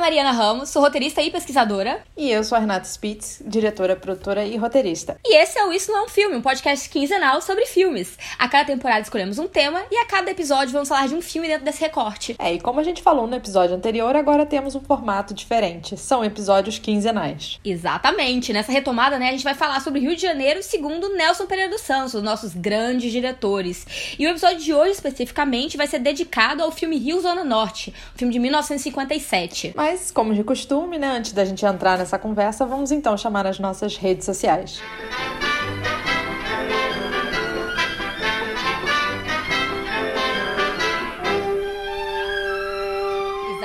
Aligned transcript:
Mariana 0.00 0.32
Ramos, 0.32 0.70
sou 0.70 0.82
roteirista 0.82 1.22
e 1.22 1.30
pesquisadora. 1.30 2.02
E 2.16 2.30
eu 2.30 2.42
sou 2.42 2.56
a 2.56 2.60
Renata 2.60 2.86
Spitz, 2.86 3.42
diretora, 3.46 3.94
produtora 3.94 4.44
e 4.44 4.56
roteirista. 4.56 5.18
E 5.24 5.36
esse 5.36 5.58
é 5.58 5.64
o 5.64 5.72
Isso 5.72 5.92
Não 5.92 6.00
é 6.00 6.02
um 6.04 6.08
Filme, 6.08 6.36
um 6.36 6.42
podcast 6.42 6.88
quinzenal 6.88 7.40
sobre 7.42 7.66
filmes. 7.66 8.18
A 8.38 8.48
cada 8.48 8.64
temporada 8.64 9.02
escolhemos 9.02 9.38
um 9.38 9.46
tema 9.46 9.82
e 9.90 9.96
a 9.96 10.06
cada 10.06 10.30
episódio 10.30 10.72
vamos 10.72 10.88
falar 10.88 11.06
de 11.06 11.14
um 11.14 11.20
filme 11.20 11.48
dentro 11.48 11.64
desse 11.64 11.80
recorte. 11.80 12.34
É, 12.38 12.54
e 12.54 12.60
como 12.60 12.80
a 12.80 12.82
gente 12.82 13.02
falou 13.02 13.26
no 13.26 13.36
episódio 13.36 13.76
anterior, 13.76 14.16
agora 14.16 14.46
temos 14.46 14.74
um 14.74 14.80
formato 14.80 15.34
diferente. 15.34 15.96
São 15.96 16.24
episódios 16.24 16.78
quinzenais. 16.78 17.60
Exatamente. 17.64 18.52
Nessa 18.52 18.72
retomada, 18.72 19.18
né, 19.18 19.28
a 19.28 19.32
gente 19.32 19.44
vai 19.44 19.54
falar 19.54 19.80
sobre 19.80 20.00
Rio 20.00 20.16
de 20.16 20.22
Janeiro 20.22 20.62
segundo 20.62 21.14
Nelson 21.14 21.46
Pereira 21.46 21.70
dos 21.70 21.82
Santos, 21.82 22.14
os 22.14 22.22
nossos 22.22 22.54
grandes 22.54 23.12
diretores. 23.12 23.86
E 24.18 24.26
o 24.26 24.30
episódio 24.30 24.60
de 24.60 24.72
hoje, 24.72 24.92
especificamente, 24.92 25.76
vai 25.76 25.86
ser 25.86 25.98
dedicado 25.98 26.62
ao 26.62 26.70
filme 26.70 26.96
Rio 26.96 27.20
Zona 27.20 27.44
Norte, 27.44 27.94
um 28.14 28.18
filme 28.18 28.32
de 28.32 28.38
1957. 28.38 29.72
Mas, 29.76 29.99
como 30.12 30.32
de 30.32 30.44
costume, 30.44 30.98
né, 30.98 31.08
antes 31.08 31.32
da 31.32 31.44
gente 31.44 31.66
entrar 31.66 31.98
nessa 31.98 32.18
conversa, 32.18 32.64
vamos 32.64 32.90
então 32.92 33.16
chamar 33.16 33.46
as 33.46 33.58
nossas 33.58 33.96
redes 33.96 34.24
sociais. 34.24 34.80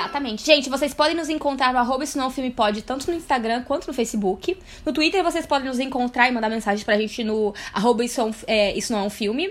Exatamente. 0.05 0.45
Gente, 0.45 0.69
vocês 0.69 0.93
podem 0.93 1.15
nos 1.15 1.29
encontrar 1.29 1.73
no 1.73 1.79
arroba 1.79 2.03
Isso 2.03 2.15
Não 2.15 2.29
Filme 2.29 2.51
Pode, 2.51 2.83
tanto 2.83 3.09
no 3.09 3.17
Instagram 3.17 3.63
quanto 3.63 3.87
no 3.87 3.93
Facebook. 3.93 4.55
No 4.85 4.93
Twitter 4.93 5.23
vocês 5.23 5.47
podem 5.47 5.67
nos 5.67 5.79
encontrar 5.79 6.29
e 6.29 6.31
mandar 6.31 6.47
mensagens 6.47 6.83
pra 6.83 6.95
gente 6.95 7.23
no 7.23 7.53
arroba 7.73 8.05
Isso, 8.05 8.21
é, 8.45 8.71
isso 8.77 8.93
Não 8.93 8.99
é 8.99 9.03
um 9.03 9.09
Filme. 9.09 9.47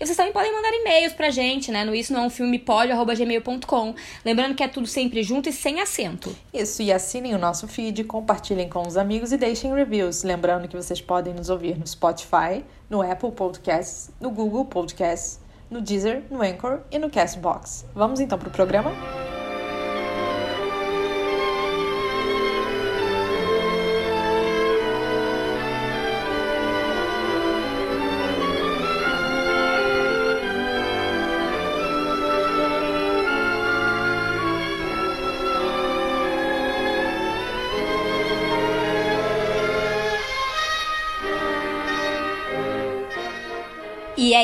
E 0.00 0.06
vocês 0.06 0.16
também 0.16 0.32
podem 0.32 0.50
mandar 0.50 0.70
e-mails 0.72 1.12
pra 1.12 1.30
gente, 1.30 1.70
né? 1.70 1.84
No 1.84 1.94
Isso 1.94 2.12
Não 2.12 2.22
é 2.22 2.26
um 2.26 2.30
Filme 2.30 2.58
Pode, 2.58 2.90
arroba 2.90 3.14
gmail.com. 3.14 3.94
Lembrando 4.24 4.54
que 4.54 4.62
é 4.62 4.68
tudo 4.68 4.86
sempre 4.86 5.22
junto 5.22 5.50
e 5.50 5.52
sem 5.52 5.80
acento. 5.80 6.34
Isso, 6.54 6.80
e 6.80 6.90
assinem 6.90 7.34
o 7.34 7.38
nosso 7.38 7.68
feed, 7.68 8.04
compartilhem 8.04 8.68
com 8.68 8.86
os 8.86 8.96
amigos 8.96 9.30
e 9.32 9.36
deixem 9.36 9.74
reviews. 9.74 10.22
Lembrando 10.22 10.68
que 10.68 10.76
vocês 10.76 11.02
podem 11.02 11.34
nos 11.34 11.50
ouvir 11.50 11.78
no 11.78 11.86
Spotify, 11.86 12.64
no 12.88 13.02
Apple 13.02 13.32
Podcasts, 13.32 14.10
no 14.18 14.30
Google 14.30 14.64
Podcasts, 14.64 15.38
no 15.70 15.82
Deezer, 15.82 16.22
no 16.30 16.40
Anchor 16.42 16.80
e 16.90 16.98
no 16.98 17.10
Castbox. 17.10 17.84
Vamos 17.94 18.20
então 18.20 18.38
pro 18.38 18.50
programa? 18.50 18.90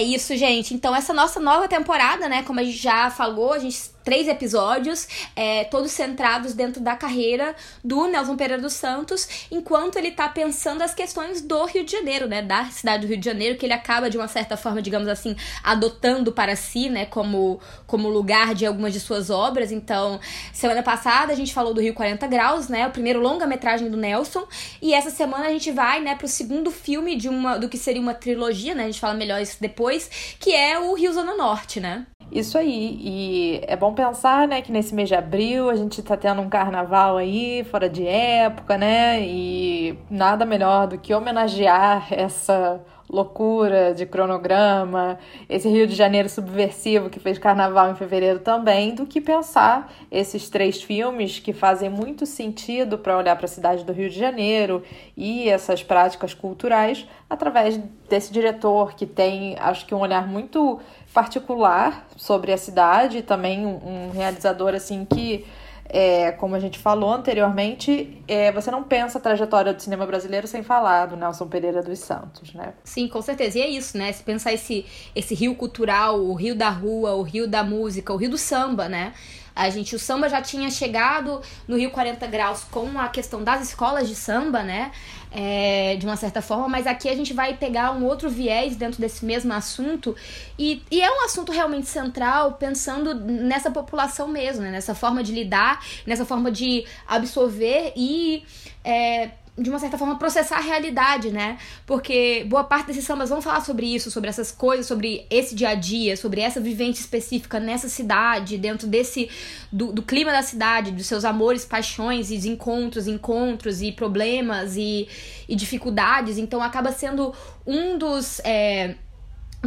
Isso, 0.05 0.37
gente. 0.37 0.75
Então, 0.75 0.95
essa 0.95 1.13
nossa 1.13 1.41
nova 1.41 1.67
temporada, 1.69 2.29
né? 2.29 2.43
Como 2.43 2.61
a 2.61 2.63
gente 2.63 2.79
já 2.79 3.11
falou, 3.11 3.53
a 3.53 3.59
gente 3.59 3.94
três 4.05 4.29
episódios, 4.29 5.09
é, 5.35 5.65
todos 5.65 5.91
centrados 5.91 6.53
dentro 6.53 6.81
da 6.81 6.95
carreira 6.95 7.57
do 7.83 8.07
Nelson 8.07 8.37
Pereira 8.37 8.63
dos 8.63 8.75
Santos, 8.75 9.47
enquanto 9.51 9.97
ele 9.97 10.11
tá 10.11 10.29
pensando 10.29 10.83
as 10.83 10.95
questões 10.95 11.41
do 11.41 11.65
Rio 11.65 11.85
de 11.85 11.93
Janeiro, 11.93 12.29
né? 12.29 12.43
Da 12.43 12.67
cidade 12.67 13.07
do 13.07 13.09
Rio 13.09 13.19
de 13.19 13.25
Janeiro, 13.25 13.59
que 13.59 13.65
ele 13.65 13.73
acaba, 13.73 14.11
de 14.11 14.19
uma 14.19 14.29
certa 14.29 14.57
forma, 14.57 14.83
digamos 14.83 15.09
assim, 15.09 15.35
adotando 15.63 16.31
para 16.33 16.55
si, 16.55 16.89
né? 16.91 17.07
Como, 17.07 17.59
como 17.87 18.09
lugar 18.09 18.55
de 18.55 18.67
algumas 18.67 18.93
de 18.93 19.01
suas 19.01 19.31
obras. 19.31 19.73
Então, 19.73 20.21
semana 20.53 20.83
passada 20.83 21.33
a 21.33 21.37
gente 21.37 21.55
falou 21.55 21.73
do 21.73 21.81
Rio 21.81 21.95
40 21.95 22.27
Graus, 22.27 22.69
né? 22.69 22.87
O 22.87 22.91
primeiro 22.91 23.21
longa-metragem 23.21 23.91
do 23.91 23.97
Nelson. 23.97 24.47
E 24.83 24.93
essa 24.93 25.11
semana 25.11 25.47
a 25.47 25.51
gente 25.51 25.73
vai, 25.73 26.01
né, 26.01 26.15
pro 26.15 26.29
segundo 26.29 26.71
filme 26.71 27.17
de 27.17 27.29
uma 27.29 27.57
do 27.57 27.69
que 27.69 27.79
seria 27.79 28.03
uma 28.03 28.15
trilogia, 28.15 28.75
né? 28.75 28.85
A 28.85 28.87
gente 28.87 29.01
fala 29.01 29.15
melhor 29.15 29.41
isso 29.41 29.57
depois, 29.61 30.37
que 30.39 30.53
é 30.53 30.79
o 30.79 30.93
Rio 30.95 31.13
Zona 31.13 31.35
Norte, 31.35 31.81
né? 31.81 32.07
Isso 32.35 32.59
aí, 32.59 32.99
e 33.01 33.61
é 33.63 33.77
bom 33.77 33.95
pensar, 33.95 34.49
né, 34.49 34.61
que 34.61 34.73
nesse 34.73 34.93
mês 34.93 35.09
de 35.09 35.15
abril 35.15 35.71
a 35.71 35.77
gente 35.77 36.03
tá 36.03 36.17
tendo 36.17 36.43
um 36.43 36.49
carnaval 36.49 37.17
aí, 37.17 37.63
fora 37.71 37.89
de 37.89 38.05
época, 38.05 38.77
né, 38.77 39.23
e 39.23 39.97
nada 40.11 40.45
melhor 40.45 40.89
do 40.89 40.99
que 40.99 41.15
homenagear 41.15 42.13
essa 42.13 42.85
loucura 43.09 43.95
de 43.95 44.05
cronograma, 44.07 45.17
esse 45.49 45.69
Rio 45.69 45.87
de 45.87 45.95
Janeiro 45.95 46.29
subversivo 46.29 47.09
que 47.09 47.21
fez 47.21 47.39
carnaval 47.39 47.93
em 47.93 47.95
fevereiro 47.95 48.41
também, 48.41 48.95
do 48.95 49.07
que 49.07 49.21
pensar 49.21 49.93
esses 50.11 50.49
três 50.49 50.83
filmes 50.83 51.39
que 51.39 51.53
fazem 51.53 51.89
muito 51.89 52.27
sentido 52.27 52.99
para 52.99 53.17
olhar 53.17 53.37
para 53.37 53.45
a 53.45 53.49
cidade 53.49 53.85
do 53.85 53.93
Rio 53.93 54.11
de 54.11 54.19
Janeiro 54.19 54.83
e 55.17 55.49
essas 55.49 55.85
práticas 55.85 56.35
culturais 56.35 57.07
através 57.29 57.79
desse 58.09 58.33
diretor 58.33 58.95
que 58.95 59.07
tem, 59.07 59.57
acho 59.61 59.87
que 59.87 59.95
um 59.95 60.01
olhar 60.01 60.27
muito 60.27 60.81
particular 61.15 62.07
sobre 62.17 62.53
a 62.53 62.59
cidade, 62.59 63.23
também 63.23 63.65
um, 63.65 64.09
um 64.09 64.11
realizador 64.11 64.75
assim 64.75 65.07
que 65.07 65.47
é, 65.87 66.33
como 66.33 66.55
a 66.55 66.59
gente 66.59 66.79
falou 66.79 67.13
anteriormente, 67.13 68.21
é, 68.27 68.51
você 68.51 68.71
não 68.71 68.83
pensa 68.83 69.19
a 69.19 69.21
trajetória 69.21 69.73
do 69.73 69.81
cinema 69.81 70.05
brasileiro 70.05 70.47
sem 70.47 70.63
falar 70.63 71.07
do 71.07 71.17
Nelson 71.17 71.47
Pereira 71.47 71.83
dos 71.83 72.01
Santos, 72.01 72.53
né? 72.53 72.75
Sim, 72.83 73.07
com 73.07 73.23
certeza. 73.23 73.59
E 73.59 73.63
é 73.63 73.69
isso, 73.69 73.97
né? 73.97 74.11
Se 74.11 74.23
pensar 74.23 74.53
esse, 74.53 74.85
esse 75.15 75.35
rio 75.35 75.55
cultural, 75.55 76.19
o 76.19 76.35
rio 76.35 76.57
da 76.57 76.71
rua, 76.71 77.15
o 77.15 77.23
rio 77.23 77.47
da 77.47 77.63
música, 77.63 78.13
o 78.13 78.17
rio 78.17 78.31
do 78.31 78.39
samba, 78.39 78.89
né? 78.89 79.13
A 79.55 79.71
gente, 79.71 79.95
o 79.95 79.99
samba 79.99 80.29
já 80.29 80.43
tinha 80.43 80.71
chegado 80.71 81.41
no 81.69 81.77
Rio 81.77 81.91
40 81.91 82.27
Graus 82.27 82.65
com 82.65 82.99
a 82.99 83.09
questão 83.09 83.43
das 83.43 83.63
escolas 83.63 84.09
de 84.09 84.15
samba, 84.15 84.63
né? 84.63 84.91
É, 85.31 85.97
de 85.97 86.07
uma 86.07 86.17
certa 86.17 86.41
forma, 86.41 86.69
mas 86.69 86.87
aqui 86.87 87.09
a 87.09 87.17
gente 87.17 87.33
vai 87.33 87.57
pegar 87.57 87.91
um 87.91 88.05
outro 88.05 88.31
viés 88.31 88.77
dentro 88.77 89.01
desse 89.01 89.25
mesmo 89.25 89.53
assunto 89.53 90.15
e, 90.57 90.81
e 90.89 91.03
é 91.03 91.11
um 91.11 91.25
assunto 91.25 91.51
realmente 91.51 91.89
central 91.89 92.53
pensando 92.53 93.15
nessa 93.15 93.69
população 93.69 94.29
mesmo, 94.29 94.63
né? 94.63 94.71
nessa 94.71 94.95
forma 94.95 95.25
de 95.25 95.33
lidar, 95.33 95.85
nessa 96.07 96.25
forma 96.25 96.53
de 96.53 96.87
absorver 97.09 97.93
e 97.97 98.45
é, 98.85 99.31
de 99.57 99.71
uma 99.71 99.79
certa 99.79 99.97
forma, 99.97 100.19
processar 100.19 100.57
a 100.57 100.61
realidade, 100.61 101.31
né? 101.31 101.59
Porque 101.87 102.45
boa 102.49 102.65
parte 102.65 102.89
desses 102.89 103.05
sambas 103.05 103.31
vão 103.31 103.41
falar 103.41 103.61
sobre 103.61 103.87
isso, 103.87 104.11
sobre 104.11 104.29
essas 104.29 104.51
coisas, 104.51 104.85
sobre 104.85 105.25
esse 105.31 105.55
dia 105.55 105.69
a 105.69 105.75
dia, 105.77 106.17
sobre 106.17 106.41
essa 106.41 106.61
vivência 106.61 107.01
específica 107.01 107.61
nessa 107.61 107.89
cidade, 107.89 108.59
dentro 108.59 108.89
desse. 108.89 109.31
do, 109.71 109.93
do 109.93 110.03
clima 110.03 110.33
da 110.33 110.43
cidade, 110.43 110.91
dos 110.91 111.07
seus 111.07 111.25
amores, 111.25 111.65
paixões 111.65 112.31
e 112.31 112.49
encontros, 112.49 113.07
encontros 113.07 113.81
e 113.81 113.93
problemas 113.93 114.77
e, 114.77 115.09
e 115.49 115.55
dificuldades. 115.55 116.37
Então 116.37 116.61
acaba 116.61 116.91
sendo 116.91 117.33
um 117.65 117.97
dos. 117.97 118.41
É, 118.41 118.97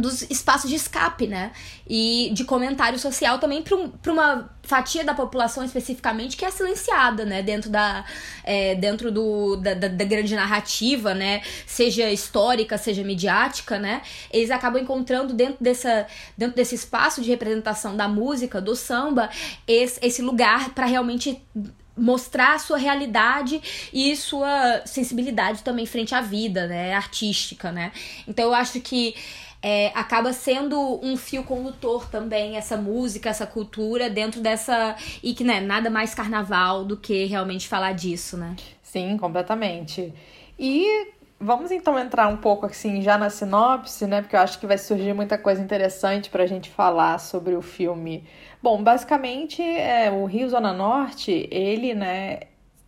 dos 0.00 0.22
espaços 0.22 0.70
de 0.70 0.76
escape, 0.76 1.26
né? 1.26 1.52
E 1.88 2.30
de 2.32 2.44
comentário 2.44 2.98
social 2.98 3.38
também 3.38 3.62
para 3.62 3.76
um, 3.76 3.92
uma 4.06 4.50
fatia 4.62 5.02
da 5.02 5.14
população 5.14 5.64
especificamente 5.64 6.36
que 6.36 6.44
é 6.44 6.50
silenciada, 6.50 7.24
né? 7.24 7.42
Dentro 7.42 7.70
da, 7.70 8.04
é, 8.44 8.74
dentro 8.74 9.10
do, 9.10 9.56
da, 9.56 9.74
da, 9.74 9.88
da, 9.88 10.04
grande 10.04 10.34
narrativa, 10.34 11.14
né? 11.14 11.42
Seja 11.66 12.10
histórica, 12.10 12.78
seja 12.78 13.02
midiática, 13.02 13.78
né? 13.78 14.02
Eles 14.30 14.50
acabam 14.50 14.82
encontrando 14.82 15.34
dentro, 15.34 15.56
dessa, 15.60 16.06
dentro 16.36 16.56
desse 16.56 16.74
espaço 16.74 17.20
de 17.20 17.28
representação 17.28 17.96
da 17.96 18.06
música, 18.06 18.60
do 18.60 18.76
samba, 18.76 19.30
esse, 19.66 19.98
esse 20.02 20.22
lugar 20.22 20.70
para 20.70 20.86
realmente 20.86 21.42
mostrar 21.98 22.58
sua 22.60 22.78
realidade 22.78 23.60
e 23.92 24.14
sua 24.16 24.82
sensibilidade 24.86 25.62
também 25.62 25.84
frente 25.84 26.14
à 26.14 26.20
vida, 26.20 26.66
né? 26.66 26.94
Artística, 26.94 27.72
né? 27.72 27.92
Então 28.26 28.46
eu 28.46 28.54
acho 28.54 28.80
que 28.80 29.14
é, 29.62 29.88
acaba 29.94 30.32
sendo 30.32 31.00
um 31.02 31.16
fio 31.16 31.44
condutor 31.44 32.08
também 32.08 32.56
essa 32.56 32.76
música, 32.76 33.28
essa 33.28 33.46
cultura 33.46 34.08
dentro 34.08 34.40
dessa. 34.40 34.96
E 35.22 35.34
que 35.34 35.44
né, 35.44 35.60
nada 35.60 35.90
mais 35.90 36.14
carnaval 36.14 36.84
do 36.84 36.96
que 36.96 37.24
realmente 37.24 37.68
falar 37.68 37.92
disso, 37.92 38.36
né? 38.36 38.56
Sim, 38.82 39.16
completamente. 39.16 40.12
E 40.58 41.08
Vamos 41.40 41.70
então 41.70 41.96
entrar 41.96 42.26
um 42.26 42.36
pouco 42.36 42.66
assim 42.66 43.00
já 43.00 43.16
na 43.16 43.30
sinopse, 43.30 44.08
né? 44.08 44.22
Porque 44.22 44.34
eu 44.34 44.40
acho 44.40 44.58
que 44.58 44.66
vai 44.66 44.76
surgir 44.76 45.14
muita 45.14 45.38
coisa 45.38 45.62
interessante 45.62 46.30
para 46.30 46.42
a 46.42 46.46
gente 46.48 46.68
falar 46.68 47.18
sobre 47.18 47.54
o 47.54 47.62
filme. 47.62 48.24
Bom, 48.60 48.82
basicamente, 48.82 49.62
é, 49.62 50.10
o 50.10 50.24
Rio 50.24 50.48
Zona 50.48 50.72
Norte, 50.72 51.48
ele, 51.52 51.94
né, 51.94 52.40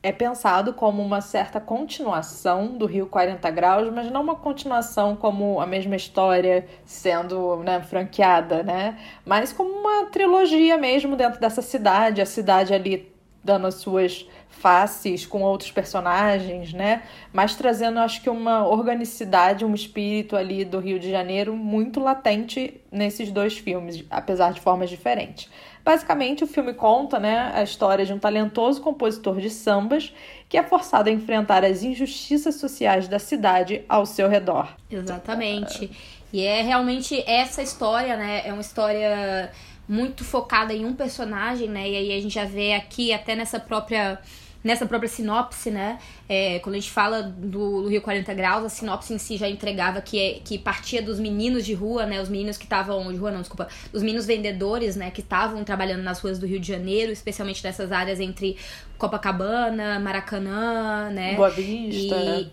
é 0.03 0.11
pensado 0.13 0.73
como 0.73 1.03
uma 1.03 1.21
certa 1.21 1.61
continuação 1.61 2.79
do 2.79 2.87
Rio 2.87 3.07
40 3.07 3.51
Graus, 3.51 3.93
mas 3.93 4.11
não 4.11 4.23
uma 4.23 4.35
continuação 4.35 5.15
como 5.15 5.61
a 5.61 5.67
mesma 5.67 5.95
história 5.95 6.67
sendo 6.87 7.57
né, 7.59 7.83
franqueada, 7.83 8.63
né? 8.63 8.99
Mas 9.27 9.53
como 9.53 9.71
uma 9.71 10.07
trilogia 10.07 10.79
mesmo 10.79 11.17
dentro 11.17 11.39
dessa 11.39 11.61
cidade, 11.61 12.23
a 12.23 12.27
cidade 12.27 12.73
ali 12.73 13.13
dando 13.45 13.67
as 13.67 13.75
suas 13.75 14.27
faces 14.51 15.25
com 15.25 15.43
outros 15.43 15.73
personagens, 15.73 16.73
né? 16.73 17.03
Mas 17.33 17.55
trazendo, 17.55 17.99
acho 18.01 18.21
que, 18.21 18.29
uma 18.29 18.67
organicidade, 18.67 19.65
um 19.65 19.75
espírito 19.75 20.37
ali 20.37 20.65
do 20.65 20.79
Rio 20.79 20.99
de 20.99 21.11
Janeiro 21.11 21.57
muito 21.57 21.99
latente 22.01 22.81
nesses 22.93 23.33
dois 23.33 23.57
filmes, 23.57 24.05
apesar 24.11 24.53
de 24.53 24.61
formas 24.61 24.91
diferentes. 24.91 25.49
Basicamente, 25.83 26.45
o 26.45 26.47
filme 26.47 26.75
conta 26.75 27.19
né, 27.19 27.53
a 27.55 27.63
história 27.63 28.05
de 28.05 28.13
um 28.13 28.19
talentoso 28.19 28.83
compositor 28.83 29.41
de 29.41 29.49
sambas 29.49 30.13
que 30.47 30.59
é 30.59 30.63
forçado 30.63 31.09
a 31.09 31.13
enfrentar 31.13 31.65
as 31.65 31.83
injustiças 31.83 32.57
sociais 32.57 33.09
da 33.09 33.19
cidade 33.19 33.83
ao 33.89 34.05
seu 34.05 34.29
redor. 34.29 34.77
Exatamente. 34.91 35.91
E 36.33 36.45
é 36.45 36.61
realmente 36.61 37.25
essa 37.27 37.63
história, 37.63 38.17
né? 38.17 38.43
É 38.45 38.53
uma 38.53 38.61
história 38.61 39.51
muito 39.91 40.23
focada 40.23 40.73
em 40.73 40.85
um 40.85 40.95
personagem, 40.95 41.69
né? 41.69 41.91
E 41.91 41.97
aí 41.97 42.13
a 42.17 42.23
gente 42.23 42.33
já 42.33 42.45
vê 42.45 42.75
aqui, 42.75 43.13
até 43.13 43.35
nessa 43.35 43.59
própria 43.59 44.21
nessa 44.63 44.87
própria 44.87 45.09
sinopse, 45.09 45.71
né? 45.71 45.99
É, 46.29 46.61
quando 46.61 46.77
a 46.77 46.79
gente 46.79 46.91
fala 46.91 47.23
do, 47.23 47.83
do, 47.83 47.89
Rio 47.89 48.01
40 48.01 48.33
Graus, 48.35 48.65
a 48.65 48.69
sinopse 48.69 49.13
em 49.13 49.19
si 49.19 49.37
já 49.37 49.49
entregava 49.49 50.01
que, 50.01 50.21
é, 50.21 50.41
que 50.45 50.59
partia 50.59 51.03
dos 51.03 51.19
meninos 51.19 51.65
de 51.65 51.75
rua, 51.75 52.07
né? 52.07 52.21
Os 52.21 52.29
meninos 52.29 52.57
que 52.57 52.65
estavam. 52.65 53.11
De 53.11 53.19
rua, 53.19 53.33
não, 53.33 53.41
desculpa. 53.41 53.67
Os 53.93 54.03
meninos 54.03 54.27
vendedores, 54.27 54.95
né? 54.95 55.11
Que 55.11 55.23
estavam 55.23 55.65
trabalhando 55.65 56.03
nas 56.03 56.21
ruas 56.21 56.39
do 56.39 56.47
Rio 56.47 56.61
de 56.61 56.69
Janeiro, 56.69 57.11
especialmente 57.11 57.65
nessas 57.65 57.91
áreas 57.91 58.21
entre 58.21 58.57
Copacabana, 58.97 59.99
Maracanã, 59.99 61.11
né? 61.11 61.35
Boa 61.35 61.51
Vista. 61.51 62.15
E, 62.15 62.25
né? 62.25 62.51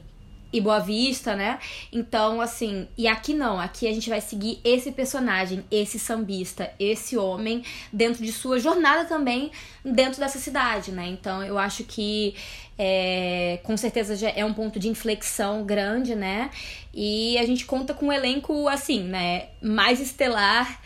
E 0.52 0.62
Boa 0.62 0.80
Vista, 0.80 1.36
né? 1.36 1.60
Então, 1.92 2.40
assim, 2.40 2.88
e 2.98 3.08
aqui 3.08 3.34
não, 3.34 3.60
aqui 3.60 3.88
a 3.88 3.94
gente 3.94 4.10
vai 4.10 4.22
seguir 4.22 4.60
esse 4.64 4.92
personagem, 4.92 5.64
esse 5.70 6.00
sambista, 6.00 6.72
esse 6.80 7.18
homem, 7.18 7.64
dentro 7.92 8.24
de 8.24 8.32
sua 8.32 8.60
jornada 8.60 9.06
também 9.06 9.52
dentro 9.84 10.20
dessa 10.20 10.40
cidade, 10.40 10.92
né? 10.92 11.08
Então, 11.08 11.44
eu 11.44 11.58
acho 11.58 11.84
que 11.84 12.36
é, 12.78 13.60
com 13.64 13.76
certeza 13.76 14.16
já 14.16 14.30
é 14.30 14.46
um 14.46 14.54
ponto 14.54 14.80
de 14.80 14.88
inflexão 14.88 15.66
grande, 15.66 16.16
né? 16.16 16.50
E 16.94 17.38
a 17.38 17.46
gente 17.46 17.66
conta 17.66 17.94
com 17.94 18.08
um 18.08 18.14
elenco, 18.14 18.68
assim, 18.68 19.04
né? 19.04 19.48
Mais 19.62 20.00
estelar 20.00 20.82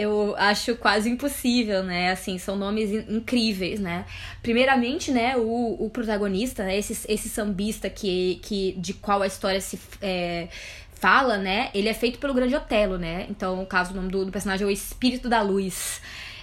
eu 0.00 0.34
acho 0.38 0.76
quase 0.76 1.10
impossível, 1.10 1.82
né? 1.82 2.10
Assim, 2.10 2.38
são 2.38 2.56
nomes 2.56 2.90
incríveis, 3.08 3.78
né? 3.78 4.06
Primeiramente, 4.42 5.10
né, 5.10 5.36
o, 5.36 5.76
o 5.78 5.90
protagonista, 5.90 6.64
né, 6.64 6.78
esse, 6.78 7.04
esse 7.06 7.28
sambista 7.28 7.90
que, 7.90 8.40
que, 8.42 8.72
de 8.78 8.94
qual 8.94 9.20
a 9.20 9.26
história 9.26 9.60
se 9.60 9.78
é, 10.00 10.48
fala, 10.92 11.36
né? 11.36 11.70
Ele 11.74 11.88
é 11.88 11.94
feito 11.94 12.18
pelo 12.18 12.32
Grande 12.32 12.54
Otelo, 12.54 12.96
né? 12.96 13.26
Então, 13.28 13.62
o 13.62 13.66
caso, 13.66 13.92
o 13.92 13.96
nome 13.96 14.10
do, 14.10 14.24
do 14.24 14.32
personagem 14.32 14.64
é 14.64 14.68
o 14.68 14.70
Espírito 14.70 15.28
da 15.28 15.42
Luz 15.42 16.00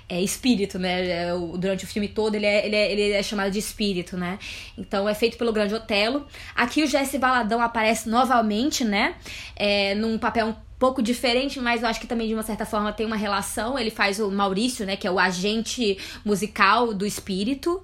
é, 0.09 0.21
espírito, 0.21 0.79
né? 0.79 1.07
É, 1.07 1.33
durante 1.57 1.83
o 1.83 1.87
filme 1.87 2.07
todo 2.07 2.35
ele 2.35 2.45
é, 2.45 2.65
ele, 2.65 2.75
é, 2.75 2.91
ele 2.91 3.11
é 3.11 3.23
chamado 3.23 3.51
de 3.51 3.59
espírito, 3.59 4.15
né? 4.15 4.39
Então 4.77 5.09
é 5.09 5.13
feito 5.13 5.37
pelo 5.37 5.51
Grande 5.51 5.73
Otelo. 5.73 6.25
Aqui 6.55 6.83
o 6.83 6.87
Jesse 6.87 7.17
Valadão 7.17 7.61
aparece 7.61 8.07
novamente, 8.07 8.85
né? 8.85 9.15
É, 9.55 9.95
num 9.95 10.17
papel 10.17 10.55
pouco 10.79 11.01
diferente, 11.01 11.59
mas 11.59 11.81
eu 11.81 11.89
acho 11.89 11.99
que 11.99 12.07
também 12.07 12.27
de 12.27 12.33
uma 12.33 12.43
certa 12.43 12.65
forma 12.65 12.93
tem 12.93 13.05
uma 13.05 13.15
relação. 13.15 13.77
Ele 13.77 13.89
faz 13.89 14.19
o 14.19 14.29
Maurício, 14.29 14.85
né, 14.85 14.95
que 14.95 15.07
é 15.07 15.11
o 15.11 15.19
agente 15.19 15.97
musical 16.23 16.93
do 16.93 17.05
espírito. 17.05 17.81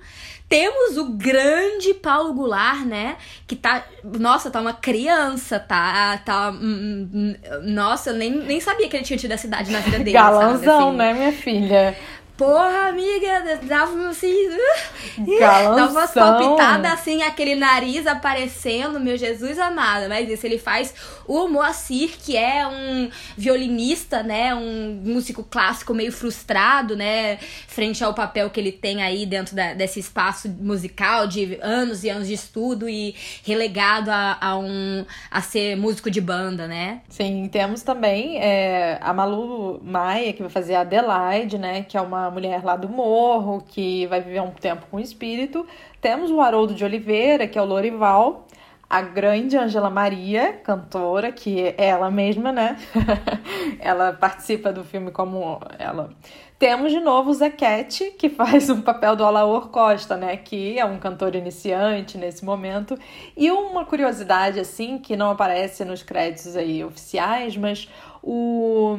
Temos 0.48 0.98
o 0.98 1.06
grande 1.14 1.96
Paulo 1.96 2.34
Goulart, 2.34 2.86
né, 2.86 3.18
que 3.48 3.56
tá, 3.56 3.84
nossa, 4.04 4.52
tá 4.52 4.62
uma 4.62 4.74
criança, 4.74 5.60
tá, 5.60 6.18
tá, 6.18 6.52
hum, 6.52 7.10
hum, 7.12 7.36
nossa, 7.64 8.12
eu 8.12 8.16
nem, 8.16 8.30
nem 8.30 8.60
sabia 8.60 8.88
que 8.88 8.96
ele 8.96 9.04
tinha 9.04 9.18
tido 9.18 9.32
essa 9.32 9.48
idade 9.48 9.72
na 9.72 9.80
vida 9.80 9.98
dele, 9.98 10.12
Galanzão, 10.12 10.60
sabe, 10.60 10.84
assim. 10.90 10.98
né, 10.98 11.14
minha 11.14 11.32
filha? 11.32 11.98
Porra, 12.36 12.90
amiga, 12.90 13.60
dava 13.62 14.10
assim. 14.10 14.34
Galanção. 15.40 15.76
Dava 15.76 15.92
umas 15.92 16.12
palpitadas 16.12 16.92
assim, 16.92 17.22
aquele 17.22 17.54
nariz 17.54 18.08
aparecendo, 18.08 19.00
meu 19.00 19.16
Jesus 19.16 19.60
amado. 19.60 20.10
Mas 20.10 20.28
isso 20.28 20.44
ele 20.44 20.58
faz 20.58 20.96
o 21.28 21.48
Moacir, 21.48 22.18
que 22.18 22.36
é 22.36 22.66
um 22.68 23.10
violinista, 23.38 24.24
né? 24.24 24.54
Um 24.56 25.00
músico 25.06 25.44
clássico 25.44 25.94
meio 25.94 26.12
frustrado, 26.12 26.96
né? 26.96 27.38
Frente 27.68 28.04
ao 28.04 28.16
papel 28.16 28.50
que 28.50 28.60
ele 28.60 28.72
tem 28.72 29.04
aí 29.04 29.28
dentro 29.28 29.56
da, 29.56 29.76
desse 29.76 30.00
espaço 30.00 30.50
musical 30.50 31.28
de 31.28 31.60
anos 31.62 32.04
e 32.04 32.10
anos 32.10 32.28
de 32.28 32.34
estudo 32.34 32.90
e 32.90 33.16
relegado 33.46 34.10
a, 34.10 34.38
a 34.42 34.58
um 34.58 35.06
a 35.30 35.40
ser 35.40 35.78
músico 35.78 36.10
de 36.10 36.20
banda, 36.20 36.68
né? 36.68 37.02
Sim, 37.10 37.48
temos 37.52 37.84
também 37.84 38.40
é, 38.42 38.98
a 39.02 39.14
Malu 39.14 39.80
Maia, 39.84 40.34
que 40.34 40.42
vai 40.42 40.50
fazer 40.50 40.74
a 40.74 40.82
Adelaide, 40.82 41.60
né? 41.60 41.84
Que 41.84 41.96
é 41.96 42.02
uma 42.02 42.23
mulher 42.32 42.64
lá 42.64 42.76
do 42.76 42.90
morro 42.90 43.64
que 43.68 44.06
vai 44.08 44.22
viver 44.22 44.42
um 44.42 44.52
tempo 44.52 44.86
com 44.90 44.98
o 44.98 45.00
espírito. 45.00 45.66
Temos 46.02 46.32
o 46.32 46.42
Haroldo 46.42 46.74
de 46.74 46.84
Oliveira, 46.84 47.48
que 47.48 47.58
é 47.58 47.62
o 47.62 47.66
Lorival, 47.66 48.48
a 48.90 49.02
grande 49.02 49.58
Angela 49.58 49.90
Maria, 49.90 50.54
cantora, 50.64 51.32
que 51.32 51.60
é 51.60 51.76
ela 51.78 52.12
mesma, 52.12 52.52
né? 52.52 52.78
ela 53.80 54.14
participa 54.14 54.72
do 54.72 54.84
filme 54.84 55.10
como 55.10 55.60
ela. 55.80 56.12
Temos 56.60 56.92
de 56.92 57.00
novo 57.00 57.32
o 57.32 57.34
Zequete, 57.34 58.12
que 58.12 58.30
faz 58.30 58.70
o 58.70 58.84
papel 58.84 59.16
do 59.16 59.26
Alaor 59.26 59.70
Costa, 59.70 60.16
né? 60.16 60.38
Que 60.38 60.78
é 60.78 60.86
um 60.86 61.00
cantor 61.00 61.36
iniciante 61.36 62.18
nesse 62.18 62.46
momento. 62.46 62.98
E 63.36 63.50
uma 63.50 63.84
curiosidade, 63.84 64.60
assim, 64.60 65.00
que 65.00 65.18
não 65.18 65.32
aparece 65.32 65.84
nos 65.84 66.04
créditos 66.04 66.56
aí 66.56 66.84
oficiais, 66.84 67.58
mas 67.58 67.90
o 68.22 68.96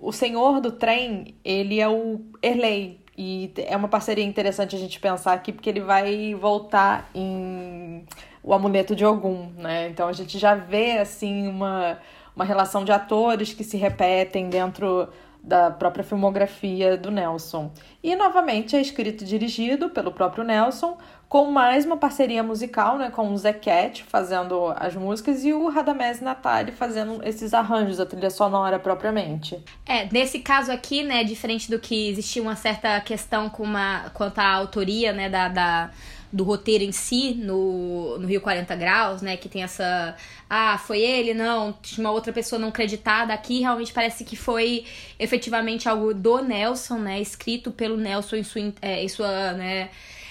o 0.00 0.12
senhor 0.12 0.60
do 0.60 0.72
trem, 0.72 1.34
ele 1.44 1.80
é 1.80 1.88
o 1.88 2.20
Erley. 2.42 3.00
E 3.16 3.52
é 3.56 3.76
uma 3.76 3.88
parceria 3.88 4.24
interessante 4.24 4.76
a 4.76 4.78
gente 4.78 5.00
pensar 5.00 5.32
aqui, 5.32 5.52
porque 5.52 5.68
ele 5.68 5.80
vai 5.80 6.34
voltar 6.34 7.10
em 7.12 8.04
O 8.42 8.54
Amuleto 8.54 8.94
de 8.94 9.04
Ogum, 9.04 9.50
né? 9.56 9.88
Então 9.88 10.06
a 10.06 10.12
gente 10.12 10.38
já 10.38 10.54
vê, 10.54 10.98
assim, 10.98 11.48
uma, 11.48 11.98
uma 12.36 12.44
relação 12.44 12.84
de 12.84 12.92
atores 12.92 13.52
que 13.52 13.64
se 13.64 13.76
repetem 13.76 14.48
dentro 14.48 15.08
da 15.42 15.70
própria 15.70 16.04
filmografia 16.04 16.96
do 16.96 17.10
Nelson. 17.10 17.72
E 18.02 18.14
novamente 18.14 18.76
é 18.76 18.80
escrito 18.80 19.24
e 19.24 19.26
dirigido 19.26 19.90
pelo 19.90 20.12
próprio 20.12 20.44
Nelson, 20.44 20.96
com 21.28 21.50
mais 21.50 21.84
uma 21.84 21.96
parceria 21.96 22.42
musical, 22.42 22.96
né, 22.96 23.10
com 23.10 23.34
o 23.34 23.40
Cat 23.60 24.02
fazendo 24.04 24.72
as 24.76 24.94
músicas 24.94 25.44
e 25.44 25.52
o 25.52 25.68
Radamés 25.68 26.20
Natali 26.20 26.72
fazendo 26.72 27.20
esses 27.22 27.52
arranjos, 27.52 28.00
a 28.00 28.06
trilha 28.06 28.30
sonora 28.30 28.78
propriamente. 28.78 29.62
É, 29.84 30.08
nesse 30.10 30.38
caso 30.38 30.72
aqui, 30.72 31.02
né, 31.02 31.22
diferente 31.24 31.70
do 31.70 31.78
que 31.78 32.08
existia 32.08 32.40
uma 32.40 32.56
certa 32.56 32.98
questão 33.02 33.50
com 33.50 33.62
uma, 33.62 34.10
quanto 34.14 34.38
à 34.38 34.50
autoria, 34.54 35.12
né, 35.12 35.28
da, 35.28 35.48
da 35.48 35.90
do 36.30 36.44
roteiro 36.44 36.84
em 36.84 36.92
si 36.92 37.32
no, 37.34 38.18
no 38.18 38.28
Rio 38.28 38.40
40 38.42 38.76
Graus, 38.76 39.22
né? 39.22 39.38
Que 39.38 39.48
tem 39.48 39.62
essa. 39.62 40.14
Ah, 40.48 40.76
foi 40.76 41.00
ele? 41.00 41.32
Não, 41.32 41.72
tinha 41.80 42.06
uma 42.06 42.12
outra 42.12 42.34
pessoa 42.34 42.58
não 42.58 42.70
creditada. 42.70 43.32
Aqui 43.32 43.60
realmente 43.60 43.94
parece 43.94 44.24
que 44.24 44.36
foi 44.36 44.84
efetivamente 45.18 45.88
algo 45.88 46.12
do 46.12 46.42
Nelson, 46.42 46.98
né? 46.98 47.18
Escrito 47.18 47.70
pelo 47.70 47.96
Nelson 47.96 48.36
em 48.36 48.42
sua. 48.42 48.74
É, 48.82 49.02
em 49.02 49.08
sua 49.08 49.52
né, 49.54 49.88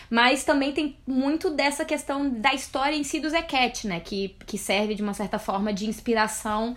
mas 0.10 0.44
também 0.44 0.72
tem 0.72 0.98
muito 1.06 1.50
dessa 1.50 1.84
questão 1.84 2.30
da 2.30 2.54
história 2.54 2.96
em 2.96 3.04
si 3.04 3.20
do 3.20 3.30
Zequete, 3.30 3.88
né? 3.88 4.00
Que, 4.00 4.36
que 4.46 4.58
serve 4.58 4.96
de 4.96 5.04
uma 5.04 5.14
certa 5.14 5.38
forma 5.38 5.74
de 5.74 5.88
inspiração 5.88 6.76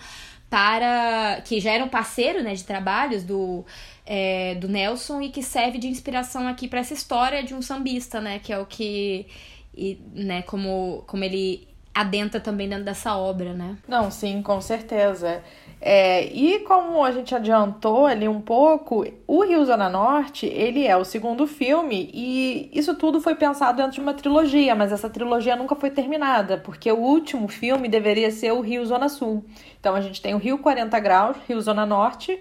para. 0.48 1.40
que 1.44 1.60
já 1.60 1.72
era 1.72 1.84
um 1.84 1.88
parceiro 1.88 2.42
né, 2.42 2.54
de 2.54 2.64
trabalhos 2.64 3.22
do, 3.22 3.64
é, 4.04 4.56
do 4.56 4.68
Nelson 4.68 5.22
e 5.22 5.30
que 5.30 5.42
serve 5.42 5.78
de 5.78 5.86
inspiração 5.86 6.48
aqui 6.48 6.66
para 6.66 6.80
essa 6.80 6.92
história 6.92 7.42
de 7.42 7.54
um 7.54 7.62
sambista, 7.62 8.20
né? 8.20 8.38
Que 8.40 8.52
é 8.52 8.58
o 8.58 8.66
que. 8.66 9.26
E, 9.72 9.98
né, 10.12 10.42
como, 10.42 11.04
como 11.06 11.22
ele 11.22 11.68
adentra 11.94 12.40
também 12.40 12.68
dentro 12.68 12.84
dessa 12.84 13.16
obra, 13.16 13.52
né? 13.52 13.76
Não, 13.86 14.10
sim, 14.10 14.42
com 14.42 14.60
certeza. 14.60 15.42
É, 15.82 16.26
e 16.26 16.58
como 16.60 17.02
a 17.02 17.10
gente 17.10 17.34
adiantou 17.34 18.04
ali 18.04 18.28
um 18.28 18.40
pouco, 18.40 19.06
o 19.26 19.42
Rio 19.42 19.64
Zona 19.64 19.88
Norte, 19.88 20.44
ele 20.44 20.86
é 20.86 20.94
o 20.94 21.04
segundo 21.04 21.46
filme 21.46 22.10
e 22.12 22.70
isso 22.72 22.94
tudo 22.96 23.18
foi 23.18 23.34
pensado 23.34 23.78
dentro 23.78 23.92
de 23.92 24.00
uma 24.00 24.12
trilogia, 24.12 24.74
mas 24.74 24.92
essa 24.92 25.08
trilogia 25.08 25.56
nunca 25.56 25.74
foi 25.74 25.90
terminada, 25.90 26.58
porque 26.58 26.92
o 26.92 26.98
último 26.98 27.48
filme 27.48 27.88
deveria 27.88 28.30
ser 28.30 28.52
o 28.52 28.60
Rio 28.60 28.84
Zona 28.84 29.08
Sul. 29.08 29.42
Então 29.80 29.94
a 29.94 30.02
gente 30.02 30.20
tem 30.20 30.34
o 30.34 30.38
Rio 30.38 30.58
40 30.58 31.00
Graus, 31.00 31.36
Rio 31.48 31.60
Zona 31.62 31.86
Norte, 31.86 32.38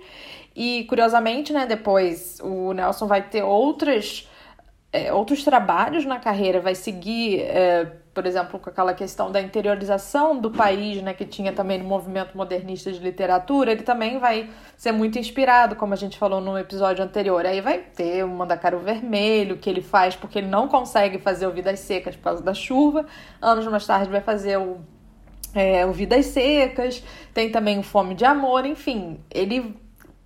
e 0.54 0.84
curiosamente, 0.90 1.54
né, 1.54 1.66
depois 1.66 2.40
o 2.44 2.74
Nelson 2.74 3.08
vai 3.08 3.22
ter 3.22 3.44
outras 3.44 4.28
é, 4.92 5.14
outros 5.14 5.44
trabalhos 5.44 6.06
na 6.06 6.20
carreira, 6.20 6.60
vai 6.60 6.76
seguir, 6.76 7.42
é, 7.42 7.92
por 8.14 8.26
exemplo, 8.26 8.60
com 8.60 8.70
aquela 8.70 8.94
questão 8.94 9.32
da 9.32 9.40
interiorização 9.40 10.40
do 10.40 10.52
país, 10.52 11.02
né, 11.02 11.14
que 11.14 11.26
tinha 11.26 11.54
também 11.54 11.78
no 11.78 11.86
movimento 11.86 12.36
modernista 12.36 12.92
de 12.92 13.00
literatura, 13.00 13.72
ele 13.72 13.84
também 13.84 14.20
vai 14.20 14.50
ser 14.76 14.92
muito 14.92 15.20
inspirado, 15.20 15.76
como 15.76 15.94
a 15.94 15.98
gente 15.98 16.18
falou 16.18 16.42
no 16.42 16.58
episódio 16.58 17.04
anterior. 17.04 17.46
Aí 17.46 17.62
vai 17.62 17.80
ter 17.80 18.24
o 18.24 18.30
Mandacaro 18.30 18.80
Vermelho, 18.80 19.58
que 19.58 19.70
ele 19.70 19.82
faz 19.82 20.16
porque 20.16 20.40
ele 20.40 20.48
não 20.48 20.68
consegue 20.68 21.20
fazer 21.20 21.48
o 21.48 21.52
Vidas 21.52 21.80
Secas 21.80 22.16
por 22.16 22.24
causa 22.24 22.44
da 22.44 22.54
chuva. 22.54 23.06
Anos 23.42 23.66
mais 23.68 23.86
tarde 23.86 24.10
vai 24.10 24.22
fazer 24.22 24.58
o 24.58 24.80
é, 25.54 25.84
o 25.86 25.92
Vidas 25.92 26.28
Secas, 26.28 27.04
tem 27.34 27.52
também 27.52 27.80
o 27.80 27.84
Fome 27.84 28.14
de 28.14 28.24
Amor, 28.24 28.68
enfim, 28.68 29.20
ele 29.32 29.76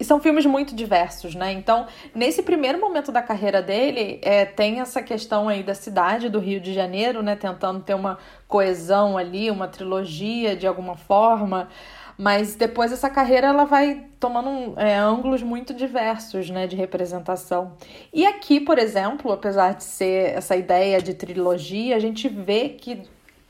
e 0.04 0.06
são 0.06 0.20
filmes 0.20 0.46
muito 0.46 0.76
diversos, 0.76 1.34
né? 1.34 1.54
Então, 1.54 1.88
nesse 2.14 2.44
primeiro 2.44 2.78
momento 2.78 3.10
da 3.10 3.22
carreira 3.22 3.62
dele, 3.62 4.20
é, 4.22 4.44
tem 4.44 4.82
essa 4.82 5.02
questão 5.02 5.48
aí 5.48 5.64
da 5.64 5.74
cidade 5.74 6.28
do 6.28 6.40
Rio 6.40 6.60
de 6.60 6.74
Janeiro, 6.74 7.24
né? 7.24 7.38
Tentando 7.38 7.80
ter 7.80 7.94
uma 7.94 8.18
coesão 8.46 9.18
ali, 9.18 9.50
uma 9.50 9.66
trilogia 9.66 10.58
de 10.58 10.68
alguma 10.68 10.98
forma. 10.98 11.70
Mas 12.18 12.54
depois 12.54 12.92
essa 12.92 13.10
carreira 13.10 13.48
ela 13.48 13.64
vai 13.64 14.04
tomando 14.20 14.78
é, 14.78 14.98
ângulos 14.98 15.42
muito 15.42 15.74
diversos 15.74 16.50
né, 16.50 16.68
de 16.68 16.76
representação. 16.76 17.78
E 18.12 18.26
aqui, 18.26 18.60
por 18.60 18.78
exemplo, 18.78 19.32
apesar 19.32 19.74
de 19.74 19.86
ser 19.86 20.36
essa 20.36 20.58
ideia 20.58 21.02
de 21.02 21.14
trilogia, 21.14 21.96
a 21.96 22.00
gente 22.00 22.28
vê 22.28 22.68
que 22.68 23.04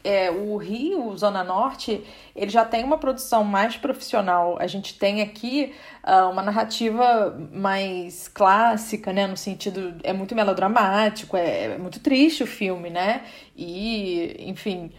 é, 0.03 0.29
o 0.29 0.57
Rio, 0.57 1.15
Zona 1.17 1.43
Norte, 1.43 2.03
ele 2.35 2.51
já 2.51 2.65
tem 2.65 2.83
uma 2.83 2.97
produção 2.97 3.43
mais 3.43 3.77
profissional. 3.77 4.57
A 4.59 4.67
gente 4.67 4.97
tem 4.99 5.21
aqui 5.21 5.73
uh, 6.03 6.29
uma 6.29 6.41
narrativa 6.41 7.37
mais 7.51 8.27
clássica, 8.27 9.13
né? 9.13 9.25
No 9.27 9.37
sentido, 9.37 9.95
é 10.03 10.11
muito 10.11 10.35
melodramático, 10.35 11.37
é, 11.37 11.65
é 11.65 11.77
muito 11.77 11.99
triste 11.99 12.43
o 12.43 12.47
filme, 12.47 12.89
né? 12.89 13.23
E, 13.55 14.35
enfim, 14.39 14.91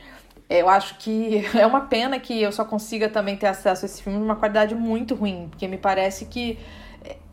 eu 0.48 0.68
acho 0.68 0.96
que 0.98 1.44
é 1.58 1.66
uma 1.66 1.82
pena 1.82 2.18
que 2.18 2.40
eu 2.40 2.50
só 2.50 2.64
consiga 2.64 3.08
também 3.08 3.36
ter 3.36 3.48
acesso 3.48 3.84
a 3.84 3.86
esse 3.86 4.02
filme 4.02 4.18
numa 4.18 4.36
qualidade 4.36 4.74
muito 4.74 5.14
ruim, 5.14 5.48
porque 5.50 5.68
me 5.68 5.76
parece 5.78 6.26
que 6.26 6.58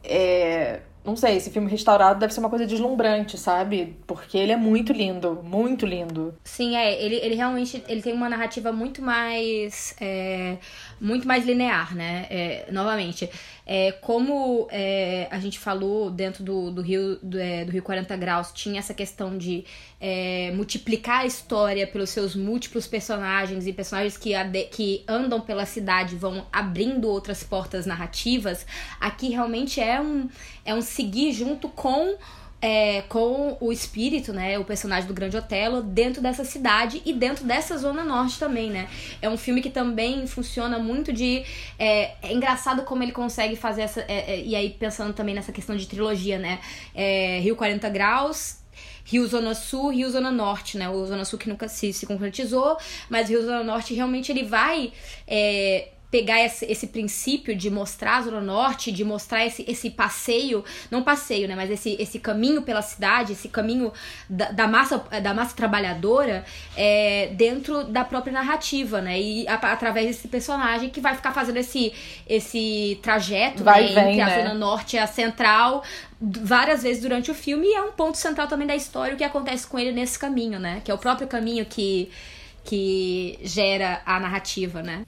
é, 0.03 0.81
não 1.03 1.15
sei, 1.15 1.38
esse 1.38 1.50
filme 1.50 1.70
restaurado 1.70 2.20
deve 2.20 2.34
ser 2.34 2.39
uma 2.39 2.50
coisa 2.50 2.65
deslumbrante, 2.65 3.38
sabe? 3.38 3.98
Porque 4.05 4.38
ele 4.38 4.51
é 4.51 4.58
muito 4.58 4.93
lindo, 4.93 5.41
muito 5.43 5.86
lindo. 5.86 6.34
Sim, 6.43 6.75
é. 6.75 7.01
Ele, 7.01 7.15
ele 7.15 7.36
realmente 7.36 7.84
ele 7.88 8.01
tem 8.01 8.13
uma 8.13 8.29
narrativa 8.29 8.72
muito 8.72 9.01
mais. 9.01 9.96
É, 10.00 10.58
muito 11.01 11.27
mais 11.27 11.43
linear, 11.46 11.96
né? 11.96 12.27
É, 12.29 12.67
novamente. 12.72 13.27
É, 13.65 13.91
como 13.93 14.67
é, 14.70 15.27
a 15.31 15.39
gente 15.39 15.58
falou 15.58 16.12
dentro 16.12 16.43
do, 16.43 16.70
do 16.70 16.81
Rio 16.81 17.17
do, 17.24 17.39
é, 17.39 17.65
do 17.65 17.72
Rio 17.72 17.81
40 17.81 18.15
Graus, 18.17 18.51
tinha 18.53 18.77
essa 18.77 18.93
questão 18.93 19.36
de 19.36 19.65
é, 20.00 20.51
multiplicar 20.53 21.22
a 21.22 21.25
história 21.25 21.88
pelos 21.88 22.12
seus 22.12 22.36
múltiplos 22.36 22.86
personagens 22.86 23.65
e 23.65 23.74
personagens 23.74 24.15
que, 24.15 24.31
que 24.70 25.03
andam 25.08 25.41
pela 25.41 25.65
cidade 25.65 26.15
vão 26.15 26.46
abrindo 26.53 27.08
outras 27.08 27.43
portas 27.43 27.88
narrativas, 27.88 28.65
aqui 29.00 29.29
realmente 29.29 29.79
é 29.81 30.00
um, 30.00 30.29
é 30.63 30.75
um 30.75 30.81
seguir 30.81 31.34
junto 31.34 31.67
com 31.67 32.15
é, 32.61 33.01
com 33.03 33.57
o 33.59 33.71
espírito, 33.71 34.31
né, 34.31 34.59
o 34.59 34.63
personagem 34.63 35.07
do 35.07 35.13
Grande 35.13 35.35
Otelo, 35.35 35.81
dentro 35.81 36.21
dessa 36.21 36.43
cidade 36.43 37.01
e 37.05 37.11
dentro 37.11 37.43
dessa 37.43 37.77
zona 37.77 38.03
norte 38.03 38.37
também, 38.37 38.69
né. 38.69 38.87
É 39.21 39.27
um 39.27 39.37
filme 39.37 39.61
que 39.61 39.69
também 39.69 40.27
funciona 40.27 40.77
muito 40.77 41.11
de... 41.11 41.43
É, 41.79 42.11
é 42.21 42.31
engraçado 42.31 42.83
como 42.83 43.01
ele 43.01 43.11
consegue 43.11 43.55
fazer 43.55 43.81
essa... 43.81 44.01
É, 44.01 44.35
é, 44.35 44.41
e 44.43 44.55
aí 44.55 44.69
pensando 44.69 45.13
também 45.13 45.33
nessa 45.33 45.51
questão 45.51 45.75
de 45.75 45.87
trilogia, 45.87 46.37
né. 46.37 46.59
É, 46.93 47.39
Rio 47.39 47.55
40 47.55 47.89
Graus, 47.89 48.61
Rio 49.03 49.25
Zona 49.27 49.55
Sul, 49.55 49.89
Rio 49.89 50.09
Zona 50.09 50.31
Norte, 50.31 50.77
né? 50.77 50.87
O 50.89 51.05
Zona 51.05 51.25
Sul 51.25 51.39
que 51.39 51.49
nunca 51.49 51.67
se, 51.67 51.91
se 51.91 52.05
concretizou, 52.05 52.77
mas 53.09 53.29
Rio 53.29 53.41
Zona 53.41 53.63
Norte 53.63 53.93
realmente 53.93 54.31
ele 54.31 54.43
vai 54.43 54.93
é, 55.27 55.89
pegar 56.11 56.43
esse, 56.43 56.65
esse 56.65 56.87
princípio 56.87 57.55
de 57.55 57.69
mostrar 57.69 58.17
a 58.17 58.21
Zona 58.23 58.41
Norte, 58.41 58.91
de 58.91 59.03
mostrar 59.03 59.45
esse, 59.45 59.63
esse 59.65 59.89
passeio, 59.89 60.63
não 60.91 61.01
passeio, 61.01 61.47
né, 61.47 61.55
mas 61.55 61.71
esse, 61.71 61.95
esse 61.97 62.19
caminho 62.19 62.61
pela 62.61 62.81
cidade, 62.81 63.31
esse 63.31 63.47
caminho 63.47 63.93
da, 64.29 64.51
da 64.51 64.67
massa, 64.67 64.97
da 65.23 65.33
massa 65.33 65.55
trabalhadora 65.55 66.43
é, 66.75 67.31
dentro 67.33 67.85
da 67.85 68.03
própria 68.03 68.33
narrativa, 68.33 69.01
né, 69.01 69.19
e 69.19 69.47
a, 69.47 69.53
através 69.53 70.07
desse 70.07 70.27
personagem 70.27 70.89
que 70.89 70.99
vai 70.99 71.15
ficar 71.15 71.31
fazendo 71.31 71.57
esse, 71.57 71.93
esse 72.27 72.99
trajeto 73.01 73.63
vai 73.63 73.83
né, 73.83 74.03
vem, 74.03 74.19
entre 74.19 74.25
né? 74.25 74.41
a 74.41 74.43
Zona 74.43 74.53
Norte 74.53 74.97
e 74.97 74.99
a 74.99 75.07
Central 75.07 75.81
várias 76.19 76.83
vezes 76.83 77.01
durante 77.01 77.31
o 77.31 77.33
filme 77.33 77.67
e 77.67 77.73
é 77.73 77.81
um 77.81 77.93
ponto 77.93 78.17
central 78.17 78.47
também 78.47 78.67
da 78.67 78.75
história 78.75 79.15
o 79.15 79.17
que 79.17 79.23
acontece 79.23 79.65
com 79.65 79.79
ele 79.79 79.93
nesse 79.93 80.19
caminho, 80.19 80.59
né, 80.59 80.81
que 80.83 80.91
é 80.91 80.93
o 80.93 80.97
próprio 80.97 81.25
caminho 81.25 81.65
que, 81.65 82.11
que 82.65 83.39
gera 83.43 84.01
a 84.05 84.19
narrativa, 84.19 84.83
né. 84.83 85.03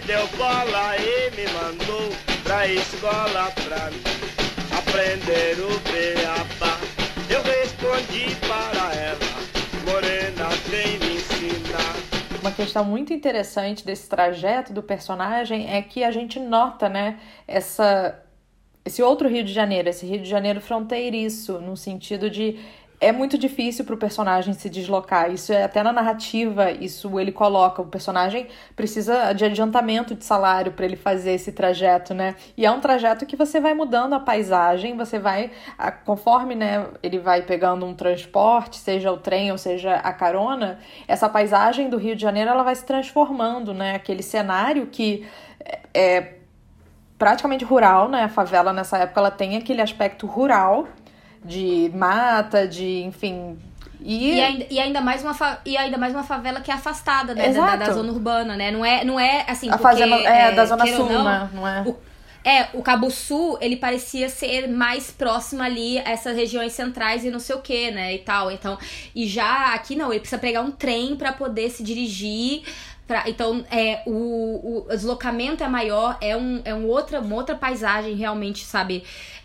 Me 0.00 0.06
deu 0.06 0.26
bola 0.36 0.96
e 0.96 1.30
me 1.36 1.46
mandou 1.52 2.10
pra 2.42 2.66
escola 2.66 3.52
pra 3.64 3.90
aprender 4.78 5.58
o 5.60 5.78
beabá. 5.90 6.78
Eu 7.28 7.42
respondi 7.42 8.34
para 8.46 8.94
ela, 8.94 9.18
morena, 9.84 10.48
vem 10.68 10.98
me 10.98 11.16
ensinar. 11.16 11.96
Uma 12.40 12.50
questão 12.50 12.84
muito 12.84 13.12
interessante 13.12 13.84
desse 13.84 14.08
trajeto 14.08 14.72
do 14.72 14.82
personagem 14.82 15.70
é 15.70 15.82
que 15.82 16.02
a 16.02 16.10
gente 16.10 16.40
nota, 16.40 16.88
né, 16.88 17.18
essa 17.46 18.22
esse 18.82 19.02
outro 19.02 19.28
Rio 19.28 19.44
de 19.44 19.52
Janeiro, 19.52 19.90
esse 19.90 20.06
Rio 20.06 20.20
de 20.20 20.28
Janeiro 20.28 20.60
fronteiriço, 20.60 21.60
no 21.60 21.76
sentido 21.76 22.30
de 22.30 22.58
é 23.00 23.12
muito 23.12 23.38
difícil 23.38 23.84
para 23.86 23.94
o 23.94 23.98
personagem 23.98 24.52
se 24.52 24.68
deslocar. 24.68 25.32
Isso 25.32 25.52
é 25.52 25.64
até 25.64 25.82
na 25.82 25.90
narrativa, 25.92 26.70
isso 26.70 27.18
ele 27.18 27.32
coloca. 27.32 27.80
O 27.80 27.86
personagem 27.86 28.46
precisa 28.76 29.32
de 29.32 29.42
adiantamento 29.42 30.14
de 30.14 30.22
salário 30.22 30.72
para 30.72 30.84
ele 30.84 30.96
fazer 30.96 31.32
esse 31.32 31.50
trajeto, 31.50 32.12
né? 32.12 32.36
E 32.56 32.66
é 32.66 32.70
um 32.70 32.78
trajeto 32.78 33.24
que 33.24 33.36
você 33.36 33.58
vai 33.58 33.72
mudando 33.72 34.12
a 34.12 34.20
paisagem, 34.20 34.96
você 34.98 35.18
vai, 35.18 35.50
conforme 36.04 36.54
né, 36.54 36.86
ele 37.02 37.18
vai 37.18 37.40
pegando 37.40 37.86
um 37.86 37.94
transporte, 37.94 38.76
seja 38.76 39.10
o 39.10 39.16
trem 39.16 39.50
ou 39.50 39.56
seja 39.56 39.94
a 39.94 40.12
carona, 40.12 40.78
essa 41.08 41.28
paisagem 41.28 41.88
do 41.88 41.96
Rio 41.96 42.14
de 42.14 42.20
Janeiro 42.20 42.50
ela 42.50 42.62
vai 42.62 42.74
se 42.74 42.84
transformando, 42.84 43.72
né? 43.72 43.94
Aquele 43.94 44.22
cenário 44.22 44.86
que 44.86 45.26
é 45.94 46.34
praticamente 47.18 47.64
rural, 47.64 48.10
né? 48.10 48.24
A 48.24 48.28
favela 48.28 48.74
nessa 48.74 48.98
época 48.98 49.20
ela 49.20 49.30
tem 49.30 49.56
aquele 49.56 49.80
aspecto 49.80 50.26
rural 50.26 50.86
de 51.44 51.90
mata, 51.94 52.66
de, 52.66 53.02
enfim. 53.02 53.58
E... 54.00 54.34
E, 54.34 54.40
ainda, 54.40 54.66
e 54.70 54.80
ainda 54.80 55.00
mais 55.00 55.22
uma 55.22 55.34
fa... 55.34 55.60
e 55.64 55.76
ainda 55.76 55.98
mais 55.98 56.14
uma 56.14 56.22
favela 56.22 56.60
que 56.60 56.70
é 56.70 56.74
afastada 56.74 57.34
né, 57.34 57.52
da, 57.52 57.76
da, 57.76 57.92
zona 57.92 58.10
urbana, 58.10 58.56
né? 58.56 58.70
Não 58.70 58.84
é, 58.84 59.04
não 59.04 59.20
é 59.20 59.44
assim. 59.46 59.68
A 59.68 59.72
porque, 59.72 59.82
fazenda 59.82 60.16
é, 60.16 60.48
é 60.48 60.52
da 60.52 60.64
zona 60.64 60.86
sul, 60.86 61.08
não, 61.08 61.24
né? 61.24 61.50
Não 61.52 61.68
é? 61.68 61.82
O, 61.82 61.96
é, 62.42 62.68
o 62.72 62.82
Cabo 62.82 63.10
Sul, 63.10 63.58
ele 63.60 63.76
parecia 63.76 64.30
ser 64.30 64.66
mais 64.68 65.10
próximo 65.10 65.62
ali 65.62 65.98
a 65.98 66.10
essas 66.10 66.34
regiões 66.34 66.72
centrais 66.72 67.24
e 67.24 67.30
não 67.30 67.38
sei 67.38 67.54
o 67.54 67.60
que, 67.60 67.90
né? 67.90 68.14
E 68.14 68.18
tal. 68.18 68.50
Então, 68.50 68.78
e 69.14 69.26
já 69.26 69.74
aqui 69.74 69.94
não, 69.94 70.10
ele 70.10 70.20
precisa 70.20 70.40
pegar 70.40 70.62
um 70.62 70.70
trem 70.70 71.14
para 71.16 71.32
poder 71.32 71.68
se 71.68 71.82
dirigir 71.82 72.62
Pra, 73.10 73.24
então, 73.26 73.64
é, 73.72 74.04
o, 74.06 74.84
o 74.86 74.88
deslocamento 74.88 75.64
é 75.64 75.68
maior, 75.68 76.16
é, 76.20 76.36
um, 76.36 76.62
é 76.64 76.72
um 76.72 76.86
outra, 76.86 77.20
uma 77.20 77.34
outra 77.34 77.56
paisagem 77.56 78.14
realmente, 78.14 78.64
sabe? 78.64 79.02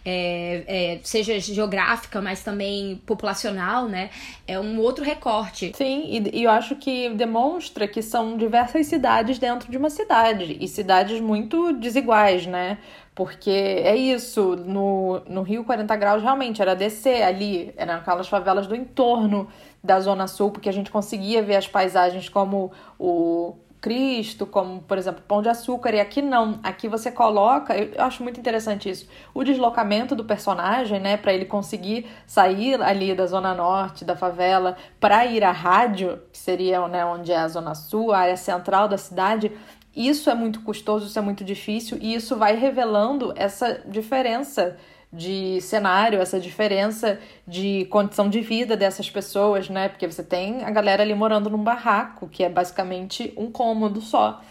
É, 0.07 0.63
é, 0.67 0.99
seja 1.03 1.39
geográfica, 1.39 2.21
mas 2.21 2.43
também 2.43 3.01
populacional, 3.07 3.87
né? 3.87 4.11
É 4.47 4.59
um 4.59 4.79
outro 4.79 5.03
recorte. 5.03 5.71
Sim, 5.75 6.03
e, 6.05 6.39
e, 6.39 6.43
eu 6.43 6.51
acho 6.51 6.75
que 6.75 7.09
demonstra 7.09 7.87
que 7.87 8.03
são 8.03 8.37
diversas 8.37 8.85
cidades 8.85 9.39
dentro 9.39 9.71
de 9.71 9.77
uma 9.77 9.89
cidade, 9.89 10.57
e 10.61 10.67
cidades 10.67 11.19
muito 11.19 11.73
desiguais, 11.73 12.45
né? 12.45 12.77
Porque 13.15 13.49
é 13.49 13.95
isso, 13.95 14.57
no, 14.57 15.21
no 15.27 15.41
Rio 15.41 15.63
40 15.63 15.95
Graus 15.95 16.21
realmente 16.21 16.61
era 16.61 16.75
descer 16.75 17.23
ali, 17.23 17.73
eram 17.77 17.95
aquelas 17.95 18.27
favelas 18.27 18.67
do 18.67 18.75
entorno 18.75 19.47
da 19.81 19.99
Zona 20.01 20.27
Sul, 20.27 20.51
porque 20.51 20.67
a 20.67 20.73
gente 20.73 20.91
conseguia 20.91 21.41
ver 21.41 21.55
as 21.55 21.67
paisagens 21.67 22.27
como 22.27 22.71
o 22.99 23.55
Cristo, 23.85 24.47
como, 24.47 24.81
por 24.81 24.97
exemplo, 24.97 25.21
Pão 25.27 25.43
de 25.43 25.47
Açúcar, 25.47 25.93
e 25.93 25.99
aqui 25.99 26.19
não. 26.19 26.59
Aqui 26.63 26.87
você 26.87 27.11
coloca, 27.11 27.77
eu 27.77 28.03
acho 28.03 28.23
muito 28.23 28.39
interessante 28.39 28.89
isso, 28.89 29.07
o 29.31 29.43
deslocamento 29.43 30.15
do 30.15 30.25
personagem, 30.25 30.99
né, 30.99 31.17
para 31.17 31.31
ele 31.31 31.45
conseguir 31.45 32.07
sair 32.25 32.81
ali 32.81 33.13
da 33.13 33.27
Zona 33.27 33.53
Norte, 33.53 34.03
da 34.03 34.15
favela, 34.15 34.75
para 34.99 35.23
ir 35.27 35.43
à 35.43 35.51
rádio, 35.51 36.19
que 36.31 36.37
seria 36.39 36.87
né, 36.87 37.05
onde 37.05 37.31
é 37.31 37.37
a 37.37 37.47
Zona 37.47 37.75
Sul, 37.75 38.11
a 38.11 38.21
área 38.21 38.37
central 38.37 38.87
da 38.87 38.97
cidade. 38.97 39.51
Isso 39.95 40.31
é 40.31 40.33
muito 40.33 40.61
custoso, 40.61 41.05
isso 41.05 41.19
é 41.19 41.21
muito 41.21 41.43
difícil, 41.43 41.99
e 42.01 42.15
isso 42.15 42.35
vai 42.37 42.55
revelando 42.55 43.33
essa 43.35 43.81
diferença 43.85 44.77
de 45.11 45.61
cenário, 45.61 46.19
essa 46.21 46.39
diferença 46.39 47.19
de 47.47 47.85
condição 47.85 48.29
de 48.29 48.41
vida 48.41 48.75
dessas 48.75 49.09
pessoas, 49.09 49.69
né? 49.69 49.87
Porque 49.89 50.05
você 50.07 50.23
tem 50.23 50.63
a 50.63 50.71
galera 50.71 51.03
ali 51.03 51.13
morando 51.13 51.49
num 51.49 51.63
barraco, 51.63 52.27
que 52.27 52.43
é 52.43 52.49
basicamente 52.49 53.33
um 53.37 53.49
cômodo 53.51 54.01
só. 54.01 54.41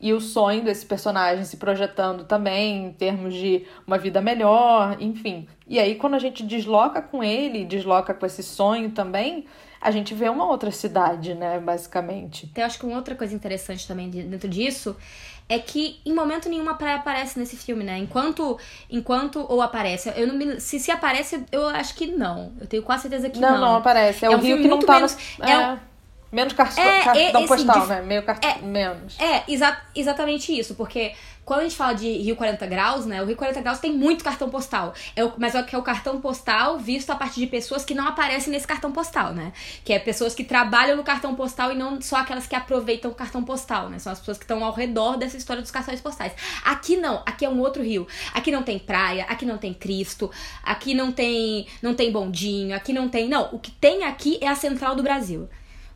e 0.00 0.12
o 0.12 0.20
sonho 0.20 0.62
desse 0.62 0.86
personagem 0.86 1.44
se 1.44 1.56
projetando 1.56 2.24
também 2.24 2.86
em 2.86 2.92
termos 2.92 3.34
de 3.34 3.66
uma 3.86 3.98
vida 3.98 4.20
melhor, 4.20 4.96
enfim. 5.00 5.48
E 5.66 5.78
aí, 5.78 5.96
quando 5.96 6.14
a 6.14 6.18
gente 6.18 6.44
desloca 6.44 7.02
com 7.02 7.22
ele, 7.22 7.64
desloca 7.64 8.14
com 8.14 8.24
esse 8.24 8.42
sonho 8.42 8.90
também, 8.92 9.46
a 9.80 9.90
gente 9.90 10.14
vê 10.14 10.28
uma 10.28 10.46
outra 10.46 10.70
cidade, 10.70 11.34
né, 11.34 11.58
basicamente. 11.58 12.50
Eu 12.54 12.64
acho 12.64 12.78
que 12.78 12.86
uma 12.86 12.96
outra 12.96 13.14
coisa 13.14 13.34
interessante 13.34 13.86
também 13.86 14.08
dentro 14.08 14.48
disso 14.48 14.96
é 15.48 15.58
que 15.58 16.00
em 16.04 16.12
momento 16.12 16.48
nenhum 16.48 16.68
a 16.68 16.74
praia 16.74 16.96
aparece 16.96 17.38
nesse 17.38 17.56
filme, 17.56 17.82
né? 17.82 17.96
Enquanto 17.98 18.58
enquanto 18.90 19.44
ou 19.48 19.62
aparece, 19.62 20.12
eu 20.14 20.26
não 20.26 20.34
me, 20.34 20.60
se 20.60 20.78
se 20.78 20.90
aparece, 20.90 21.44
eu 21.50 21.66
acho 21.68 21.94
que 21.94 22.06
não. 22.06 22.52
Eu 22.60 22.66
tenho 22.66 22.82
quase 22.82 23.02
certeza 23.02 23.30
que 23.30 23.38
não. 23.40 23.52
Não, 23.52 23.60
não 23.60 23.76
aparece. 23.76 24.24
É, 24.24 24.28
é 24.28 24.30
um 24.30 24.34
o 24.34 24.42
Rio 24.42 24.58
que 24.58 24.68
não 24.68 24.78
tá 24.78 24.94
menos, 24.94 25.16
no, 25.38 25.44
é, 25.46 25.52
é, 25.52 25.78
Menos 26.30 26.52
cartão, 26.52 26.84
é, 26.84 27.04
cartão 27.04 27.46
postal, 27.46 27.86
né? 27.86 28.02
Meio 28.02 28.22
cartão, 28.22 28.50
é, 28.50 28.58
menos. 28.60 29.18
É, 29.18 29.44
exa 29.48 29.80
exatamente 29.94 30.56
isso, 30.56 30.74
porque 30.74 31.14
quando 31.48 31.60
a 31.60 31.62
gente 31.62 31.76
fala 31.76 31.94
de 31.94 32.06
Rio 32.06 32.36
40 32.36 32.66
Graus, 32.66 33.06
né? 33.06 33.22
O 33.22 33.24
Rio 33.24 33.34
40 33.34 33.62
Graus 33.62 33.78
tem 33.78 33.90
muito 33.90 34.22
cartão 34.22 34.50
postal. 34.50 34.92
É 35.16 35.24
o, 35.24 35.32
mas 35.38 35.54
é 35.54 35.62
que 35.62 35.74
é 35.74 35.78
o 35.78 35.82
cartão 35.82 36.20
postal 36.20 36.78
visto 36.78 37.08
a 37.08 37.16
partir 37.16 37.40
de 37.40 37.46
pessoas 37.46 37.86
que 37.86 37.94
não 37.94 38.06
aparecem 38.06 38.52
nesse 38.52 38.66
cartão 38.66 38.92
postal, 38.92 39.32
né? 39.32 39.54
Que 39.82 39.94
é 39.94 39.98
pessoas 39.98 40.34
que 40.34 40.44
trabalham 40.44 40.94
no 40.94 41.02
cartão 41.02 41.34
postal 41.34 41.72
e 41.72 41.74
não 41.74 42.02
só 42.02 42.16
aquelas 42.16 42.46
que 42.46 42.54
aproveitam 42.54 43.10
o 43.10 43.14
cartão 43.14 43.42
postal, 43.42 43.88
né? 43.88 43.98
São 43.98 44.12
as 44.12 44.18
pessoas 44.18 44.36
que 44.36 44.44
estão 44.44 44.62
ao 44.62 44.74
redor 44.74 45.16
dessa 45.16 45.38
história 45.38 45.62
dos 45.62 45.70
cartões 45.70 46.02
postais. 46.02 46.34
Aqui 46.62 46.98
não, 46.98 47.22
aqui 47.24 47.46
é 47.46 47.48
um 47.48 47.60
outro 47.60 47.82
rio. 47.82 48.06
Aqui 48.34 48.52
não 48.52 48.62
tem 48.62 48.78
praia, 48.78 49.24
aqui 49.24 49.46
não 49.46 49.56
tem 49.56 49.72
Cristo, 49.72 50.30
aqui 50.62 50.92
não 50.92 51.10
tem 51.10 51.66
não 51.80 51.94
tem 51.94 52.12
bondinho, 52.12 52.76
aqui 52.76 52.92
não 52.92 53.08
tem. 53.08 53.26
Não, 53.26 53.48
o 53.52 53.58
que 53.58 53.70
tem 53.70 54.04
aqui 54.04 54.38
é 54.42 54.48
a 54.48 54.54
central 54.54 54.94
do 54.94 55.02
Brasil. 55.02 55.48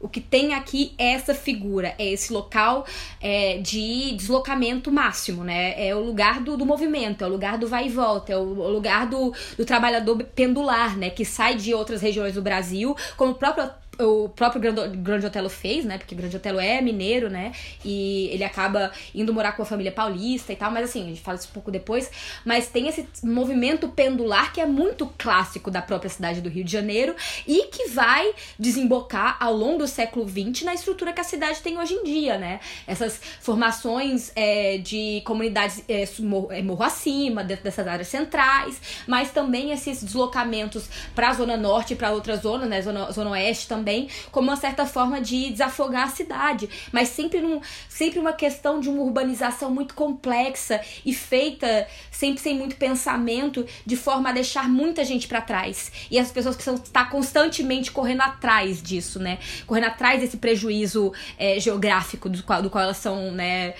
O 0.02 0.09
que 0.09 0.21
tem 0.21 0.52
aqui 0.52 0.92
é 0.99 1.12
essa 1.12 1.32
figura, 1.32 1.94
é 1.97 2.11
esse 2.11 2.32
local 2.32 2.85
é, 3.21 3.59
de 3.59 4.12
deslocamento 4.16 4.90
máximo, 4.90 5.44
né? 5.44 5.75
É 5.87 5.94
o 5.94 6.00
lugar 6.00 6.40
do, 6.40 6.56
do 6.56 6.66
movimento, 6.66 7.23
é 7.23 7.26
o 7.26 7.30
lugar 7.30 7.56
do 7.56 7.68
vai 7.68 7.87
e 7.87 7.88
volta, 7.88 8.32
é 8.32 8.37
o, 8.37 8.40
o 8.40 8.68
lugar 8.68 9.06
do, 9.06 9.32
do 9.56 9.64
trabalhador 9.64 10.23
pendular, 10.35 10.99
né? 10.99 11.09
Que 11.09 11.25
sai 11.25 11.54
de 11.54 11.73
outras 11.73 12.02
regiões 12.02 12.35
do 12.35 12.42
Brasil, 12.42 12.97
como 13.16 13.30
o 13.30 13.35
próprio 13.37 13.71
o 14.02 14.28
próprio 14.28 14.61
Grande 14.97 15.26
Otelo 15.26 15.49
fez, 15.49 15.85
né? 15.85 15.99
Porque 15.99 16.14
Grande 16.14 16.37
Otelo 16.37 16.61
é 16.61 16.80
mineiro, 16.80 17.30
né? 17.30 17.52
E 17.85 18.28
ele 18.32 18.44
acaba 18.44 18.92
indo 19.14 19.32
morar 19.32 19.52
com 19.52 19.62
a 19.62 19.66
família 19.66 19.92
paulista 19.92 20.52
e 20.52 20.56
tal, 20.56 20.71
mas 20.71 20.85
assim, 20.85 21.02
a 21.02 21.06
gente 21.06 21.21
fala 21.21 21.38
isso 21.38 21.49
um 21.49 21.52
pouco 21.52 21.71
depois. 21.71 22.11
Mas 22.44 22.68
tem 22.68 22.88
esse 22.88 23.06
movimento 23.23 23.88
pendular 23.88 24.52
que 24.52 24.61
é 24.61 24.66
muito 24.66 25.06
clássico 25.18 25.71
da 25.71 25.80
própria 25.80 26.11
cidade 26.11 26.40
do 26.40 26.49
Rio 26.49 26.64
de 26.64 26.73
Janeiro 26.73 27.14
e 27.47 27.68
que 27.68 27.88
vai 27.88 28.32
desembocar 28.59 29.37
ao 29.40 29.54
longo 29.54 29.78
do 29.78 29.88
século 29.88 30.28
XX 30.28 30.62
na 30.62 30.75
estrutura 30.75 31.12
que 31.12 31.21
a 31.21 31.25
cidade 31.25 31.61
tem 31.61 31.78
hoje 31.78 31.94
em 31.94 32.04
dia, 32.04 32.38
né? 32.38 32.61
Essas 32.87 33.21
formações 33.40 34.32
é, 34.35 34.78
de 34.78 35.23
comunidades 35.25 35.85
é, 35.88 36.04
é 36.50 36.62
morro 36.62 36.82
acima, 36.82 37.44
dentro 37.44 37.64
dessas 37.64 37.87
áreas 37.87 38.09
centrais, 38.09 38.80
mas 39.06 39.30
também 39.30 39.73
esses 39.73 40.02
deslocamentos 40.02 40.88
para 41.14 41.30
a 41.30 41.35
Zona 41.35 41.56
Norte 41.56 41.92
e 41.92 41.97
para 41.97 42.11
outras 42.11 42.42
zonas, 42.42 42.68
né? 42.68 42.80
Zona, 42.82 43.11
zona 43.12 43.30
Oeste 43.30 43.68
também 43.68 43.91
também 43.92 44.08
como 44.30 44.49
uma 44.49 44.56
certa 44.56 44.87
forma 44.87 45.20
de 45.20 45.50
desafogar 45.50 46.04
a 46.04 46.11
cidade, 46.11 46.68
mas 46.90 47.08
sempre, 47.08 47.40
num, 47.40 47.61
sempre 47.88 48.18
uma 48.18 48.32
questão 48.32 48.80
de 48.80 48.88
uma 48.88 49.02
urbanização 49.02 49.70
muito 49.70 49.94
complexa 49.94 50.80
e 51.04 51.12
feita 51.12 51.87
sempre 52.11 52.40
sem 52.40 52.56
muito 52.56 52.76
pensamento, 52.76 53.66
de 53.84 53.96
forma 53.96 54.30
a 54.30 54.32
deixar 54.32 54.68
muita 54.68 55.04
gente 55.04 55.28
para 55.28 55.40
trás. 55.40 55.92
E 56.11 56.18
as 56.18 56.30
pessoas 56.30 56.56
precisam 56.56 56.82
estar 56.82 57.11
constantemente 57.11 57.90
correndo 57.90 58.22
atrás 58.22 58.82
disso, 58.82 59.18
né? 59.18 59.38
Correndo 59.66 59.87
atrás 59.87 60.20
desse 60.20 60.37
prejuízo 60.37 61.12
é, 61.38 61.61
geográfico 61.61 62.28
do 62.28 62.42
qual, 62.42 62.62
do 62.62 62.70
qual 62.70 62.84
elas 62.84 62.96
são, 62.96 63.30
né? 63.32 63.75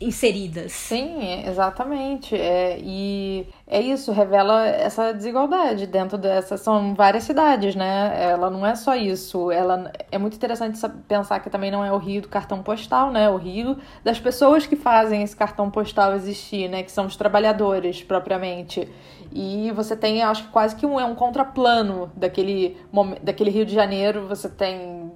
Inseridas. 0.00 0.72
Sim, 0.72 1.44
exatamente. 1.46 2.34
É, 2.34 2.78
e 2.80 3.46
é 3.66 3.80
isso, 3.80 4.10
revela 4.12 4.66
essa 4.66 5.12
desigualdade 5.12 5.86
dentro 5.86 6.16
dessa. 6.16 6.56
São 6.56 6.94
várias 6.94 7.24
cidades, 7.24 7.76
né? 7.76 8.12
Ela 8.18 8.48
não 8.48 8.64
é 8.66 8.74
só 8.74 8.94
isso. 8.94 9.50
Ela 9.50 9.92
é 10.10 10.18
muito 10.18 10.34
interessante 10.36 10.80
pensar 11.06 11.40
que 11.40 11.50
também 11.50 11.70
não 11.70 11.84
é 11.84 11.92
o 11.92 11.98
Rio 11.98 12.22
do 12.22 12.28
cartão 12.28 12.62
postal, 12.62 13.10
né? 13.10 13.28
O 13.28 13.36
Rio 13.36 13.76
das 14.02 14.18
pessoas 14.18 14.66
que 14.66 14.74
fazem 14.76 15.22
esse 15.22 15.36
cartão 15.36 15.70
postal 15.70 16.14
existir, 16.14 16.68
né? 16.68 16.82
Que 16.82 16.90
são 16.90 17.04
os 17.06 17.16
trabalhadores 17.16 18.02
propriamente. 18.02 18.88
E 19.32 19.70
você 19.72 19.94
tem, 19.94 20.22
acho 20.22 20.44
que 20.44 20.50
quase 20.50 20.74
que 20.74 20.86
um, 20.86 20.98
é 20.98 21.04
um 21.04 21.14
contraplano 21.14 22.10
daquele, 22.16 22.76
daquele 23.22 23.50
Rio 23.50 23.66
de 23.66 23.74
Janeiro. 23.74 24.26
Você 24.26 24.48
tem 24.48 25.12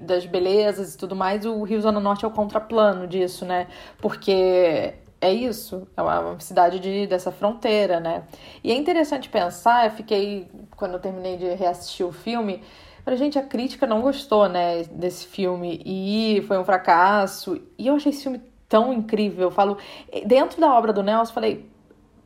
das 0.00 0.26
belezas 0.26 0.94
e 0.94 0.98
tudo 0.98 1.14
mais, 1.14 1.44
o 1.44 1.62
Rio 1.62 1.80
Zona 1.80 2.00
Norte 2.00 2.24
é 2.24 2.28
o 2.28 2.30
contraplano 2.30 3.06
disso, 3.06 3.44
né? 3.44 3.68
Porque 3.98 4.94
é 5.20 5.32
isso, 5.32 5.86
é 5.96 6.02
uma 6.02 6.38
cidade 6.40 6.78
de, 6.78 7.06
dessa 7.06 7.30
fronteira, 7.30 8.00
né? 8.00 8.24
E 8.62 8.70
é 8.70 8.74
interessante 8.74 9.28
pensar, 9.28 9.86
eu 9.86 9.90
fiquei, 9.90 10.48
quando 10.76 10.94
eu 10.94 11.00
terminei 11.00 11.36
de 11.36 11.54
reassistir 11.54 12.06
o 12.06 12.12
filme, 12.12 12.62
pra 13.04 13.16
gente, 13.16 13.38
a 13.38 13.42
crítica 13.42 13.86
não 13.86 14.00
gostou, 14.00 14.48
né, 14.48 14.82
desse 14.84 15.26
filme, 15.26 15.80
e 15.84 16.42
foi 16.46 16.58
um 16.58 16.64
fracasso, 16.64 17.60
e 17.78 17.86
eu 17.86 17.94
achei 17.94 18.10
esse 18.10 18.22
filme 18.22 18.42
tão 18.68 18.92
incrível, 18.92 19.44
eu 19.44 19.50
falo, 19.50 19.78
dentro 20.26 20.60
da 20.60 20.74
obra 20.74 20.92
do 20.92 21.02
Nelson, 21.02 21.32
falei, 21.32 21.70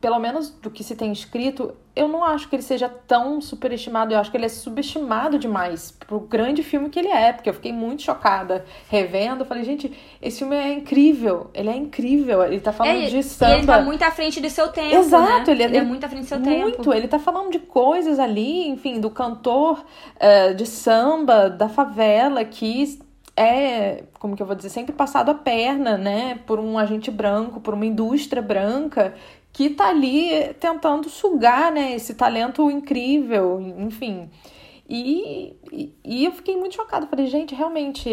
pelo 0.01 0.19
menos 0.19 0.49
do 0.49 0.71
que 0.71 0.83
se 0.83 0.95
tem 0.95 1.11
escrito, 1.11 1.75
eu 1.95 2.07
não 2.07 2.23
acho 2.23 2.49
que 2.49 2.55
ele 2.55 2.63
seja 2.63 2.89
tão 2.89 3.39
superestimado. 3.39 4.13
Eu 4.13 4.17
acho 4.17 4.31
que 4.31 4.35
ele 4.35 4.47
é 4.47 4.49
subestimado 4.49 5.37
demais 5.37 5.91
pro 5.91 6.19
grande 6.19 6.63
filme 6.63 6.89
que 6.89 6.97
ele 6.97 7.09
é, 7.09 7.31
porque 7.31 7.47
eu 7.47 7.53
fiquei 7.53 7.71
muito 7.71 8.01
chocada 8.01 8.65
revendo. 8.89 9.43
Eu 9.43 9.45
falei, 9.45 9.63
gente, 9.63 9.93
esse 10.19 10.39
filme 10.39 10.55
é 10.55 10.73
incrível. 10.73 11.51
Ele 11.53 11.69
é 11.69 11.75
incrível. 11.75 12.43
Ele 12.43 12.59
tá 12.59 12.73
falando 12.73 13.03
é, 13.03 13.05
de 13.07 13.21
samba. 13.21 13.53
ele 13.53 13.67
tá 13.67 13.81
muito 13.81 14.01
à 14.01 14.09
frente 14.09 14.41
do 14.41 14.49
seu 14.49 14.69
tempo. 14.69 14.95
Exato, 14.95 15.51
né? 15.51 15.51
ele, 15.51 15.63
é, 15.63 15.65
ele 15.67 15.77
é 15.77 15.83
muito 15.83 16.03
à 16.03 16.09
frente 16.09 16.23
do 16.23 16.29
seu 16.29 16.39
muito. 16.39 16.51
tempo. 16.51 16.77
Muito. 16.77 16.93
Ele 16.93 17.07
tá 17.07 17.19
falando 17.19 17.51
de 17.51 17.59
coisas 17.59 18.17
ali, 18.17 18.67
enfim, 18.69 18.99
do 18.99 19.11
cantor 19.11 19.85
uh, 20.15 20.55
de 20.55 20.65
samba, 20.65 21.47
da 21.47 21.69
favela, 21.69 22.43
que 22.43 22.99
é, 23.35 24.03
como 24.19 24.35
que 24.35 24.41
eu 24.41 24.47
vou 24.47 24.55
dizer, 24.55 24.69
sempre 24.69 24.93
passado 24.93 25.31
a 25.31 25.33
perna, 25.33 25.97
né, 25.97 26.39
por 26.45 26.59
um 26.59 26.77
agente 26.77 27.09
branco, 27.09 27.59
por 27.59 27.73
uma 27.73 27.85
indústria 27.85 28.41
branca 28.41 29.13
que 29.53 29.69
tá 29.69 29.89
ali 29.89 30.53
tentando 30.59 31.09
sugar, 31.09 31.71
né, 31.71 31.93
esse 31.93 32.13
talento 32.13 32.69
incrível, 32.71 33.59
enfim. 33.77 34.29
E, 34.89 35.55
e, 35.71 35.95
e 36.03 36.25
eu 36.25 36.31
fiquei 36.31 36.57
muito 36.57 36.75
chocada. 36.75 37.07
Falei, 37.07 37.27
gente, 37.27 37.55
realmente 37.55 38.09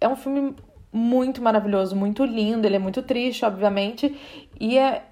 é 0.00 0.08
um 0.08 0.16
filme 0.16 0.54
muito 0.92 1.42
maravilhoso, 1.42 1.96
muito 1.96 2.24
lindo. 2.24 2.66
Ele 2.66 2.76
é 2.76 2.78
muito 2.78 3.02
triste, 3.02 3.44
obviamente. 3.44 4.14
E 4.58 4.78
é, 4.78 5.02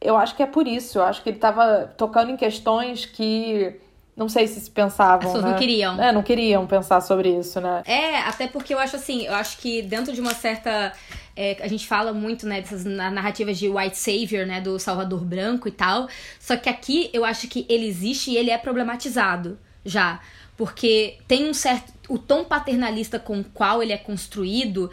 eu 0.00 0.16
acho 0.16 0.36
que 0.36 0.42
é 0.42 0.46
por 0.46 0.66
isso. 0.66 0.98
Eu 0.98 1.04
acho 1.04 1.22
que 1.22 1.30
ele 1.30 1.38
tava 1.38 1.92
tocando 1.96 2.30
em 2.30 2.36
questões 2.36 3.04
que 3.04 3.80
não 4.16 4.28
sei 4.28 4.46
se 4.46 4.60
se 4.60 4.70
pensavam. 4.70 5.18
As 5.18 5.24
pessoas 5.24 5.44
né? 5.44 5.50
não 5.50 5.58
queriam. 5.58 6.02
É, 6.02 6.12
não 6.12 6.22
queriam 6.22 6.66
pensar 6.66 7.00
sobre 7.00 7.30
isso, 7.30 7.60
né? 7.60 7.82
É, 7.84 8.18
até 8.18 8.46
porque 8.46 8.74
eu 8.74 8.78
acho 8.78 8.96
assim, 8.96 9.24
eu 9.24 9.34
acho 9.34 9.58
que 9.58 9.82
dentro 9.82 10.12
de 10.12 10.20
uma 10.20 10.34
certa. 10.34 10.92
É, 11.34 11.56
a 11.60 11.68
gente 11.68 11.86
fala 11.86 12.12
muito, 12.12 12.46
né, 12.46 12.60
dessas 12.60 12.84
narrativas 12.84 13.58
de 13.58 13.68
white 13.68 13.96
savior, 13.96 14.46
né, 14.46 14.60
do 14.60 14.78
Salvador 14.78 15.24
Branco 15.24 15.68
e 15.68 15.72
tal. 15.72 16.08
Só 16.38 16.56
que 16.56 16.68
aqui 16.68 17.10
eu 17.12 17.24
acho 17.24 17.48
que 17.48 17.66
ele 17.68 17.86
existe 17.86 18.30
e 18.30 18.36
ele 18.36 18.50
é 18.50 18.58
problematizado 18.58 19.58
já. 19.84 20.20
Porque 20.56 21.18
tem 21.26 21.48
um 21.48 21.54
certo. 21.54 21.92
O 22.08 22.18
tom 22.18 22.44
paternalista 22.44 23.18
com 23.18 23.40
o 23.40 23.44
qual 23.44 23.82
ele 23.82 23.92
é 23.92 23.96
construído, 23.96 24.90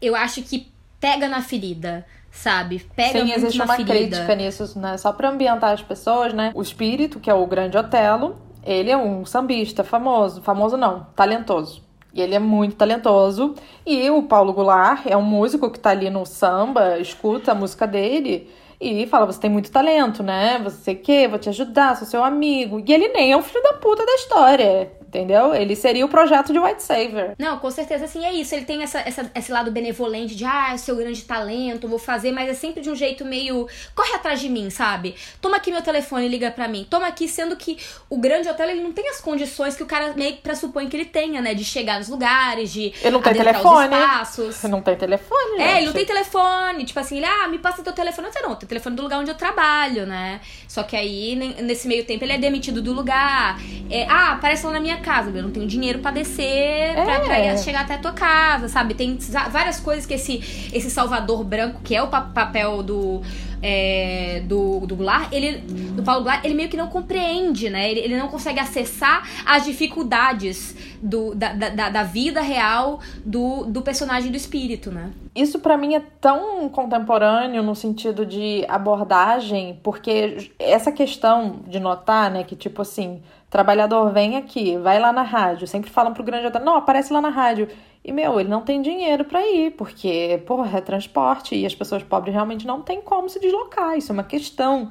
eu 0.00 0.16
acho 0.16 0.42
que 0.42 0.68
pega 1.00 1.28
na 1.28 1.42
ferida 1.42 2.04
sabe? 2.36 2.86
Pega 2.94 3.20
Sim, 3.20 3.32
existe 3.32 3.60
uma 3.62 3.76
ferida. 3.76 3.94
crítica 3.94 4.34
nisso, 4.34 4.78
né? 4.78 4.98
Só 4.98 5.12
para 5.12 5.30
ambientar 5.30 5.72
as 5.72 5.82
pessoas, 5.82 6.34
né? 6.34 6.52
O 6.54 6.60
espírito, 6.60 7.18
que 7.18 7.30
é 7.30 7.34
o 7.34 7.46
grande 7.46 7.78
Otelo, 7.78 8.36
ele 8.62 8.90
é 8.90 8.96
um 8.96 9.24
sambista 9.24 9.82
famoso, 9.82 10.42
famoso 10.42 10.76
não, 10.76 11.06
talentoso. 11.16 11.85
E 12.16 12.22
ele 12.22 12.34
é 12.34 12.38
muito 12.38 12.76
talentoso. 12.76 13.54
E 13.84 14.10
o 14.10 14.22
Paulo 14.22 14.54
Goulart 14.54 15.02
é 15.06 15.16
um 15.16 15.22
músico 15.22 15.70
que 15.70 15.78
tá 15.78 15.90
ali 15.90 16.08
no 16.08 16.24
samba, 16.24 16.98
escuta 16.98 17.52
a 17.52 17.54
música 17.54 17.86
dele 17.86 18.48
e 18.80 19.06
fala: 19.06 19.26
Você 19.26 19.38
tem 19.38 19.50
muito 19.50 19.70
talento, 19.70 20.22
né? 20.22 20.58
Você 20.64 20.94
quer, 20.94 21.28
vou 21.28 21.38
te 21.38 21.50
ajudar, 21.50 21.94
sou 21.96 22.06
seu 22.06 22.24
amigo. 22.24 22.82
E 22.84 22.90
ele 22.90 23.08
nem 23.08 23.32
é 23.32 23.36
um 23.36 23.42
filho 23.42 23.62
da 23.62 23.74
puta 23.74 24.04
da 24.04 24.14
história 24.14 24.90
entendeu? 25.16 25.54
Ele 25.54 25.74
seria 25.74 26.04
o 26.04 26.08
projeto 26.08 26.52
de 26.52 26.58
White 26.58 26.82
Saver. 26.82 27.34
Não, 27.38 27.58
com 27.58 27.70
certeza, 27.70 28.04
assim, 28.04 28.24
é 28.24 28.32
isso. 28.32 28.54
Ele 28.54 28.64
tem 28.64 28.82
essa, 28.82 29.00
essa, 29.00 29.30
esse 29.34 29.50
lado 29.50 29.70
benevolente 29.70 30.34
de, 30.34 30.44
ah, 30.44 30.72
é 30.74 30.76
seu 30.76 30.96
grande 30.96 31.22
talento, 31.22 31.88
vou 31.88 31.98
fazer, 31.98 32.32
mas 32.32 32.48
é 32.48 32.54
sempre 32.54 32.82
de 32.82 32.90
um 32.90 32.94
jeito 32.94 33.24
meio, 33.24 33.66
corre 33.94 34.14
atrás 34.14 34.40
de 34.40 34.48
mim, 34.48 34.68
sabe? 34.70 35.14
Toma 35.40 35.56
aqui 35.56 35.70
meu 35.70 35.82
telefone 35.82 36.26
e 36.26 36.28
liga 36.28 36.50
pra 36.50 36.68
mim. 36.68 36.86
Toma 36.88 37.06
aqui, 37.06 37.26
sendo 37.28 37.56
que 37.56 37.78
o 38.10 38.18
grande 38.18 38.48
hotel, 38.48 38.68
ele 38.68 38.82
não 38.82 38.92
tem 38.92 39.08
as 39.08 39.20
condições 39.20 39.76
que 39.76 39.82
o 39.82 39.86
cara 39.86 40.12
meio 40.14 40.34
que 40.34 40.42
pressupõe 40.42 40.88
que 40.88 40.96
ele 40.96 41.06
tenha, 41.06 41.40
né? 41.40 41.54
De 41.54 41.64
chegar 41.64 41.98
nos 41.98 42.08
lugares, 42.08 42.72
de 42.72 42.92
ele 43.00 43.10
não 43.10 43.22
tem 43.22 43.34
telefone. 43.34 43.94
os 43.94 44.00
espaços. 44.00 44.64
Ele 44.64 44.72
não 44.72 44.82
tem 44.82 44.96
telefone, 44.96 45.60
É, 45.60 45.78
ele 45.78 45.86
não 45.86 45.92
tem 45.92 46.04
telefone. 46.04 46.84
Tipo 46.84 47.00
assim, 47.00 47.16
ele, 47.16 47.26
ah, 47.26 47.48
me 47.48 47.58
passa 47.58 47.82
teu 47.82 47.92
telefone. 47.92 48.28
Eu 48.28 48.32
sei, 48.32 48.42
não, 48.42 48.54
tem 48.54 48.68
telefone 48.68 48.96
do 48.96 49.02
lugar 49.02 49.20
onde 49.20 49.30
eu 49.30 49.36
trabalho, 49.36 50.06
né? 50.06 50.40
Só 50.68 50.82
que 50.82 50.96
aí, 50.96 51.34
nesse 51.62 51.88
meio 51.88 52.04
tempo, 52.04 52.24
ele 52.24 52.32
é 52.32 52.38
demitido 52.38 52.82
do 52.82 52.92
lugar. 52.92 53.58
É, 53.90 54.06
ah, 54.08 54.32
aparece 54.32 54.66
lá 54.66 54.72
na 54.72 54.80
minha 54.80 54.98
casa, 55.06 55.30
eu 55.30 55.42
não 55.42 55.52
tenho 55.52 55.68
dinheiro 55.68 56.00
para 56.00 56.10
descer, 56.10 56.42
é. 56.42 57.04
pra, 57.04 57.20
pra, 57.20 57.56
chegar 57.56 57.82
até 57.82 57.94
a 57.94 57.98
tua 57.98 58.12
casa, 58.12 58.68
sabe? 58.68 58.92
Tem 58.92 59.16
várias 59.52 59.78
coisas 59.78 60.04
que 60.04 60.14
esse, 60.14 60.68
esse 60.72 60.90
Salvador 60.90 61.44
branco, 61.44 61.80
que 61.84 61.94
é 61.94 62.02
o 62.02 62.08
papel 62.08 62.82
do 62.82 63.22
é, 63.62 64.42
do, 64.44 64.80
do 64.86 64.96
Goulart, 64.96 65.32
ele, 65.32 65.62
Paulo 66.06 66.22
Goulart, 66.22 66.44
ele 66.44 66.54
meio 66.54 66.68
que 66.68 66.76
não 66.76 66.86
compreende, 66.86 67.68
né? 67.68 67.90
Ele, 67.90 68.00
ele 68.00 68.16
não 68.16 68.28
consegue 68.28 68.60
acessar 68.60 69.28
as 69.44 69.64
dificuldades 69.64 70.76
do, 71.02 71.34
da, 71.34 71.52
da, 71.52 71.88
da 71.90 72.02
vida 72.04 72.40
real 72.40 73.00
do, 73.24 73.64
do 73.64 73.82
personagem 73.82 74.30
do 74.30 74.36
espírito, 74.36 74.92
né? 74.92 75.10
Isso 75.34 75.58
para 75.58 75.76
mim 75.76 75.96
é 75.96 76.02
tão 76.20 76.68
contemporâneo 76.68 77.62
no 77.62 77.74
sentido 77.74 78.24
de 78.24 78.64
abordagem, 78.68 79.80
porque 79.82 80.50
essa 80.58 80.92
questão 80.92 81.60
de 81.66 81.80
notar, 81.80 82.30
né, 82.30 82.44
que 82.44 82.54
tipo 82.54 82.80
assim, 82.80 83.20
trabalhador 83.50 84.12
vem 84.12 84.36
aqui, 84.36 84.78
vai 84.78 85.00
lá 85.00 85.12
na 85.12 85.22
rádio, 85.22 85.66
sempre 85.66 85.90
falam 85.90 86.14
pro 86.14 86.22
grande 86.22 86.46
hotel, 86.46 86.64
não, 86.64 86.76
aparece 86.76 87.12
lá 87.12 87.20
na 87.20 87.30
rádio. 87.30 87.68
E, 88.06 88.12
meu, 88.12 88.38
ele 88.38 88.48
não 88.48 88.62
tem 88.62 88.80
dinheiro 88.80 89.24
para 89.24 89.44
ir, 89.44 89.72
porque, 89.72 90.40
porra, 90.46 90.78
é 90.78 90.80
transporte 90.80 91.56
e 91.56 91.66
as 91.66 91.74
pessoas 91.74 92.04
pobres 92.04 92.32
realmente 92.32 92.64
não 92.64 92.80
têm 92.80 93.02
como 93.02 93.28
se 93.28 93.40
deslocar. 93.40 93.98
Isso 93.98 94.12
é 94.12 94.14
uma 94.14 94.22
questão. 94.22 94.90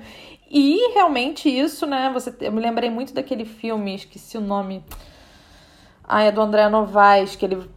E 0.58 0.94
realmente 0.94 1.50
isso, 1.50 1.86
né? 1.86 2.10
Você, 2.14 2.34
eu 2.40 2.50
me 2.50 2.62
lembrei 2.62 2.90
muito 2.90 3.14
daquele 3.14 3.44
filme, 3.44 3.94
esqueci 3.94 4.38
o 4.38 4.42
nome. 4.42 4.82
Ah, 6.02 6.24
é 6.24 6.32
do 6.32 6.40
André 6.40 6.70
Novaes, 6.70 7.36
que 7.36 7.44
ele 7.44 7.70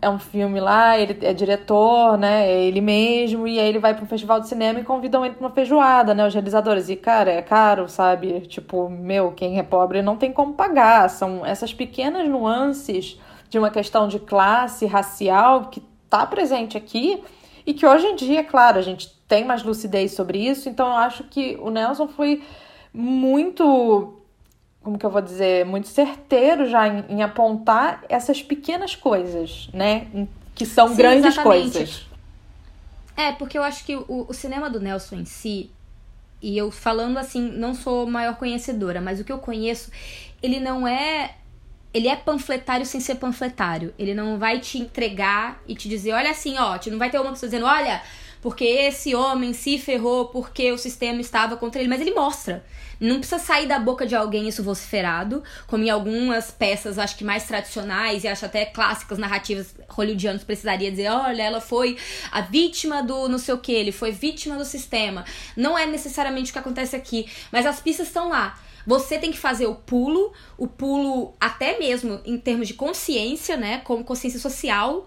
é 0.00 0.08
um 0.08 0.20
filme 0.20 0.60
lá, 0.60 0.96
ele 0.96 1.18
é 1.26 1.34
diretor, 1.34 2.16
né? 2.16 2.48
É 2.48 2.62
ele 2.62 2.80
mesmo, 2.80 3.48
e 3.48 3.58
aí 3.58 3.68
ele 3.68 3.80
vai 3.80 3.94
para 3.94 4.04
um 4.04 4.06
festival 4.06 4.38
de 4.38 4.46
cinema 4.46 4.78
e 4.78 4.84
convidam 4.84 5.26
ele 5.26 5.34
para 5.34 5.44
uma 5.44 5.52
feijoada, 5.52 6.14
né? 6.14 6.24
Os 6.24 6.32
realizadores. 6.32 6.88
E, 6.88 6.94
cara, 6.94 7.32
é 7.32 7.42
caro, 7.42 7.88
sabe? 7.88 8.42
Tipo, 8.42 8.88
meu, 8.88 9.32
quem 9.32 9.58
é 9.58 9.64
pobre 9.64 10.00
não 10.00 10.16
tem 10.16 10.32
como 10.32 10.54
pagar. 10.54 11.10
São 11.10 11.44
essas 11.44 11.74
pequenas 11.74 12.28
nuances 12.28 13.18
de 13.50 13.58
uma 13.58 13.70
questão 13.70 14.06
de 14.06 14.20
classe 14.20 14.86
racial 14.86 15.64
que 15.64 15.82
está 16.04 16.24
presente 16.24 16.76
aqui 16.76 17.24
e 17.66 17.74
que 17.74 17.84
hoje 17.84 18.06
em 18.06 18.14
dia, 18.14 18.44
claro, 18.44 18.78
a 18.78 18.82
gente 18.82 19.17
tem 19.28 19.44
mais 19.44 19.62
lucidez 19.62 20.12
sobre 20.12 20.38
isso, 20.38 20.68
então 20.68 20.86
eu 20.86 20.94
acho 20.94 21.24
que 21.24 21.56
o 21.60 21.70
Nelson 21.70 22.08
foi 22.08 22.42
muito, 22.92 24.14
como 24.82 24.98
que 24.98 25.04
eu 25.04 25.10
vou 25.10 25.20
dizer, 25.20 25.66
muito 25.66 25.86
certeiro 25.86 26.66
já 26.66 26.88
em, 26.88 27.04
em 27.10 27.22
apontar 27.22 28.02
essas 28.08 28.42
pequenas 28.42 28.96
coisas, 28.96 29.68
né, 29.72 30.06
que 30.54 30.64
são 30.64 30.88
Sim, 30.88 30.96
grandes 30.96 31.26
exatamente. 31.26 31.72
coisas. 31.72 32.06
É, 33.14 33.32
porque 33.32 33.58
eu 33.58 33.62
acho 33.62 33.84
que 33.84 33.94
o, 33.94 34.26
o 34.28 34.32
cinema 34.32 34.70
do 34.70 34.80
Nelson 34.80 35.16
em 35.16 35.24
si, 35.24 35.70
e 36.40 36.56
eu 36.56 36.70
falando 36.70 37.18
assim, 37.18 37.50
não 37.50 37.74
sou 37.74 38.06
maior 38.06 38.36
conhecedora, 38.36 39.00
mas 39.00 39.20
o 39.20 39.24
que 39.24 39.32
eu 39.32 39.38
conheço, 39.38 39.90
ele 40.42 40.58
não 40.58 40.86
é 40.86 41.34
ele 41.92 42.06
é 42.06 42.16
panfletário 42.16 42.84
sem 42.84 43.00
ser 43.00 43.16
panfletário. 43.16 43.94
Ele 43.98 44.14
não 44.14 44.38
vai 44.38 44.60
te 44.60 44.78
entregar 44.78 45.60
e 45.66 45.74
te 45.74 45.88
dizer, 45.88 46.12
olha 46.12 46.30
assim, 46.30 46.56
ó, 46.58 46.78
não 46.86 46.98
vai 46.98 47.10
ter 47.10 47.18
uma 47.18 47.30
pessoa 47.30 47.48
dizendo, 47.48 47.66
olha, 47.66 48.02
porque 48.40 48.64
esse 48.64 49.14
homem 49.14 49.52
se 49.52 49.78
ferrou 49.78 50.26
porque 50.26 50.70
o 50.72 50.78
sistema 50.78 51.20
estava 51.20 51.56
contra 51.56 51.80
ele, 51.80 51.88
mas 51.88 52.00
ele 52.00 52.14
mostra. 52.14 52.64
Não 53.00 53.18
precisa 53.18 53.38
sair 53.38 53.66
da 53.66 53.78
boca 53.78 54.04
de 54.04 54.16
alguém 54.16 54.48
isso 54.48 54.62
vociferado, 54.62 55.42
como 55.66 55.84
em 55.84 55.90
algumas 55.90 56.50
peças, 56.50 56.98
acho 56.98 57.16
que 57.16 57.24
mais 57.24 57.44
tradicionais 57.44 58.24
e 58.24 58.28
acho 58.28 58.44
até 58.44 58.64
clássicas 58.64 59.18
narrativas 59.18 59.74
hollywoodianas 59.88 60.42
precisaria 60.42 60.90
dizer, 60.90 61.08
olha, 61.10 61.42
ela 61.42 61.60
foi 61.60 61.96
a 62.32 62.40
vítima 62.40 63.02
do 63.02 63.28
não 63.28 63.38
sei 63.38 63.54
o 63.54 63.58
que, 63.58 63.72
ele 63.72 63.92
foi 63.92 64.10
vítima 64.10 64.56
do 64.56 64.64
sistema. 64.64 65.24
Não 65.56 65.78
é 65.78 65.86
necessariamente 65.86 66.50
o 66.50 66.52
que 66.52 66.58
acontece 66.58 66.96
aqui, 66.96 67.30
mas 67.52 67.66
as 67.66 67.80
pistas 67.80 68.08
estão 68.08 68.28
lá. 68.28 68.58
Você 68.84 69.18
tem 69.18 69.30
que 69.30 69.38
fazer 69.38 69.66
o 69.66 69.74
pulo, 69.74 70.32
o 70.56 70.66
pulo 70.66 71.34
até 71.38 71.78
mesmo 71.78 72.20
em 72.24 72.38
termos 72.38 72.66
de 72.66 72.74
consciência, 72.74 73.56
né? 73.56 73.78
Como 73.84 74.02
consciência 74.02 74.40
social, 74.40 75.06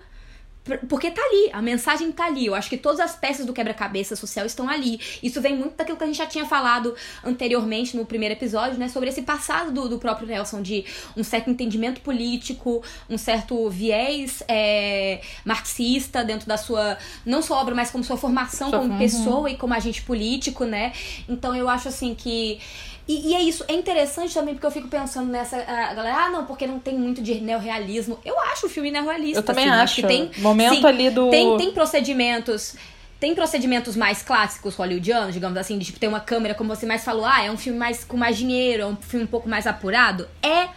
porque 0.87 1.09
tá 1.09 1.21
ali, 1.21 1.49
a 1.51 1.61
mensagem 1.61 2.11
tá 2.11 2.25
ali. 2.25 2.45
Eu 2.45 2.53
acho 2.53 2.69
que 2.69 2.77
todas 2.77 2.99
as 2.99 3.15
peças 3.15 3.45
do 3.45 3.53
quebra-cabeça 3.53 4.15
social 4.15 4.45
estão 4.45 4.69
ali. 4.69 4.99
Isso 5.23 5.41
vem 5.41 5.55
muito 5.55 5.75
daquilo 5.75 5.97
que 5.97 6.03
a 6.03 6.07
gente 6.07 6.17
já 6.17 6.27
tinha 6.27 6.45
falado 6.45 6.95
anteriormente 7.23 7.97
no 7.97 8.05
primeiro 8.05 8.35
episódio, 8.35 8.77
né? 8.77 8.87
Sobre 8.87 9.09
esse 9.09 9.23
passado 9.23 9.71
do, 9.71 9.89
do 9.89 9.97
próprio 9.97 10.27
Nelson, 10.27 10.61
de 10.61 10.85
um 11.17 11.23
certo 11.23 11.49
entendimento 11.49 12.01
político, 12.01 12.83
um 13.09 13.17
certo 13.17 13.69
viés 13.69 14.43
é, 14.47 15.21
marxista 15.43 16.23
dentro 16.23 16.47
da 16.47 16.57
sua. 16.57 16.97
Não 17.25 17.41
só 17.41 17.59
obra, 17.59 17.73
mas 17.73 17.89
como 17.89 18.03
sua 18.03 18.17
formação 18.17 18.69
como 18.69 18.93
uhum. 18.93 18.99
pessoa 18.99 19.49
e 19.49 19.57
como 19.57 19.73
agente 19.73 20.03
político, 20.03 20.65
né? 20.65 20.93
Então 21.27 21.55
eu 21.55 21.67
acho 21.67 21.87
assim 21.87 22.13
que 22.13 22.59
e, 23.07 23.29
e, 23.29 23.35
é 23.35 23.41
isso, 23.41 23.65
é 23.67 23.73
interessante 23.73 24.33
também 24.33 24.53
porque 24.53 24.65
eu 24.65 24.71
fico 24.71 24.87
pensando 24.87 25.29
nessa. 25.29 25.57
A 25.57 25.93
galera, 25.93 26.25
ah, 26.25 26.29
não, 26.29 26.45
porque 26.45 26.67
não 26.67 26.79
tem 26.79 26.97
muito 26.97 27.21
de 27.21 27.41
neorrealismo. 27.41 28.19
Eu 28.23 28.39
acho 28.39 28.67
o 28.67 28.69
filme 28.69 28.91
neorrealista. 28.91 29.39
Eu 29.39 29.43
também 29.43 29.69
assim, 29.69 29.81
acho. 29.81 29.95
que 29.95 30.07
tem, 30.07 30.31
Momento 30.37 30.75
sim, 30.75 30.85
ali 30.85 31.09
do. 31.09 31.29
Tem, 31.29 31.57
tem 31.57 31.71
procedimentos. 31.71 32.75
Tem 33.19 33.35
procedimentos 33.35 33.95
mais 33.95 34.23
clássicos 34.23 34.73
hollywoodianos, 34.75 35.31
digamos 35.31 35.55
assim, 35.55 35.77
de 35.77 35.85
tipo, 35.85 35.99
ter 35.99 36.07
uma 36.07 36.19
câmera, 36.19 36.55
como 36.55 36.75
você 36.75 36.87
mais 36.87 37.03
falou, 37.03 37.23
ah, 37.23 37.43
é 37.43 37.51
um 37.51 37.57
filme 37.57 37.77
mais 37.77 38.03
com 38.03 38.17
mais 38.17 38.35
dinheiro, 38.35 38.81
é 38.81 38.85
um 38.87 38.95
filme 38.95 39.25
um 39.25 39.27
pouco 39.27 39.47
mais 39.47 39.67
apurado. 39.67 40.27
É. 40.41 40.69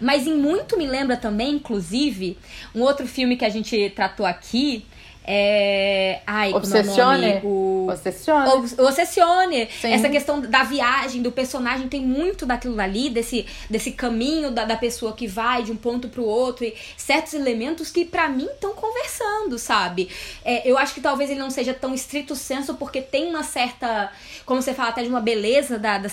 Mas 0.00 0.26
em 0.26 0.34
muito 0.34 0.78
me 0.78 0.86
lembra 0.86 1.14
também, 1.14 1.56
inclusive, 1.56 2.38
um 2.74 2.80
outro 2.80 3.06
filme 3.06 3.36
que 3.36 3.44
a 3.44 3.50
gente 3.50 3.90
tratou 3.94 4.24
aqui, 4.24 4.86
é... 5.24 6.20
Ai, 6.26 6.52
Obsessione? 6.52 7.26
É 7.26 7.40
o... 7.42 7.86
Obsessione. 7.88 8.48
O... 8.48 8.84
Obsessione. 8.86 9.68
Sim. 9.80 9.92
Essa 9.92 10.08
questão 10.08 10.40
da 10.40 10.62
viagem, 10.62 11.22
do 11.22 11.30
personagem, 11.30 11.88
tem 11.88 12.00
muito 12.00 12.46
daquilo 12.46 12.74
dali, 12.74 13.10
desse, 13.10 13.46
desse 13.68 13.92
caminho 13.92 14.50
da, 14.50 14.64
da 14.64 14.76
pessoa 14.76 15.12
que 15.12 15.26
vai 15.26 15.62
de 15.62 15.72
um 15.72 15.76
ponto 15.76 16.08
pro 16.08 16.24
outro, 16.24 16.64
e 16.64 16.74
certos 16.96 17.34
elementos 17.34 17.90
que 17.90 18.04
para 18.04 18.28
mim 18.28 18.46
estão 18.46 18.72
conversando, 18.72 19.58
sabe? 19.58 20.08
É, 20.44 20.68
eu 20.68 20.78
acho 20.78 20.94
que 20.94 21.00
talvez 21.00 21.30
ele 21.30 21.40
não 21.40 21.50
seja 21.50 21.74
tão 21.74 21.94
estrito 21.94 22.34
senso, 22.34 22.74
porque 22.74 23.00
tem 23.00 23.28
uma 23.28 23.42
certa, 23.42 24.10
como 24.46 24.60
você 24.60 24.74
fala, 24.74 24.90
até 24.90 25.02
de 25.02 25.08
uma 25.08 25.20
beleza 25.20 25.78
da, 25.78 25.98
da, 25.98 26.08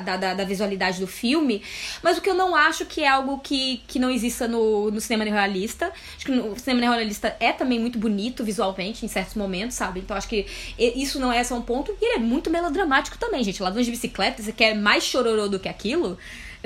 da, 0.00 0.16
da, 0.16 0.34
da 0.34 0.44
visualidade 0.44 1.00
do 1.00 1.06
filme, 1.06 1.62
mas 2.02 2.18
o 2.18 2.20
que 2.20 2.30
eu 2.30 2.34
não 2.34 2.54
acho 2.54 2.84
que 2.86 3.02
é 3.02 3.08
algo 3.08 3.38
que, 3.38 3.82
que 3.86 3.98
não 3.98 4.10
exista 4.10 4.46
no, 4.46 4.90
no 4.90 5.00
cinema 5.00 5.24
neorrealista. 5.24 5.92
Acho 6.16 6.26
que 6.26 6.32
o 6.32 6.58
cinema 6.58 6.80
neorrealista 6.80 7.36
é 7.40 7.52
também 7.52 7.78
muito 7.78 7.98
bonito 7.98 8.35
visualmente 8.44 9.04
em 9.04 9.08
certos 9.08 9.34
momentos, 9.34 9.76
sabe? 9.76 10.00
Então 10.00 10.16
acho 10.16 10.28
que 10.28 10.46
isso 10.78 11.18
não 11.18 11.32
é 11.32 11.42
só 11.44 11.54
um 11.56 11.62
ponto. 11.62 11.96
E 12.00 12.04
ele 12.04 12.14
é 12.16 12.18
muito 12.18 12.50
melodramático 12.50 13.18
também, 13.18 13.42
gente. 13.44 13.62
Ladrões 13.62 13.86
de 13.86 13.92
bicicleta, 13.92 14.42
você 14.42 14.52
quer 14.52 14.74
mais 14.74 15.04
chororô 15.04 15.48
do 15.48 15.58
que 15.58 15.68
aquilo? 15.68 16.18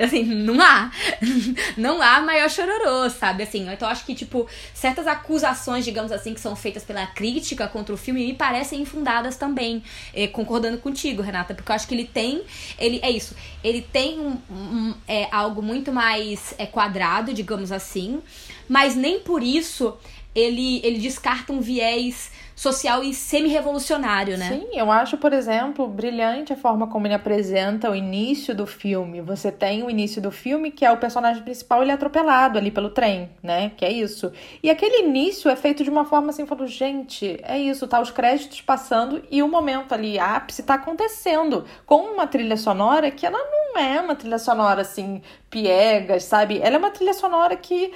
Assim, 0.03 0.23
não 0.23 0.59
há. 0.61 0.91
não 1.77 2.01
há 2.01 2.21
maior 2.21 2.49
chororô, 2.49 3.09
sabe? 3.09 3.43
Assim, 3.43 3.69
então 3.71 3.87
acho 3.87 4.05
que, 4.05 4.15
tipo, 4.15 4.47
certas 4.73 5.05
acusações, 5.05 5.85
digamos 5.85 6.11
assim, 6.11 6.33
que 6.33 6.39
são 6.39 6.55
feitas 6.55 6.83
pela 6.83 7.05
crítica 7.05 7.67
contra 7.67 7.93
o 7.93 7.97
filme 7.97 8.25
me 8.25 8.33
parecem 8.33 8.81
infundadas 8.81 9.37
também. 9.37 9.83
Eh, 10.13 10.27
concordando 10.27 10.77
contigo, 10.77 11.21
Renata, 11.21 11.53
porque 11.53 11.71
eu 11.71 11.75
acho 11.75 11.87
que 11.87 11.93
ele 11.93 12.05
tem. 12.05 12.41
Ele, 12.79 12.99
é 13.03 13.11
isso. 13.11 13.35
Ele 13.63 13.81
tem 13.81 14.19
um, 14.19 14.37
um 14.49 14.93
é, 15.07 15.27
algo 15.31 15.61
muito 15.61 15.91
mais 15.91 16.55
é, 16.57 16.65
quadrado, 16.65 17.33
digamos 17.33 17.71
assim. 17.71 18.21
Mas 18.67 18.95
nem 18.95 19.19
por 19.19 19.43
isso 19.43 19.97
ele, 20.33 20.81
ele 20.83 20.99
descarta 20.99 21.51
um 21.51 21.59
viés 21.59 22.31
social 22.61 23.03
e 23.03 23.11
semi-revolucionário, 23.11 24.37
né? 24.37 24.49
Sim, 24.49 24.67
eu 24.73 24.91
acho, 24.91 25.17
por 25.17 25.33
exemplo, 25.33 25.87
brilhante 25.87 26.53
a 26.53 26.55
forma 26.55 26.85
como 26.85 27.07
ele 27.07 27.15
apresenta 27.15 27.89
o 27.89 27.95
início 27.95 28.53
do 28.53 28.67
filme. 28.67 29.19
Você 29.19 29.51
tem 29.51 29.81
o 29.81 29.89
início 29.89 30.21
do 30.21 30.29
filme, 30.29 30.69
que 30.69 30.85
é 30.85 30.91
o 30.91 30.97
personagem 30.97 31.41
principal, 31.41 31.81
ele 31.81 31.89
é 31.89 31.95
atropelado 31.95 32.59
ali 32.59 32.69
pelo 32.69 32.91
trem, 32.91 33.31
né? 33.41 33.71
Que 33.75 33.83
é 33.83 33.91
isso. 33.91 34.31
E 34.61 34.69
aquele 34.69 35.07
início 35.07 35.49
é 35.49 35.55
feito 35.55 35.83
de 35.83 35.89
uma 35.89 36.05
forma 36.05 36.29
assim, 36.29 36.45
falando, 36.45 36.67
gente, 36.67 37.39
é 37.41 37.57
isso, 37.57 37.87
tá 37.87 37.99
os 37.99 38.11
créditos 38.11 38.61
passando 38.61 39.23
e 39.31 39.41
o 39.41 39.47
momento 39.47 39.93
ali, 39.93 40.19
ápice, 40.19 40.61
tá 40.61 40.75
acontecendo. 40.75 41.65
Com 41.83 42.13
uma 42.13 42.27
trilha 42.27 42.57
sonora 42.57 43.09
que 43.09 43.25
ela 43.25 43.39
não 43.39 43.81
é 43.81 43.99
uma 43.99 44.15
trilha 44.15 44.37
sonora 44.37 44.81
assim, 44.81 45.23
piegas, 45.49 46.25
sabe? 46.25 46.59
Ela 46.61 46.75
é 46.75 46.77
uma 46.77 46.91
trilha 46.91 47.13
sonora 47.13 47.55
que 47.55 47.91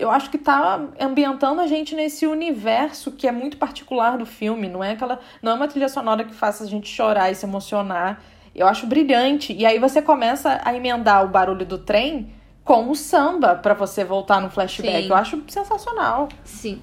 eu 0.00 0.10
acho 0.10 0.30
que 0.30 0.38
tá 0.38 0.80
ambientando 0.98 1.60
a 1.60 1.66
gente 1.66 1.94
nesse 1.94 2.26
universo 2.26 3.12
que 3.12 3.28
é 3.28 3.32
muito 3.32 3.58
particular 3.58 4.16
do 4.16 4.24
filme, 4.24 4.68
não 4.68 4.82
é 4.82 4.92
aquela, 4.92 5.20
não 5.42 5.52
é 5.52 5.54
uma 5.54 5.68
trilha 5.68 5.88
sonora 5.88 6.24
que 6.24 6.34
faça 6.34 6.64
a 6.64 6.66
gente 6.66 6.88
chorar 6.88 7.30
e 7.30 7.34
se 7.34 7.44
emocionar. 7.44 8.20
Eu 8.54 8.66
acho 8.66 8.86
brilhante. 8.86 9.52
E 9.52 9.64
aí 9.66 9.78
você 9.78 10.00
começa 10.02 10.60
a 10.64 10.74
emendar 10.74 11.24
o 11.24 11.28
barulho 11.28 11.64
do 11.66 11.78
trem 11.78 12.32
com 12.64 12.90
o 12.90 12.94
samba 12.96 13.54
para 13.54 13.74
você 13.74 14.04
voltar 14.04 14.40
no 14.40 14.50
flashback. 14.50 15.02
Sim. 15.02 15.08
Eu 15.08 15.16
acho 15.16 15.42
sensacional. 15.48 16.28
Sim. 16.44 16.82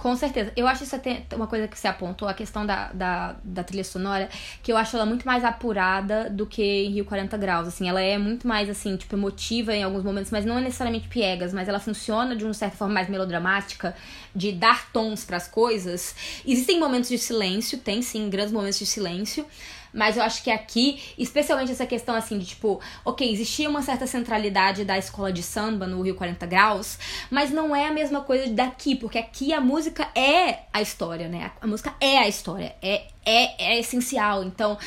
Com 0.00 0.16
certeza. 0.16 0.50
Eu 0.56 0.66
acho 0.66 0.82
isso 0.82 0.96
até 0.96 1.26
uma 1.36 1.46
coisa 1.46 1.68
que 1.68 1.78
você 1.78 1.86
apontou, 1.86 2.26
a 2.26 2.32
questão 2.32 2.64
da, 2.64 2.90
da, 2.90 3.36
da, 3.44 3.62
trilha 3.62 3.84
sonora, 3.84 4.30
que 4.62 4.72
eu 4.72 4.76
acho 4.78 4.96
ela 4.96 5.04
muito 5.04 5.26
mais 5.26 5.44
apurada 5.44 6.30
do 6.30 6.46
que 6.46 6.62
em 6.62 6.92
Rio 6.92 7.04
40 7.04 7.36
Graus. 7.36 7.68
Assim, 7.68 7.86
ela 7.86 8.00
é 8.00 8.16
muito 8.16 8.48
mais, 8.48 8.70
assim, 8.70 8.96
tipo, 8.96 9.14
emotiva 9.14 9.74
em 9.74 9.82
alguns 9.82 10.02
momentos, 10.02 10.30
mas 10.30 10.46
não 10.46 10.56
é 10.56 10.62
necessariamente 10.62 11.06
piegas, 11.06 11.52
mas 11.52 11.68
ela 11.68 11.78
funciona 11.78 12.34
de 12.34 12.46
uma 12.46 12.54
certa 12.54 12.78
forma 12.78 12.94
mais 12.94 13.10
melodramática, 13.10 13.94
de 14.34 14.52
dar 14.52 14.90
tons 14.90 15.22
para 15.22 15.36
as 15.36 15.46
coisas. 15.46 16.14
Existem 16.46 16.80
momentos 16.80 17.10
de 17.10 17.18
silêncio, 17.18 17.76
tem 17.76 18.00
sim, 18.00 18.30
grandes 18.30 18.54
momentos 18.54 18.78
de 18.78 18.86
silêncio, 18.86 19.44
Mas 19.92 20.16
eu 20.16 20.22
acho 20.22 20.42
que 20.42 20.50
aqui, 20.50 21.00
especialmente 21.18 21.72
essa 21.72 21.86
questão 21.86 22.14
assim 22.14 22.38
de 22.38 22.46
tipo, 22.46 22.80
ok, 23.04 23.30
existia 23.30 23.68
uma 23.68 23.82
certa 23.82 24.06
centralidade 24.06 24.84
da 24.84 24.96
escola 24.98 25.32
de 25.32 25.42
samba 25.42 25.86
no 25.86 26.00
Rio 26.02 26.14
40 26.14 26.46
Graus, 26.46 26.98
mas 27.30 27.50
não 27.50 27.74
é 27.74 27.86
a 27.86 27.92
mesma 27.92 28.20
coisa 28.20 28.48
daqui, 28.52 28.94
porque 28.94 29.18
aqui 29.18 29.52
a 29.52 29.60
música 29.60 30.08
é 30.14 30.60
a 30.72 30.80
história, 30.80 31.28
né? 31.28 31.50
A 31.60 31.66
música 31.66 31.94
é 32.00 32.18
a 32.18 32.28
história, 32.28 32.74
é, 32.82 33.02
é, 33.24 33.74
é 33.74 33.80
essencial. 33.80 34.44
Então, 34.44 34.78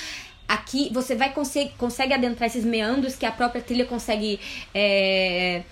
aqui 0.47 0.89
você 0.93 1.15
vai 1.15 1.33
conseguir 1.33 1.73
consegue 1.77 2.13
adentrar 2.13 2.47
esses 2.47 2.63
meandros 2.63 3.15
que 3.15 3.25
a 3.25 3.31
própria 3.31 3.61
trilha 3.61 3.85
consegue. 3.85 4.39
É, 4.73 5.63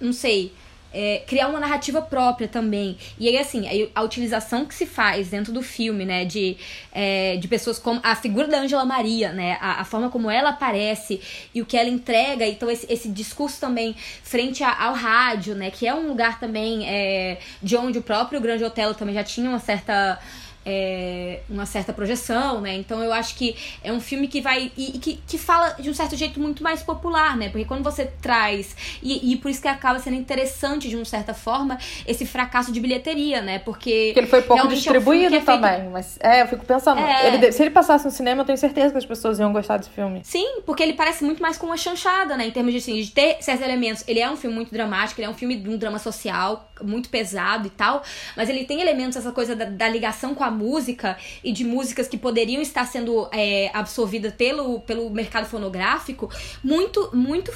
não 0.00 0.12
sei 0.12 0.52
é, 0.92 1.22
criar 1.26 1.48
uma 1.48 1.58
narrativa 1.58 2.02
própria 2.02 2.46
também. 2.46 2.96
E 3.18 3.28
aí, 3.28 3.38
assim, 3.38 3.90
a, 3.94 4.02
utilização 4.02 4.64
que 4.64 4.74
se 4.74 4.86
faz 4.86 5.28
dentro 5.28 5.52
do 5.52 5.62
filme, 5.62 6.04
né, 6.04 6.24
de, 6.24 6.56
é, 6.92 7.36
de 7.36 7.48
pessoas 7.48 7.78
como 7.78 8.00
a 8.02 8.14
figura 8.14 8.46
da 8.48 8.60
Angela 8.60 8.84
Maria, 8.84 9.32
né, 9.32 9.58
a, 9.60 9.80
a, 9.80 9.84
forma 9.84 10.10
como 10.10 10.30
ela 10.30 10.50
aparece 10.50 11.20
e 11.54 11.62
o 11.62 11.66
que 11.66 11.76
ela 11.76 11.88
entrega, 11.88 12.46
então 12.46 12.70
esse, 12.70 12.86
esse 12.92 13.08
discurso 13.08 13.60
também 13.60 13.94
frente 14.22 14.62
a, 14.62 14.84
ao 14.84 14.94
rádio, 14.94 15.54
né, 15.54 15.70
que 15.70 15.86
é 15.86 15.94
um 15.94 16.08
lugar 16.08 16.38
também 16.38 16.88
é, 16.88 17.38
de 17.62 17.76
onde 17.76 17.98
o 17.98 18.02
próprio 18.02 18.40
Grande 18.40 18.64
Otelo 18.64 18.94
também 18.94 19.14
já 19.14 19.24
tinha 19.24 19.48
uma 19.48 19.60
certa 19.60 20.18
é, 20.64 21.40
uma 21.48 21.66
certa 21.66 21.92
projeção, 21.92 22.60
né? 22.60 22.74
Então 22.74 23.02
eu 23.02 23.12
acho 23.12 23.34
que 23.34 23.56
é 23.82 23.92
um 23.92 24.00
filme 24.00 24.28
que 24.28 24.40
vai. 24.40 24.70
E, 24.76 24.96
e, 24.96 24.98
que, 24.98 25.20
que 25.26 25.38
fala 25.38 25.70
de 25.78 25.90
um 25.90 25.94
certo 25.94 26.16
jeito 26.16 26.40
muito 26.40 26.62
mais 26.62 26.82
popular, 26.82 27.36
né? 27.36 27.48
Porque 27.48 27.64
quando 27.64 27.82
você 27.82 28.06
traz. 28.20 28.76
E, 29.02 29.32
e 29.32 29.36
por 29.36 29.50
isso 29.50 29.60
que 29.60 29.68
acaba 29.68 29.98
sendo 29.98 30.16
interessante, 30.16 30.88
de 30.88 30.96
uma 30.96 31.04
certa 31.04 31.34
forma, 31.34 31.78
esse 32.06 32.24
fracasso 32.24 32.72
de 32.72 32.80
bilheteria, 32.80 33.42
né? 33.42 33.58
Porque. 33.58 34.12
Porque 34.12 34.20
ele 34.20 34.26
foi 34.26 34.42
pouco 34.42 34.68
distribuído 34.68 35.34
é 35.34 35.38
um 35.38 35.44
também. 35.44 35.80
Feito... 35.80 35.90
Mas 35.90 36.18
é, 36.20 36.42
eu 36.42 36.46
fico 36.46 36.64
pensando. 36.64 37.00
É... 37.00 37.34
Ele, 37.34 37.52
se 37.52 37.62
ele 37.62 37.70
passasse 37.70 38.04
no 38.04 38.10
cinema, 38.10 38.42
eu 38.42 38.46
tenho 38.46 38.58
certeza 38.58 38.92
que 38.92 38.98
as 38.98 39.06
pessoas 39.06 39.38
iam 39.38 39.52
gostar 39.52 39.78
desse 39.78 39.90
filme. 39.90 40.20
Sim, 40.24 40.60
porque 40.64 40.82
ele 40.82 40.92
parece 40.92 41.24
muito 41.24 41.42
mais 41.42 41.58
com 41.58 41.66
uma 41.66 41.76
chanchada, 41.76 42.36
né? 42.36 42.46
Em 42.46 42.50
termos 42.50 42.72
de, 42.72 42.78
assim, 42.78 43.00
de 43.00 43.10
ter 43.10 43.38
certos 43.40 43.64
elementos. 43.64 44.04
Ele 44.06 44.20
é 44.20 44.30
um 44.30 44.36
filme 44.36 44.54
muito 44.54 44.72
dramático, 44.72 45.20
ele 45.20 45.26
é 45.26 45.30
um 45.30 45.34
filme 45.34 45.56
de 45.56 45.68
um 45.68 45.76
drama 45.76 45.98
social, 45.98 46.70
muito 46.82 47.08
pesado 47.08 47.66
e 47.66 47.70
tal. 47.70 48.02
Mas 48.36 48.48
ele 48.48 48.64
tem 48.64 48.80
elementos, 48.80 49.16
essa 49.16 49.32
coisa 49.32 49.56
da, 49.56 49.64
da 49.64 49.88
ligação 49.88 50.34
com 50.34 50.44
a 50.44 50.51
música 50.52 51.16
e 51.42 51.52
de 51.52 51.64
músicas 51.64 52.06
que 52.06 52.16
poderiam 52.16 52.62
estar 52.62 52.86
sendo 52.86 53.28
é, 53.32 53.70
absorvidas 53.74 54.34
pelo, 54.34 54.80
pelo 54.80 55.10
mercado 55.10 55.46
fonográfico 55.46 56.30
muito, 56.62 57.10
muito 57.12 57.52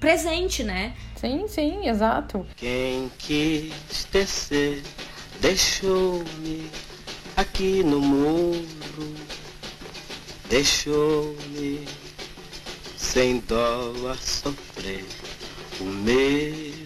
presente, 0.00 0.64
né? 0.64 0.94
Sim, 1.16 1.46
sim, 1.46 1.86
exato. 1.86 2.46
Quem 2.56 3.10
quis 3.18 4.04
tecer 4.10 4.82
deixou-me 5.40 6.70
aqui 7.36 7.82
no 7.82 8.00
muro, 8.00 9.14
deixou-me 10.48 11.86
sem 12.96 13.38
dó 13.40 13.92
a 14.10 14.14
sofrer 14.16 15.04
o 15.80 15.84
meu 15.84 16.80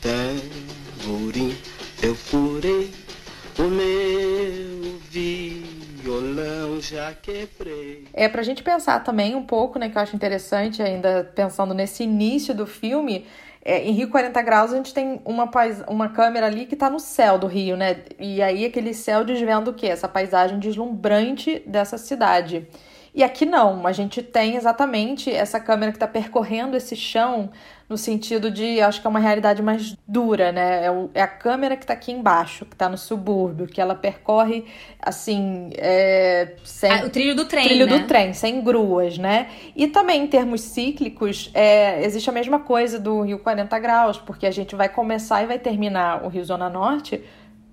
tamborim. 0.00 1.56
Eu 2.02 2.14
furei 2.14 2.90
o 3.60 3.68
meu 3.68 4.98
violão 5.10 6.80
já 6.80 7.12
quebrei. 7.12 8.06
É 8.14 8.26
pra 8.26 8.42
gente 8.42 8.62
pensar 8.62 9.04
também 9.04 9.34
um 9.34 9.42
pouco, 9.44 9.78
né, 9.78 9.90
que 9.90 9.98
eu 9.98 10.02
acho 10.02 10.16
interessante 10.16 10.82
ainda 10.82 11.30
pensando 11.34 11.74
nesse 11.74 12.04
início 12.04 12.54
do 12.54 12.66
filme, 12.66 13.26
é, 13.62 13.84
em 13.84 13.92
Rio 13.92 14.08
40 14.08 14.40
Graus 14.40 14.72
a 14.72 14.76
gente 14.76 14.94
tem 14.94 15.20
uma, 15.26 15.46
pais... 15.46 15.82
uma 15.86 16.08
câmera 16.08 16.46
ali 16.46 16.64
que 16.64 16.74
tá 16.74 16.88
no 16.88 16.98
céu 16.98 17.38
do 17.38 17.46
Rio, 17.46 17.76
né? 17.76 17.98
E 18.18 18.40
aí 18.40 18.64
aquele 18.64 18.94
céu 18.94 19.22
desvendo 19.22 19.70
o 19.70 19.74
quê? 19.74 19.88
Essa 19.88 20.08
paisagem 20.08 20.58
deslumbrante 20.58 21.62
dessa 21.66 21.98
cidade. 21.98 22.66
E 23.14 23.24
aqui 23.24 23.44
não, 23.44 23.86
a 23.86 23.92
gente 23.92 24.22
tem 24.22 24.56
exatamente 24.56 25.32
essa 25.32 25.58
câmera 25.58 25.90
que 25.90 25.96
está 25.96 26.06
percorrendo 26.06 26.76
esse 26.76 26.94
chão 26.94 27.50
no 27.88 27.98
sentido 27.98 28.52
de, 28.52 28.80
acho 28.80 29.00
que 29.00 29.06
é 29.08 29.10
uma 29.10 29.18
realidade 29.18 29.60
mais 29.60 29.96
dura, 30.06 30.52
né? 30.52 30.84
É, 30.84 30.90
o, 30.92 31.10
é 31.12 31.20
a 31.20 31.26
câmera 31.26 31.76
que 31.76 31.82
está 31.82 31.92
aqui 31.92 32.12
embaixo, 32.12 32.64
que 32.64 32.72
está 32.72 32.88
no 32.88 32.96
subúrbio, 32.96 33.66
que 33.66 33.80
ela 33.80 33.96
percorre, 33.96 34.64
assim, 35.02 35.70
é, 35.74 36.54
sem... 36.62 36.88
Ah, 36.88 37.04
o 37.04 37.10
trilho 37.10 37.34
do 37.34 37.46
trem, 37.46 37.64
Trilho 37.64 37.86
né? 37.86 37.98
do 37.98 38.06
trem, 38.06 38.32
sem 38.32 38.62
gruas, 38.62 39.18
né? 39.18 39.48
E 39.74 39.88
também, 39.88 40.22
em 40.22 40.26
termos 40.28 40.60
cíclicos, 40.60 41.50
é, 41.52 42.04
existe 42.04 42.30
a 42.30 42.32
mesma 42.32 42.60
coisa 42.60 42.96
do 42.96 43.22
Rio 43.22 43.40
40 43.40 43.76
Graus, 43.80 44.18
porque 44.18 44.46
a 44.46 44.52
gente 44.52 44.76
vai 44.76 44.88
começar 44.88 45.42
e 45.42 45.46
vai 45.46 45.58
terminar 45.58 46.24
o 46.24 46.28
Rio 46.28 46.44
Zona 46.44 46.70
Norte 46.70 47.24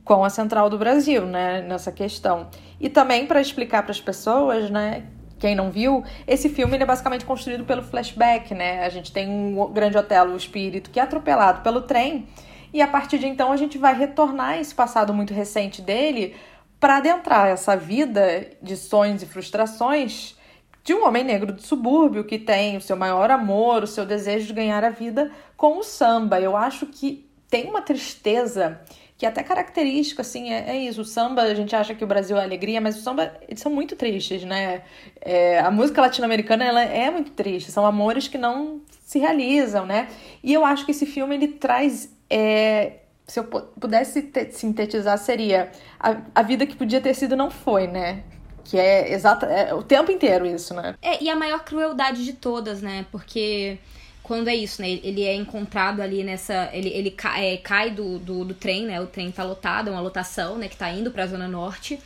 com 0.04 0.26
a 0.26 0.32
Central 0.32 0.68
do 0.68 0.80
Brasil, 0.80 1.28
né? 1.28 1.62
Nessa 1.62 1.92
questão. 1.92 2.48
E 2.80 2.90
também 2.90 3.28
para 3.28 3.40
explicar 3.40 3.84
para 3.84 3.92
as 3.92 4.02
pessoas, 4.02 4.72
né? 4.72 5.04
Quem 5.40 5.56
não 5.56 5.72
viu, 5.72 6.04
esse 6.28 6.50
filme 6.50 6.78
é 6.78 6.86
basicamente 6.86 7.26
construído 7.26 7.64
pelo 7.64 7.84
flashback, 7.84 8.54
né? 8.54 8.86
A 8.86 8.90
gente 8.90 9.12
tem 9.12 9.30
um 9.30 9.72
grande 9.72 9.98
hotel, 9.98 10.28
o 10.28 10.38
espírito, 10.38 10.90
que 10.90 11.00
é 11.00 11.04
atropelado 11.04 11.62
pelo 11.62 11.82
trem, 11.82 12.28
e 12.74 12.82
a 12.82 12.88
partir 12.88 13.18
de 13.18 13.28
então 13.28 13.52
a 13.52 13.58
gente 13.58 13.78
vai 13.78 13.98
retornar 13.98 14.60
esse 14.60 14.74
passado 14.74 15.14
muito 15.14 15.34
recente 15.34 15.82
dele 15.82 16.36
para 16.80 16.98
adentrar 16.98 17.48
essa 17.48 17.76
vida 17.76 18.48
de 18.62 18.76
sonhos 18.76 19.24
e 19.24 19.26
frustrações 19.26 20.36
de 20.84 20.94
um 20.94 21.06
homem 21.06 21.24
negro 21.24 21.52
do 21.52 21.62
subúrbio 21.62 22.24
que 22.24 22.40
tem 22.40 22.78
o 22.78 22.82
seu 22.82 22.96
maior 22.96 23.30
amor, 23.30 23.84
o 23.84 23.88
seu 23.88 24.06
desejo 24.06 24.48
de 24.48 24.54
ganhar 24.54 24.84
a 24.84 24.90
vida 24.90 25.32
com 25.58 25.80
o 25.80 25.84
samba. 25.84 26.40
Eu 26.40 26.56
acho 26.56 26.86
que 26.86 27.30
tem 27.50 27.68
uma 27.68 27.82
tristeza 27.82 28.80
que 29.18 29.26
é 29.26 29.30
até 29.30 29.42
característico, 29.42 30.22
assim, 30.22 30.54
é, 30.54 30.70
é, 30.70 30.78
isso. 30.78 31.02
O 31.02 31.06
samba, 31.06 31.42
a 31.42 31.56
gente 31.56 31.76
acha 31.76 31.96
que 31.96 32.04
o 32.04 32.08
Brasil 32.08 32.38
é 32.38 32.44
alegria, 32.44 32.80
mas 32.80 32.98
o 32.98 33.02
samba, 33.02 33.34
eles 33.48 33.60
são 33.60 33.72
muito 33.72 33.96
tristes, 33.96 34.44
né? 34.44 34.84
É, 35.20 35.60
a 35.60 35.72
música 35.72 36.02
latino-americana, 36.02 36.64
ela 36.64 36.84
é 36.84 37.10
muito 37.10 37.32
triste. 37.32 37.72
São 37.72 37.86
amores 37.86 38.28
que 38.28 38.38
não 38.38 38.80
se 39.04 39.18
realizam, 39.18 39.88
né? 39.88 40.08
E 40.44 40.54
eu 40.54 40.64
acho 40.64 40.86
que 40.86 40.92
esse 40.92 41.06
filme, 41.06 41.36
ele 41.36 41.48
traz... 41.48 42.14
É, 42.30 42.98
se 43.26 43.40
eu 43.40 43.44
pudesse 43.44 44.32
sintetizar, 44.52 45.18
seria 45.18 45.72
a, 46.00 46.18
a 46.34 46.42
vida 46.44 46.66
que 46.66 46.76
podia 46.76 47.02
ter 47.02 47.14
sido 47.14 47.36
não 47.36 47.50
foi, 47.50 47.88
né? 47.88 48.24
Que 48.64 48.78
é 48.78 49.12
exata, 49.12 49.48
é 49.48 49.74
o 49.74 49.82
tempo 49.82 50.12
inteiro 50.12 50.46
isso, 50.46 50.74
né? 50.74 50.96
É, 51.02 51.22
e 51.22 51.30
a 51.30 51.36
maior 51.36 51.64
crueldade 51.66 52.24
de 52.24 52.34
todas, 52.34 52.82
né? 52.82 53.06
Porque 53.12 53.80
quando 54.28 54.50
é 54.50 54.56
isso, 54.56 54.82
né? 54.82 54.90
Ele 54.90 55.24
é 55.24 55.34
encontrado 55.34 56.02
ali 56.02 56.22
nessa. 56.22 56.70
Ele, 56.74 56.90
ele 56.90 57.10
cai, 57.10 57.54
é, 57.54 57.58
cai 57.58 57.90
do, 57.90 58.20
do, 58.20 58.44
do, 58.44 58.54
trem, 58.54 58.86
né? 58.86 59.00
O 59.00 59.08
trem 59.08 59.32
tá 59.32 59.42
lotado, 59.44 59.88
é 59.88 59.92
uma 59.92 60.02
lotação, 60.02 60.58
né? 60.58 60.68
Que 60.68 60.76
tá 60.76 60.92
indo 60.92 61.10
pra 61.10 61.26
Zona 61.26 61.48
Norte. 61.48 61.98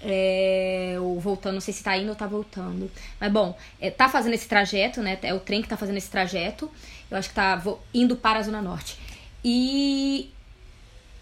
É, 0.00 0.96
ou 0.98 1.20
voltando, 1.20 1.54
não 1.54 1.60
sei 1.60 1.74
se 1.74 1.82
tá 1.84 1.94
indo 1.96 2.08
ou 2.08 2.14
tá 2.14 2.26
voltando. 2.26 2.90
Mas 3.20 3.30
bom, 3.30 3.54
é, 3.78 3.90
tá 3.90 4.08
fazendo 4.08 4.32
esse 4.32 4.48
trajeto, 4.48 5.02
né? 5.02 5.18
É 5.22 5.34
o 5.34 5.40
trem 5.40 5.60
que 5.60 5.68
tá 5.68 5.76
fazendo 5.76 5.98
esse 5.98 6.10
trajeto. 6.10 6.70
Eu 7.10 7.18
acho 7.18 7.28
que 7.28 7.34
tá 7.34 7.62
indo 7.92 8.16
para 8.16 8.38
a 8.38 8.42
Zona 8.42 8.62
Norte. 8.62 8.98
E 9.44 10.30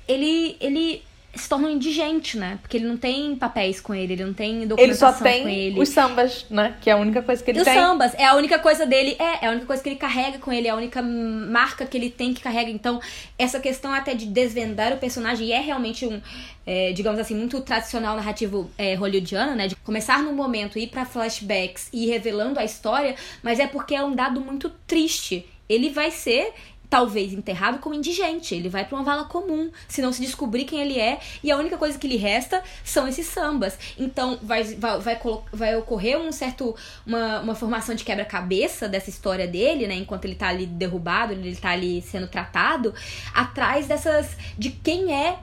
ele, 0.06 0.56
ele 0.60 1.02
se 1.36 1.48
torna 1.48 1.68
um 1.68 1.70
indigente, 1.70 2.36
né? 2.36 2.58
Porque 2.60 2.76
ele 2.76 2.86
não 2.86 2.96
tem 2.96 3.36
papéis 3.36 3.80
com 3.80 3.94
ele, 3.94 4.14
ele 4.14 4.24
não 4.24 4.32
tem 4.32 4.66
documentação 4.66 4.84
ele 4.84 4.94
só 4.94 5.12
tem 5.12 5.42
com 5.42 5.48
ele. 5.48 5.80
Os 5.80 5.88
sambas, 5.88 6.46
né? 6.50 6.76
Que 6.80 6.90
é 6.90 6.92
a 6.92 6.96
única 6.96 7.22
coisa 7.22 7.42
que 7.42 7.50
ele 7.50 7.60
e 7.60 7.64
tem. 7.64 7.74
Os 7.74 7.80
sambas, 7.80 8.14
é 8.14 8.24
a 8.24 8.34
única 8.34 8.58
coisa 8.58 8.86
dele, 8.86 9.16
é, 9.18 9.44
é 9.44 9.48
a 9.48 9.50
única 9.50 9.66
coisa 9.66 9.82
que 9.82 9.88
ele 9.88 9.96
carrega 9.96 10.38
com 10.38 10.52
ele, 10.52 10.68
é 10.68 10.70
a 10.70 10.76
única 10.76 11.02
marca 11.02 11.86
que 11.86 11.96
ele 11.96 12.10
tem 12.10 12.34
que 12.34 12.42
carrega. 12.42 12.70
Então, 12.70 13.00
essa 13.38 13.60
questão 13.60 13.92
até 13.92 14.14
de 14.14 14.26
desvendar 14.26 14.92
o 14.92 14.96
personagem 14.96 15.52
é 15.52 15.60
realmente 15.60 16.06
um, 16.06 16.20
é, 16.66 16.92
digamos 16.92 17.20
assim, 17.20 17.34
muito 17.34 17.60
tradicional 17.60 18.16
narrativo 18.16 18.70
é, 18.76 18.94
hollywoodiano, 18.94 19.54
né? 19.54 19.68
De 19.68 19.76
começar 19.76 20.22
num 20.22 20.34
momento, 20.34 20.78
ir 20.78 20.88
para 20.88 21.04
flashbacks 21.04 21.88
e 21.92 22.06
ir 22.06 22.10
revelando 22.10 22.58
a 22.58 22.64
história, 22.64 23.14
mas 23.42 23.58
é 23.58 23.66
porque 23.66 23.94
é 23.94 24.02
um 24.02 24.14
dado 24.14 24.40
muito 24.40 24.70
triste. 24.86 25.46
Ele 25.68 25.90
vai 25.90 26.10
ser 26.10 26.52
talvez 26.88 27.32
enterrado 27.32 27.78
como 27.78 27.94
indigente. 27.94 28.54
Ele 28.54 28.68
vai 28.68 28.84
para 28.84 28.96
uma 28.96 29.04
vala 29.04 29.24
comum, 29.24 29.70
se 29.88 30.00
não 30.02 30.12
se 30.12 30.20
descobrir 30.20 30.64
quem 30.64 30.80
ele 30.80 30.98
é, 30.98 31.18
e 31.42 31.50
a 31.50 31.56
única 31.56 31.76
coisa 31.76 31.98
que 31.98 32.08
lhe 32.08 32.16
resta 32.16 32.62
são 32.84 33.06
esses 33.08 33.26
sambas. 33.26 33.78
Então 33.98 34.38
vai, 34.42 34.62
vai, 34.62 34.98
vai, 34.98 35.20
vai 35.52 35.76
ocorrer 35.76 36.18
um 36.18 36.32
certo 36.32 36.74
uma, 37.06 37.40
uma 37.40 37.54
formação 37.54 37.94
de 37.94 38.04
quebra-cabeça 38.04 38.88
dessa 38.88 39.10
história 39.10 39.46
dele, 39.46 39.86
né, 39.86 39.94
enquanto 39.94 40.24
ele 40.24 40.34
tá 40.34 40.48
ali 40.48 40.66
derrubado, 40.66 41.32
ele 41.32 41.56
tá 41.56 41.70
ali 41.70 42.02
sendo 42.02 42.28
tratado, 42.28 42.94
atrás 43.34 43.86
dessas 43.86 44.36
de 44.58 44.70
quem 44.70 45.12
é 45.12 45.38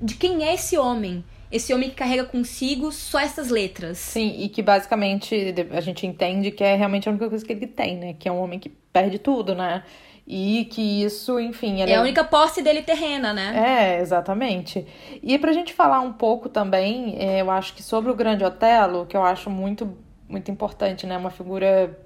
de 0.00 0.14
quem 0.14 0.44
é 0.44 0.54
esse 0.54 0.76
homem. 0.76 1.24
Esse 1.50 1.72
homem 1.72 1.88
que 1.88 1.94
carrega 1.94 2.24
consigo 2.24 2.90
só 2.90 3.20
essas 3.20 3.50
letras. 3.50 3.98
Sim, 3.98 4.34
e 4.40 4.48
que 4.48 4.62
basicamente 4.62 5.54
a 5.70 5.80
gente 5.80 6.06
entende 6.06 6.50
que 6.50 6.62
é 6.62 6.74
realmente 6.74 7.08
a 7.08 7.12
única 7.12 7.28
coisa 7.28 7.44
que 7.44 7.52
ele 7.52 7.66
tem, 7.66 7.96
né? 7.96 8.16
Que 8.18 8.28
é 8.28 8.32
um 8.32 8.40
homem 8.40 8.58
que 8.58 8.68
perde 8.68 9.18
tudo, 9.18 9.54
né? 9.54 9.84
E 10.26 10.64
que 10.64 11.04
isso, 11.04 11.38
enfim. 11.38 11.82
É 11.82 11.94
a 11.94 12.00
única 12.00 12.24
posse 12.24 12.60
dele 12.60 12.82
terrena, 12.82 13.32
né? 13.32 13.96
É, 13.96 14.00
exatamente. 14.00 14.84
E 15.22 15.38
pra 15.38 15.52
gente 15.52 15.72
falar 15.72 16.00
um 16.00 16.12
pouco 16.12 16.48
também, 16.48 17.16
é, 17.16 17.40
eu 17.40 17.50
acho 17.50 17.72
que 17.74 17.82
sobre 17.82 18.10
o 18.10 18.14
Grande 18.14 18.44
Otelo, 18.44 19.06
que 19.06 19.16
eu 19.16 19.22
acho 19.22 19.48
muito, 19.48 19.96
muito 20.28 20.50
importante, 20.50 21.06
né? 21.06 21.16
Uma 21.16 21.30
figura 21.30 21.96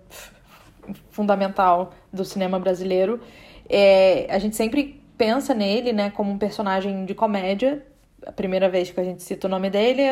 fundamental 1.10 1.94
do 2.12 2.24
cinema 2.24 2.58
brasileiro. 2.58 3.20
É, 3.68 4.26
a 4.28 4.38
gente 4.38 4.54
sempre 4.54 5.02
pensa 5.16 5.54
nele, 5.54 5.92
né, 5.92 6.10
como 6.10 6.30
um 6.30 6.38
personagem 6.38 7.04
de 7.04 7.14
comédia, 7.14 7.86
a 8.26 8.32
primeira 8.32 8.68
vez 8.68 8.90
que 8.90 9.00
a 9.00 9.04
gente 9.04 9.22
cita 9.22 9.46
o 9.46 9.50
nome 9.50 9.70
dele, 9.70 10.02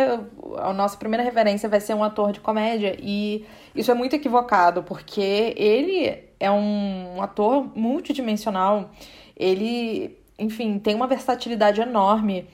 a 0.59 0.73
nossa 0.73 0.97
primeira 0.97 1.23
referência 1.23 1.69
vai 1.69 1.81
ser 1.81 1.95
um 1.95 2.05
ator 2.05 2.33
de 2.33 2.41
comédia. 2.41 2.97
E 2.99 3.45
isso 3.75 3.91
é 3.91 3.95
muito 3.95 4.15
equivocado, 4.17 4.83
porque 4.83 5.55
ele 5.57 6.28
é 6.41 6.51
um 6.51 7.21
ator 7.21 7.77
multidimensional. 7.77 8.91
Ele, 9.37 10.19
enfim, 10.39 10.79
tem 10.79 10.95
uma 10.95 11.07
versatilidade 11.07 11.81
enorme. 11.81 12.47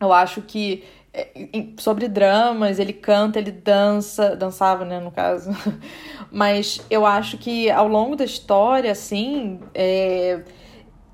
Eu 0.00 0.12
acho 0.12 0.42
que 0.42 0.84
é, 1.12 1.30
sobre 1.78 2.08
dramas, 2.08 2.78
ele 2.78 2.92
canta, 2.92 3.38
ele 3.38 3.52
dança, 3.52 4.34
dançava, 4.34 4.84
né, 4.84 4.98
no 4.98 5.10
caso. 5.10 5.50
Mas 6.30 6.84
eu 6.88 7.04
acho 7.04 7.36
que 7.38 7.70
ao 7.70 7.86
longo 7.86 8.16
da 8.16 8.24
história, 8.24 8.90
assim, 8.90 9.60
é, 9.74 10.42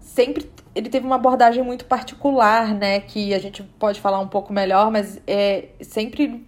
sempre 0.01 0.49
ele 0.75 0.89
teve 0.89 1.05
uma 1.05 1.17
abordagem 1.17 1.63
muito 1.65 1.87
particular, 1.87 2.73
né? 2.73 3.01
Que 3.01 3.35
a 3.35 3.39
gente 3.41 3.63
pode 3.63 4.01
falar 4.01 4.21
um 4.21 4.29
pouco 4.29 4.53
melhor, 4.53 4.93
mas 4.93 5.21
é, 5.27 5.71
sempre 5.81 6.47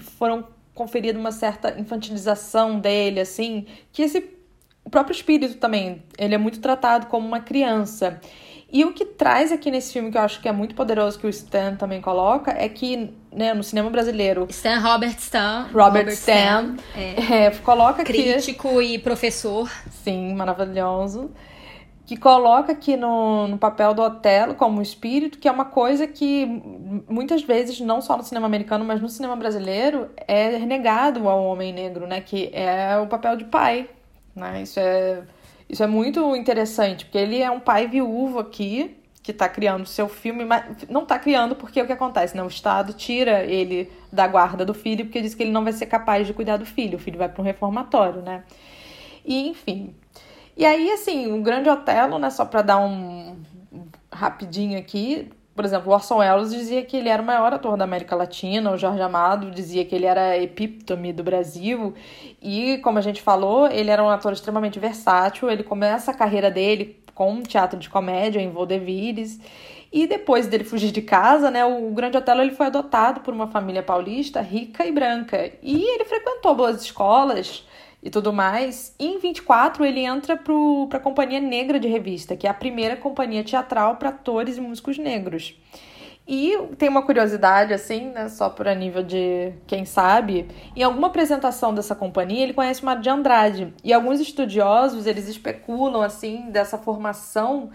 foram 0.00 0.46
conferido 0.72 1.18
uma 1.18 1.32
certa 1.32 1.78
infantilização 1.78 2.78
dele, 2.78 3.18
assim, 3.18 3.66
que 3.92 4.02
esse 4.02 4.20
o 4.84 4.90
próprio 4.90 5.14
espírito 5.14 5.56
também, 5.56 6.02
ele 6.18 6.34
é 6.34 6.38
muito 6.38 6.60
tratado 6.60 7.06
como 7.06 7.26
uma 7.26 7.40
criança. 7.40 8.20
E 8.72 8.84
o 8.86 8.92
que 8.92 9.04
traz 9.04 9.52
aqui 9.52 9.70
nesse 9.70 9.92
filme, 9.92 10.10
que 10.10 10.16
eu 10.16 10.22
acho 10.22 10.40
que 10.40 10.48
é 10.48 10.52
muito 10.52 10.74
poderoso, 10.74 11.18
que 11.18 11.26
o 11.26 11.30
Stan 11.30 11.74
também 11.76 12.00
coloca, 12.00 12.52
é 12.52 12.68
que 12.70 13.12
né, 13.30 13.52
no 13.52 13.62
cinema 13.62 13.90
brasileiro. 13.90 14.46
Stan 14.48 14.78
Robert 14.78 15.16
Stan. 15.18 15.68
Robert, 15.72 16.02
Robert 16.02 16.12
Stan. 16.14 16.76
Stan 16.76 16.76
é. 16.96 17.44
É, 17.46 17.50
coloca 17.50 18.02
Crítico 18.02 18.80
e 18.80 18.98
professor. 18.98 19.70
Sim, 19.90 20.34
maravilhoso 20.34 21.30
que 22.04 22.16
coloca 22.16 22.72
aqui 22.72 22.96
no, 22.96 23.46
no 23.48 23.56
papel 23.56 23.94
do 23.94 24.02
Otelo 24.02 24.54
como 24.54 24.82
espírito, 24.82 25.38
que 25.38 25.48
é 25.48 25.52
uma 25.52 25.64
coisa 25.64 26.06
que 26.06 26.44
muitas 27.08 27.42
vezes, 27.42 27.80
não 27.80 28.02
só 28.02 28.16
no 28.16 28.22
cinema 28.22 28.46
americano, 28.46 28.84
mas 28.84 29.00
no 29.00 29.08
cinema 29.08 29.36
brasileiro, 29.36 30.10
é 30.26 30.56
renegado 30.56 31.28
ao 31.28 31.44
homem 31.44 31.72
negro, 31.72 32.06
né? 32.06 32.20
Que 32.20 32.50
é 32.52 32.98
o 32.98 33.06
papel 33.06 33.36
de 33.36 33.44
pai, 33.44 33.88
né? 34.34 34.62
Isso 34.62 34.80
é, 34.80 35.22
isso 35.68 35.82
é 35.82 35.86
muito 35.86 36.34
interessante, 36.36 37.04
porque 37.04 37.18
ele 37.18 37.40
é 37.40 37.50
um 37.50 37.60
pai 37.60 37.86
viúvo 37.86 38.38
aqui, 38.38 38.96
que 39.22 39.30
está 39.30 39.48
criando 39.48 39.86
seu 39.86 40.08
filme, 40.08 40.44
mas 40.44 40.64
não 40.90 41.04
está 41.04 41.18
criando 41.18 41.54
porque 41.54 41.80
o 41.80 41.86
que 41.86 41.92
acontece, 41.92 42.36
né? 42.36 42.42
O 42.42 42.48
Estado 42.48 42.92
tira 42.92 43.44
ele 43.44 43.90
da 44.12 44.26
guarda 44.26 44.64
do 44.64 44.74
filho 44.74 45.04
porque 45.04 45.22
diz 45.22 45.34
que 45.34 45.44
ele 45.44 45.52
não 45.52 45.62
vai 45.62 45.72
ser 45.72 45.86
capaz 45.86 46.26
de 46.26 46.34
cuidar 46.34 46.56
do 46.56 46.66
filho, 46.66 46.96
o 46.96 47.00
filho 47.00 47.18
vai 47.18 47.28
para 47.28 47.40
um 47.40 47.44
reformatório, 47.44 48.20
né? 48.20 48.42
E, 49.24 49.48
enfim, 49.48 49.94
e 50.56 50.66
aí, 50.66 50.90
assim, 50.92 51.32
o 51.32 51.42
Grande 51.42 51.68
Otelo, 51.68 52.18
né, 52.18 52.28
só 52.30 52.44
para 52.44 52.62
dar 52.62 52.78
um 52.78 53.36
rapidinho 54.12 54.78
aqui, 54.78 55.30
por 55.54 55.64
exemplo, 55.64 55.90
o 55.90 55.94
Orson 55.94 56.18
Welles 56.18 56.50
dizia 56.50 56.82
que 56.82 56.96
ele 56.96 57.08
era 57.08 57.22
o 57.22 57.26
maior 57.26 57.52
ator 57.52 57.76
da 57.76 57.84
América 57.84 58.16
Latina, 58.16 58.70
o 58.70 58.78
Jorge 58.78 59.02
Amado 59.02 59.50
dizia 59.50 59.84
que 59.84 59.94
ele 59.94 60.06
era 60.06 60.30
a 60.30 60.38
epítome 60.38 61.12
do 61.12 61.22
Brasil, 61.22 61.94
e 62.40 62.78
como 62.78 62.98
a 62.98 63.02
gente 63.02 63.20
falou, 63.20 63.66
ele 63.66 63.90
era 63.90 64.02
um 64.02 64.08
ator 64.08 64.32
extremamente 64.32 64.78
versátil, 64.78 65.50
ele 65.50 65.62
começa 65.62 66.10
a 66.10 66.14
carreira 66.14 66.50
dele 66.50 67.02
com 67.14 67.42
teatro 67.42 67.78
de 67.78 67.90
comédia 67.90 68.40
em 68.40 68.50
Vaudevilles, 68.50 69.38
e 69.92 70.06
depois 70.06 70.46
dele 70.46 70.64
fugir 70.64 70.90
de 70.90 71.02
casa, 71.02 71.50
né, 71.50 71.62
o 71.66 71.90
Grande 71.90 72.16
Otelo 72.16 72.40
ele 72.40 72.52
foi 72.52 72.66
adotado 72.66 73.20
por 73.20 73.34
uma 73.34 73.46
família 73.46 73.82
paulista 73.82 74.40
rica 74.40 74.86
e 74.86 74.90
branca, 74.90 75.52
e 75.62 75.82
ele 75.82 76.06
frequentou 76.06 76.54
boas 76.54 76.82
escolas, 76.82 77.66
e 78.02 78.10
tudo 78.10 78.32
mais. 78.32 78.94
E 78.98 79.06
em 79.06 79.18
24 79.18 79.84
ele 79.84 80.00
entra 80.00 80.36
para 80.36 80.98
a 80.98 81.00
Companhia 81.00 81.40
Negra 81.40 81.78
de 81.78 81.88
Revista, 81.88 82.36
que 82.36 82.46
é 82.46 82.50
a 82.50 82.54
primeira 82.54 82.96
companhia 82.96 83.44
teatral 83.44 83.96
para 83.96 84.08
atores 84.08 84.56
e 84.56 84.60
músicos 84.60 84.98
negros. 84.98 85.56
E 86.26 86.56
tem 86.78 86.88
uma 86.88 87.02
curiosidade, 87.02 87.74
assim, 87.74 88.10
né, 88.10 88.28
só 88.28 88.48
por 88.48 88.66
nível 88.76 89.02
de 89.02 89.52
quem 89.66 89.84
sabe, 89.84 90.48
em 90.74 90.82
alguma 90.82 91.08
apresentação 91.08 91.74
dessa 91.74 91.96
companhia 91.96 92.44
ele 92.44 92.54
conhece 92.54 92.84
Mário 92.84 93.02
de 93.02 93.10
Andrade. 93.10 93.74
E 93.82 93.92
alguns 93.92 94.20
estudiosos, 94.20 95.06
eles 95.06 95.28
especulam, 95.28 96.00
assim, 96.00 96.48
dessa 96.50 96.78
formação 96.78 97.70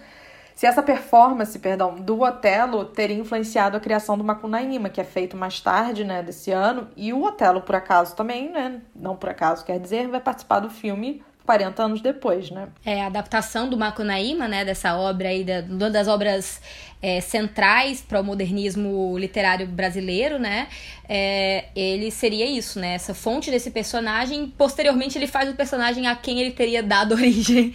se 0.58 0.66
essa 0.66 0.82
performance, 0.82 1.60
perdão, 1.60 1.94
do 1.94 2.20
Otelo 2.22 2.84
teria 2.86 3.16
influenciado 3.16 3.78
a 3.78 3.80
criação 3.80 4.18
do 4.18 4.24
Macunaíma, 4.24 4.90
que 4.90 5.00
é 5.00 5.04
feito 5.04 5.38
mais 5.38 5.62
tarde, 5.62 6.04
né, 6.04 6.24
desse 6.24 6.50
ano, 6.50 6.88
e 6.98 7.14
o 7.14 7.22
Otelo, 7.22 7.62
por 7.62 7.76
acaso 7.76 8.16
também, 8.16 8.50
né, 8.50 8.82
não 8.96 9.16
por 9.16 9.30
acaso 9.30 9.64
quer 9.64 9.80
dizer, 9.80 10.08
vai 10.08 10.20
participar 10.20 10.60
do 10.62 10.72
filme 10.72 11.24
40 11.48 11.82
anos 11.82 12.02
depois, 12.02 12.52
né? 12.52 12.68
É, 12.86 13.02
a 13.02 13.08
adaptação 13.08 13.70
do 13.70 13.78
Macunaíma, 13.78 14.50
né, 14.50 14.66
dessa 14.66 14.98
obra 14.98 15.30
aí, 15.30 15.46
da, 15.46 15.62
uma 15.62 15.90
das 15.90 16.10
obras 16.10 16.62
é, 17.02 17.22
centrais 17.22 18.02
para 18.02 18.20
o 18.20 18.24
modernismo 18.24 19.18
literário 19.18 19.66
brasileiro, 19.66 20.38
né? 20.38 20.68
É, 21.08 21.66
ele 21.74 22.12
seria 22.12 22.46
isso, 22.46 22.80
né? 22.82 22.96
Essa 22.96 23.14
fonte 23.14 23.50
desse 23.50 23.72
personagem. 23.72 24.54
Posteriormente, 24.58 25.18
ele 25.18 25.28
faz 25.28 25.50
o 25.50 25.56
personagem 25.56 26.06
a 26.06 26.16
quem 26.18 26.42
ele 26.42 26.52
teria 26.52 26.84
dado 26.84 27.14
origem 27.16 27.74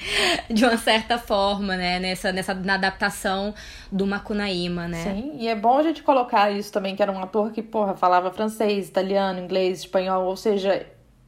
de 0.50 0.64
uma 0.64 0.76
certa 0.76 1.16
forma, 1.16 1.74
né? 1.74 1.98
Nessa, 1.98 2.30
nessa 2.30 2.52
na 2.52 2.74
adaptação 2.74 3.54
do 3.90 4.06
Macunaíma, 4.06 4.86
né? 4.86 5.02
Sim, 5.02 5.32
e 5.38 5.48
é 5.48 5.54
bom 5.54 5.78
a 5.78 5.82
gente 5.82 6.02
colocar 6.02 6.50
isso 6.50 6.70
também, 6.70 6.94
que 6.94 7.02
era 7.02 7.10
um 7.10 7.22
ator 7.22 7.52
que, 7.52 7.62
porra, 7.62 7.94
falava 7.96 8.30
francês, 8.32 8.88
italiano, 8.88 9.40
inglês, 9.40 9.80
espanhol, 9.80 10.26
ou 10.26 10.36
seja, 10.36 10.84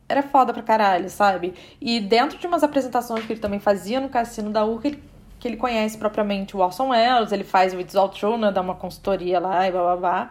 era 0.08 0.22
foda 0.22 0.52
pra 0.52 0.62
caralho, 0.62 1.08
sabe? 1.08 1.54
E 1.80 2.00
dentro 2.00 2.38
de 2.38 2.46
umas 2.46 2.62
apresentações 2.62 3.24
que 3.24 3.32
ele 3.32 3.40
também 3.40 3.58
fazia 3.60 4.00
no 4.00 4.08
Cassino 4.08 4.50
da 4.50 4.64
URCA, 4.64 4.88
ele, 4.88 5.02
que 5.40 5.48
ele 5.48 5.56
conhece 5.56 5.96
propriamente 5.96 6.56
o 6.56 6.60
Orson 6.60 6.88
Welles, 6.90 7.32
ele 7.32 7.44
faz 7.44 7.72
o 7.74 7.80
It's 7.80 7.96
All 7.96 8.08
True, 8.08 8.38
né? 8.38 8.52
Dá 8.52 8.60
uma 8.60 8.74
consultoria 8.74 9.38
lá 9.40 9.66
e 9.66 9.72
blá 9.72 9.82
blá 9.82 9.96
blá. 9.96 10.30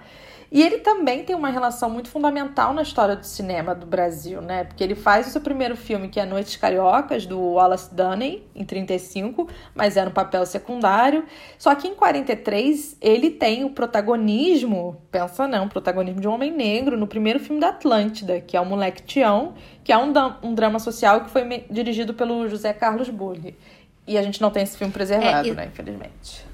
E 0.53 0.61
ele 0.61 0.77
também 0.77 1.23
tem 1.23 1.35
uma 1.35 1.49
relação 1.49 1.89
muito 1.89 2.09
fundamental 2.09 2.75
na 2.75 2.83
história 2.83 3.15
do 3.15 3.25
cinema 3.25 3.73
do 3.73 3.87
Brasil, 3.87 4.39
né? 4.39 4.63
Porque 4.65 4.83
ele 4.83 4.93
faz 4.93 5.25
o 5.25 5.29
seu 5.31 5.41
primeiro 5.41 5.75
filme, 5.75 6.09
que 6.09 6.19
é 6.19 6.27
Noites 6.27 6.55
Cariocas, 6.57 7.25
do 7.25 7.39
Wallace 7.39 7.91
Dunney, 7.91 8.47
em 8.53 8.63
35, 8.63 9.49
mas 9.73 9.97
é 9.97 10.05
no 10.05 10.11
papel 10.11 10.45
secundário. 10.45 11.25
Só 11.57 11.73
que 11.73 11.87
em 11.87 11.95
43 11.95 12.97
ele 13.01 13.31
tem 13.31 13.63
o 13.63 13.71
protagonismo, 13.71 15.01
pensa 15.09 15.47
não, 15.47 15.65
o 15.65 15.69
protagonismo 15.69 16.21
de 16.21 16.27
um 16.27 16.33
homem 16.33 16.51
negro 16.51 16.95
no 16.95 17.07
primeiro 17.07 17.39
filme 17.39 17.59
da 17.59 17.69
Atlântida, 17.69 18.39
que 18.39 18.55
é 18.55 18.61
o 18.61 18.65
Moleque 18.65 19.01
Tião, 19.01 19.55
que 19.83 19.91
é 19.91 19.97
um, 19.97 20.13
um 20.43 20.53
drama 20.53 20.77
social 20.77 21.21
que 21.21 21.31
foi 21.31 21.65
dirigido 21.67 22.13
pelo 22.13 22.47
José 22.47 22.73
Carlos 22.73 23.09
Bulli. 23.09 23.57
E 24.05 24.19
a 24.19 24.21
gente 24.21 24.39
não 24.39 24.51
tem 24.51 24.61
esse 24.61 24.77
filme 24.77 24.93
preservado, 24.93 25.49
é, 25.49 25.53
né, 25.53 25.65
infelizmente. 25.65 26.45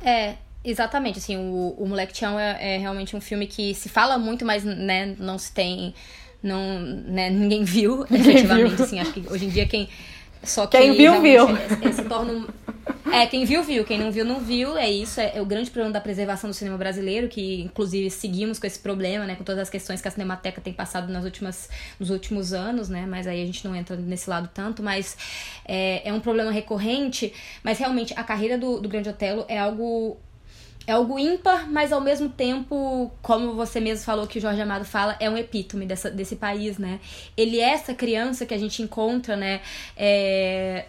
É, 0.00 0.36
Exatamente, 0.70 1.18
assim, 1.18 1.36
o, 1.38 1.74
o 1.78 1.86
Moleque 1.86 2.12
Tião 2.12 2.38
é, 2.38 2.74
é, 2.74 2.78
realmente 2.78 3.16
um 3.16 3.20
filme 3.22 3.46
que 3.46 3.74
se 3.74 3.88
fala 3.88 4.18
muito, 4.18 4.44
mas, 4.44 4.64
né, 4.64 5.14
não 5.18 5.38
se 5.38 5.50
tem, 5.50 5.94
não, 6.42 6.78
né, 6.80 7.30
ninguém 7.30 7.64
viu, 7.64 8.04
ninguém 8.10 8.32
efetivamente, 8.32 8.74
viu. 8.74 8.84
assim, 8.84 9.00
acho 9.00 9.12
que 9.14 9.24
hoje 9.30 9.46
em 9.46 9.48
dia 9.48 9.66
quem... 9.66 9.88
Só 10.42 10.66
que 10.66 10.78
quem 10.78 10.92
viu, 10.92 11.20
viu. 11.20 11.48
É, 11.48 11.88
é, 11.88 11.92
se 11.92 12.04
torna 12.04 12.32
um, 12.32 12.46
é, 13.12 13.26
quem 13.26 13.44
viu, 13.44 13.62
viu. 13.62 13.84
Quem 13.84 13.98
não 13.98 14.12
viu, 14.12 14.24
não 14.24 14.40
viu. 14.40 14.76
É 14.76 14.88
isso. 14.88 15.20
É, 15.20 15.36
é, 15.36 15.42
o 15.42 15.46
grande 15.46 15.70
problema 15.70 15.92
da 15.92 16.00
preservação 16.00 16.48
do 16.48 16.54
cinema 16.54 16.76
brasileiro, 16.76 17.28
que 17.28 17.62
inclusive 17.62 18.10
seguimos 18.10 18.58
com 18.58 18.66
esse 18.66 18.78
problema, 18.78 19.26
né? 19.26 19.34
Com 19.34 19.44
todas 19.44 19.62
as 19.62 19.70
questões 19.70 20.00
que 20.00 20.08
a 20.08 20.10
Cinemateca 20.10 20.60
tem 20.60 20.72
passado 20.72 21.12
nas 21.12 21.24
últimas, 21.24 21.68
nos 21.98 22.10
últimos 22.10 22.52
anos, 22.52 22.88
né? 22.88 23.06
Mas 23.06 23.26
aí 23.26 23.42
a 23.42 23.46
gente 23.46 23.64
não 23.66 23.74
entra 23.74 23.96
nesse 23.96 24.28
lado 24.28 24.48
tanto. 24.52 24.82
Mas 24.82 25.16
é, 25.64 26.08
é 26.08 26.12
um 26.12 26.20
problema 26.20 26.50
recorrente. 26.50 27.32
Mas 27.62 27.78
realmente, 27.78 28.14
a 28.16 28.22
carreira 28.22 28.56
do, 28.56 28.80
do 28.80 28.88
Grande 28.88 29.08
Otelo 29.08 29.44
é 29.48 29.58
algo 29.58 30.18
é 30.88 30.92
algo 30.92 31.18
ímpar, 31.18 31.70
mas 31.70 31.92
ao 31.92 32.00
mesmo 32.00 32.30
tempo, 32.30 33.12
como 33.20 33.52
você 33.52 33.78
mesmo 33.78 34.06
falou 34.06 34.26
que 34.26 34.38
o 34.38 34.40
Jorge 34.40 34.62
Amado 34.62 34.86
fala, 34.86 35.18
é 35.20 35.28
um 35.28 35.36
epítome 35.36 35.84
dessa, 35.84 36.10
desse 36.10 36.34
país, 36.34 36.78
né? 36.78 36.98
Ele 37.36 37.60
é 37.60 37.74
essa 37.74 37.92
criança 37.92 38.46
que 38.46 38.54
a 38.54 38.58
gente 38.58 38.80
encontra, 38.80 39.36
né? 39.36 39.60
É, 39.94 40.86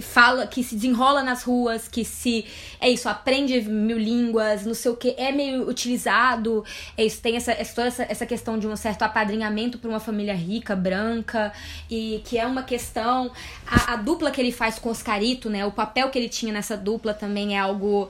fala, 0.00 0.46
que 0.46 0.62
se 0.62 0.76
desenrola 0.76 1.20
nas 1.20 1.42
ruas, 1.42 1.88
que 1.88 2.04
se 2.04 2.46
é 2.80 2.88
isso, 2.88 3.08
aprende 3.08 3.60
mil 3.62 3.98
línguas, 3.98 4.64
não 4.64 4.72
sei 4.72 4.92
o 4.92 4.96
que, 4.96 5.16
é 5.18 5.32
meio 5.32 5.68
utilizado, 5.68 6.64
é 6.96 7.04
isso, 7.04 7.20
tem 7.20 7.34
essa, 7.34 7.50
essa 7.50 7.74
toda 7.74 7.88
essa, 7.88 8.06
essa 8.08 8.24
questão 8.24 8.56
de 8.56 8.68
um 8.68 8.76
certo 8.76 9.02
apadrinhamento 9.02 9.78
para 9.78 9.90
uma 9.90 10.00
família 10.00 10.34
rica, 10.34 10.76
branca, 10.76 11.52
e 11.90 12.22
que 12.24 12.38
é 12.38 12.46
uma 12.46 12.62
questão. 12.62 13.32
A, 13.66 13.94
a 13.94 13.96
dupla 13.96 14.30
que 14.30 14.40
ele 14.40 14.52
faz 14.52 14.78
com 14.78 14.90
Oscarito, 14.90 15.50
né? 15.50 15.66
O 15.66 15.72
papel 15.72 16.08
que 16.08 16.16
ele 16.16 16.28
tinha 16.28 16.52
nessa 16.52 16.76
dupla 16.76 17.12
também 17.12 17.56
é 17.56 17.58
algo 17.58 18.08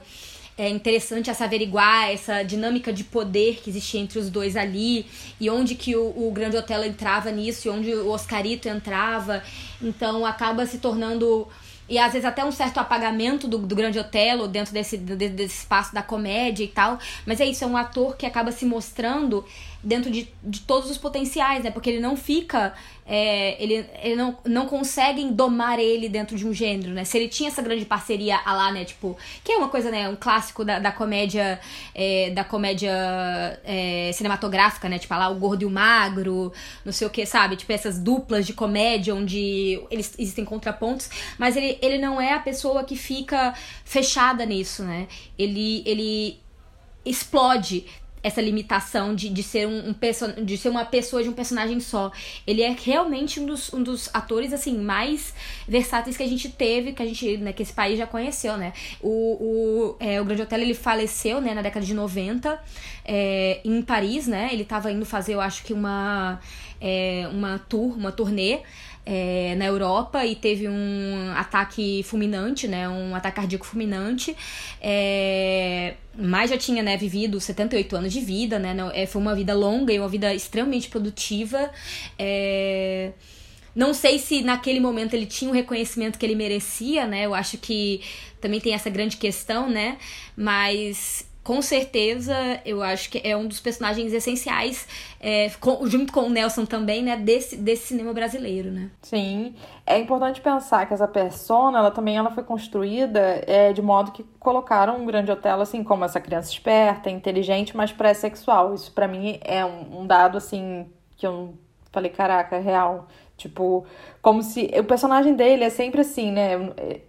é 0.57 0.69
interessante 0.69 1.29
essa 1.29 1.45
averiguar 1.45 2.11
essa 2.11 2.43
dinâmica 2.43 2.93
de 2.93 3.03
poder 3.03 3.59
que 3.63 3.69
existia 3.69 3.99
entre 3.99 4.19
os 4.19 4.29
dois 4.29 4.55
ali 4.55 5.05
e 5.39 5.49
onde 5.49 5.75
que 5.75 5.95
o, 5.95 6.27
o 6.27 6.31
Grande 6.31 6.57
Otelo 6.57 6.83
entrava 6.83 7.31
nisso 7.31 7.67
e 7.67 7.71
onde 7.71 7.93
o 7.93 8.09
Oscarito 8.09 8.67
entrava. 8.67 9.43
Então 9.81 10.25
acaba 10.25 10.65
se 10.65 10.77
tornando 10.77 11.47
e 11.87 11.97
às 11.97 12.13
vezes 12.13 12.25
até 12.25 12.43
um 12.43 12.51
certo 12.51 12.79
apagamento 12.79 13.47
do, 13.47 13.57
do 13.57 13.75
Grande 13.75 13.99
Otelo 13.99 14.47
dentro 14.47 14.73
desse, 14.73 14.97
desse 14.97 15.59
espaço 15.59 15.93
da 15.93 16.01
comédia 16.01 16.63
e 16.63 16.67
tal. 16.67 16.97
Mas 17.25 17.39
é 17.39 17.45
isso, 17.45 17.63
é 17.63 17.67
um 17.67 17.77
ator 17.77 18.15
que 18.15 18.25
acaba 18.25 18.51
se 18.51 18.65
mostrando 18.65 19.45
dentro 19.83 20.09
de, 20.09 20.29
de 20.41 20.61
todos 20.61 20.89
os 20.89 20.97
potenciais, 20.97 21.63
né? 21.63 21.69
Porque 21.69 21.89
ele 21.89 21.99
não 21.99 22.15
fica. 22.15 22.73
É, 23.05 23.61
ele 23.61 23.85
ele 24.01 24.15
não, 24.15 24.37
não 24.45 24.65
conseguem 24.65 25.33
domar 25.33 25.77
ele 25.77 26.07
dentro 26.07 26.37
de 26.37 26.47
um 26.47 26.53
gênero, 26.53 26.93
né? 26.93 27.03
Se 27.03 27.17
ele 27.17 27.27
tinha 27.27 27.49
essa 27.49 27.61
grande 27.61 27.83
parceria 27.83 28.39
a 28.45 28.53
lá, 28.53 28.71
né? 28.71 28.85
Tipo, 28.85 29.17
que 29.43 29.51
é 29.51 29.57
uma 29.57 29.67
coisa, 29.67 29.91
né? 29.91 30.07
Um 30.07 30.15
clássico 30.15 30.63
da, 30.63 30.79
da 30.79 30.91
comédia. 30.91 31.59
É, 31.93 32.29
da 32.29 32.45
comédia 32.45 32.91
é, 33.65 34.11
cinematográfica, 34.13 34.87
né? 34.87 34.97
Tipo, 34.97 35.13
lá 35.15 35.27
o 35.27 35.35
gordo 35.35 35.63
e 35.63 35.65
o 35.65 35.69
magro, 35.69 36.53
não 36.85 36.93
sei 36.93 37.05
o 37.05 37.09
que, 37.09 37.25
sabe? 37.25 37.57
Tipo, 37.57 37.73
essas 37.73 37.99
duplas 37.99 38.45
de 38.45 38.53
comédia 38.53 39.13
onde 39.13 39.81
eles 39.91 40.13
existem 40.17 40.45
contrapontos. 40.45 41.09
Mas 41.37 41.57
ele, 41.57 41.72
ele 41.81 41.97
não 41.97 42.19
é 42.19 42.33
a 42.33 42.39
pessoa 42.39 42.83
que 42.83 42.95
fica 42.95 43.53
fechada 43.83 44.45
nisso, 44.45 44.83
né? 44.83 45.07
Ele, 45.37 45.83
ele 45.85 46.39
explode 47.05 47.85
essa 48.23 48.41
limitação 48.41 49.13
de, 49.13 49.27
de, 49.29 49.43
ser 49.43 49.67
um, 49.67 49.89
um 49.89 50.45
de 50.45 50.57
ser 50.57 50.69
uma 50.69 50.85
pessoa 50.85 51.21
de 51.21 51.27
um 51.27 51.33
personagem 51.33 51.79
só. 51.81 52.09
Ele 52.47 52.61
é 52.61 52.73
realmente 52.81 53.39
um 53.39 53.45
dos, 53.45 53.73
um 53.73 53.83
dos 53.83 54.09
atores 54.13 54.53
assim 54.53 54.77
mais 54.77 55.33
versáteis 55.67 56.15
que 56.15 56.23
a 56.23 56.27
gente 56.27 56.47
teve, 56.47 56.93
que 56.93 57.03
a 57.03 57.05
gente, 57.05 57.37
né, 57.37 57.51
que 57.51 57.61
esse 57.61 57.73
país 57.73 57.97
já 57.97 58.07
conheceu, 58.07 58.55
né? 58.55 58.71
O, 59.01 59.09
o, 59.09 59.95
é, 59.99 60.21
o 60.21 60.25
Grande 60.25 60.43
Hotel 60.43 60.61
ele 60.61 60.73
faleceu, 60.73 61.41
né, 61.41 61.53
na 61.53 61.61
década 61.61 61.85
de 61.85 61.93
90, 61.93 62.57
é, 63.03 63.59
em 63.65 63.81
Paris, 63.81 64.25
né? 64.25 64.49
Ele 64.53 64.63
estava 64.63 64.89
indo 64.89 65.05
fazer, 65.05 65.33
eu 65.33 65.41
acho 65.41 65.61
que 65.63 65.73
uma 65.73 66.39
é, 66.79 67.27
uma 67.29 67.59
tour, 67.59 67.97
uma 67.97 68.11
turnê 68.11 68.61
é, 69.05 69.55
na 69.55 69.65
Europa 69.65 70.25
e 70.25 70.35
teve 70.35 70.67
um 70.67 71.33
ataque 71.35 72.03
fulminante, 72.03 72.67
né? 72.67 72.87
Um 72.87 73.15
ataque 73.15 73.35
cardíaco 73.35 73.65
fulminante. 73.65 74.35
É, 74.81 75.95
mas 76.17 76.49
já 76.49 76.57
tinha 76.57 76.81
né, 76.81 76.95
vivido 76.95 77.39
78 77.39 77.95
anos 77.95 78.13
de 78.13 78.21
vida, 78.21 78.59
né? 78.59 78.75
É, 78.93 79.05
foi 79.05 79.21
uma 79.21 79.35
vida 79.35 79.53
longa 79.53 79.91
e 79.91 79.99
uma 79.99 80.07
vida 80.07 80.33
extremamente 80.33 80.89
produtiva. 80.89 81.69
É, 82.17 83.11
não 83.75 83.93
sei 83.93 84.19
se 84.19 84.41
naquele 84.41 84.79
momento 84.79 85.15
ele 85.15 85.25
tinha 85.25 85.49
o 85.49 85.53
reconhecimento 85.53 86.17
que 86.17 86.25
ele 86.25 86.35
merecia, 86.35 87.05
né? 87.07 87.25
Eu 87.25 87.33
acho 87.33 87.57
que 87.57 88.01
também 88.39 88.61
tem 88.61 88.73
essa 88.73 88.89
grande 88.89 89.17
questão, 89.17 89.69
né? 89.69 89.97
Mas 90.37 91.25
com 91.43 91.61
certeza, 91.61 92.33
eu 92.65 92.81
acho 92.81 93.09
que 93.09 93.21
é 93.23 93.35
um 93.35 93.45
dos 93.47 93.59
personagens 93.59 94.13
essenciais, 94.13 94.87
é, 95.19 95.49
com, 95.59 95.85
junto 95.87 96.13
com 96.13 96.21
o 96.21 96.29
Nelson 96.29 96.65
também, 96.65 97.03
né, 97.03 97.17
desse, 97.17 97.57
desse 97.57 97.87
cinema 97.87 98.13
brasileiro, 98.13 98.71
né? 98.71 98.89
Sim, 99.01 99.53
é 99.85 99.99
importante 99.99 100.39
pensar 100.39 100.85
que 100.85 100.93
essa 100.93 101.07
persona, 101.07 101.79
ela 101.79 101.91
também 101.91 102.15
ela 102.15 102.31
foi 102.31 102.43
construída 102.43 103.43
é, 103.45 103.73
de 103.73 103.81
modo 103.81 104.11
que 104.11 104.23
colocaram 104.39 104.97
um 104.97 105.05
grande 105.05 105.31
hotel 105.31 105.59
assim 105.59 105.83
como 105.83 106.05
essa 106.05 106.21
criança 106.21 106.49
esperta, 106.49 107.09
inteligente, 107.09 107.75
mas 107.75 107.91
pré-sexual. 107.91 108.73
Isso 108.73 108.91
para 108.91 109.07
mim 109.07 109.37
é 109.41 109.65
um, 109.65 110.01
um 110.01 110.07
dado 110.07 110.37
assim 110.37 110.87
que 111.17 111.27
eu 111.27 111.55
falei, 111.91 112.09
caraca, 112.09 112.57
real. 112.59 113.07
Tipo, 113.43 113.85
como 114.21 114.41
se. 114.41 114.71
O 114.79 114.85
personagem 114.85 115.33
dele 115.33 115.65
é 115.65 115.69
sempre 115.69 115.99
assim, 115.99 116.31
né? 116.31 116.51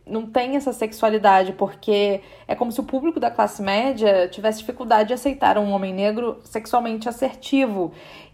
Não 0.04 0.26
tem 0.26 0.56
essa 0.56 0.72
sexualidade, 0.72 1.52
porque 1.52 2.22
é 2.48 2.56
como 2.56 2.72
se 2.72 2.80
o 2.80 2.82
público 2.82 3.20
da 3.20 3.30
classe 3.30 3.62
média 3.62 4.26
tivesse 4.26 4.58
dificuldade 4.58 5.08
de 5.08 5.14
aceitar 5.14 5.56
um 5.56 5.70
homem 5.70 5.94
negro 5.94 6.40
sexualmente 6.42 7.08
assertivo. 7.08 7.92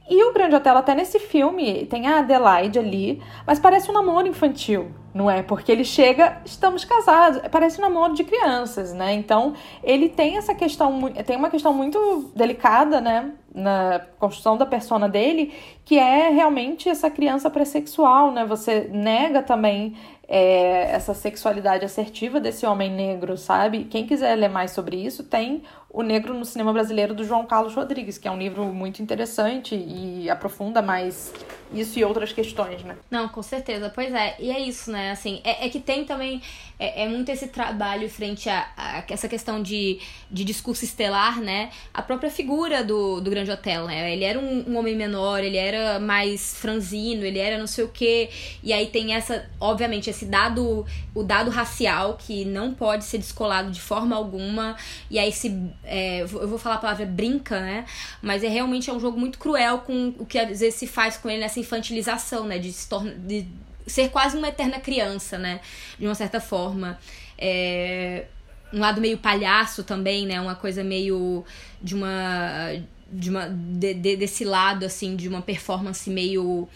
E 0.08 0.24
o 0.24 0.32
Grande 0.32 0.56
Hotel, 0.56 0.78
até 0.78 0.94
nesse 0.94 1.18
filme, 1.18 1.84
tem 1.86 2.08
a 2.08 2.20
Adelaide 2.20 2.78
ali, 2.78 3.22
mas 3.46 3.60
parece 3.60 3.90
um 3.90 3.92
namoro 3.92 4.26
infantil, 4.26 4.90
não 5.12 5.30
é? 5.30 5.42
Porque 5.42 5.70
ele 5.70 5.84
chega, 5.84 6.40
estamos 6.44 6.82
casados, 6.84 7.42
parece 7.48 7.78
um 7.78 7.82
namoro 7.82 8.14
de 8.14 8.24
crianças, 8.24 8.94
né? 8.94 9.12
Então, 9.12 9.52
ele 9.84 10.08
tem 10.08 10.38
essa 10.38 10.54
questão, 10.54 11.02
tem 11.24 11.36
uma 11.36 11.50
questão 11.50 11.74
muito 11.74 12.32
delicada, 12.34 12.98
né? 13.00 13.30
Na 13.52 14.00
construção 14.18 14.56
da 14.56 14.64
persona 14.64 15.08
dele, 15.08 15.52
que 15.84 15.98
é 15.98 16.28
realmente 16.28 16.88
essa 16.88 17.10
criança 17.10 17.50
pré-sexual, 17.50 18.30
né? 18.30 18.44
Você 18.44 18.88
nega 18.92 19.42
também 19.42 19.96
é, 20.28 20.92
essa 20.92 21.12
sexualidade 21.12 21.84
assertiva 21.84 22.38
desse 22.38 22.64
homem 22.64 22.88
negro, 22.88 23.36
sabe? 23.36 23.84
Quem 23.84 24.06
quiser 24.06 24.36
ler 24.36 24.48
mais 24.48 24.70
sobre 24.70 24.96
isso, 24.96 25.24
tem 25.24 25.62
o 25.92 26.02
Negro 26.02 26.32
no 26.34 26.44
Cinema 26.44 26.72
Brasileiro 26.72 27.14
do 27.14 27.24
João 27.24 27.44
Carlos 27.44 27.74
Rodrigues, 27.74 28.16
que 28.16 28.28
é 28.28 28.30
um 28.30 28.38
livro 28.38 28.64
muito 28.66 29.02
interessante 29.02 29.74
e 29.74 30.30
aprofunda 30.30 30.80
mais 30.80 31.32
isso 31.72 31.98
e 31.98 32.04
outras 32.04 32.32
questões, 32.32 32.82
né? 32.82 32.96
Não, 33.10 33.28
com 33.28 33.42
certeza. 33.42 33.90
Pois 33.94 34.12
é, 34.12 34.36
e 34.38 34.50
é 34.50 34.58
isso, 34.58 34.90
né? 34.90 35.10
Assim, 35.12 35.40
é, 35.44 35.66
é 35.66 35.68
que 35.68 35.78
tem 35.78 36.04
também 36.04 36.42
é, 36.78 37.04
é, 37.04 37.08
muito 37.08 37.28
esse 37.30 37.48
trabalho 37.48 38.08
frente 38.08 38.48
a, 38.48 38.68
a, 38.76 39.04
essa 39.08 39.28
questão 39.28 39.62
de, 39.62 40.00
de 40.30 40.44
discurso 40.44 40.84
estelar, 40.84 41.40
né? 41.40 41.70
A 41.94 42.02
própria 42.02 42.30
figura 42.30 42.82
do, 42.82 43.20
do 43.20 43.30
Grande 43.30 43.50
Hotel, 43.50 43.86
né? 43.86 44.12
Ele 44.12 44.24
era 44.24 44.38
um, 44.38 44.70
um 44.70 44.76
homem 44.76 44.96
menor, 44.96 45.44
ele 45.44 45.56
era 45.56 46.00
mais 46.00 46.56
franzino, 46.56 47.24
ele 47.24 47.38
era 47.38 47.56
não 47.56 47.68
sei 47.68 47.84
o 47.84 47.88
quê. 47.88 48.30
E 48.62 48.72
aí 48.72 48.86
tem 48.86 49.14
essa, 49.14 49.48
obviamente, 49.60 50.10
esse 50.10 50.24
dado, 50.24 50.84
o 51.14 51.22
dado 51.22 51.50
racial 51.50 52.16
que 52.18 52.44
não 52.44 52.74
pode 52.74 53.04
ser 53.04 53.18
descolado 53.18 53.70
de 53.70 53.80
forma 53.80 54.16
alguma. 54.16 54.76
E 55.08 55.18
aí 55.18 55.30
se 55.30 55.50
é, 55.84 56.22
eu 56.22 56.48
vou 56.48 56.58
falar 56.58 56.76
a 56.76 56.78
palavra 56.78 57.06
brinca, 57.06 57.60
né? 57.60 57.84
Mas 58.20 58.44
é 58.44 58.48
realmente 58.48 58.90
é 58.90 58.92
um 58.92 59.00
jogo 59.00 59.18
muito 59.18 59.38
cruel 59.38 59.78
com 59.78 60.14
o 60.18 60.26
que 60.26 60.38
às 60.38 60.60
vezes 60.60 60.74
se 60.74 60.86
faz 60.86 61.16
com 61.16 61.28
ele 61.28 61.40
nessa 61.40 61.58
infantilização, 61.58 62.44
né? 62.44 62.58
De 62.58 62.72
se 62.72 62.88
tornar. 62.88 63.14
De 63.14 63.46
ser 63.86 64.10
quase 64.10 64.36
uma 64.36 64.48
eterna 64.48 64.78
criança, 64.78 65.38
né? 65.38 65.60
De 65.98 66.06
uma 66.06 66.14
certa 66.14 66.40
forma. 66.40 66.98
É, 67.36 68.26
um 68.72 68.78
lado 68.78 69.00
meio 69.00 69.18
palhaço 69.18 69.82
também, 69.82 70.26
né? 70.26 70.40
Uma 70.40 70.54
coisa 70.54 70.84
meio 70.84 71.44
de 71.82 71.94
uma. 71.94 72.72
De 73.10 73.28
uma 73.30 73.48
de, 73.48 73.94
de, 73.94 74.16
desse 74.16 74.44
lado, 74.44 74.84
assim, 74.84 75.16
de 75.16 75.28
uma 75.28 75.42
performance 75.42 76.08
meio. 76.10 76.68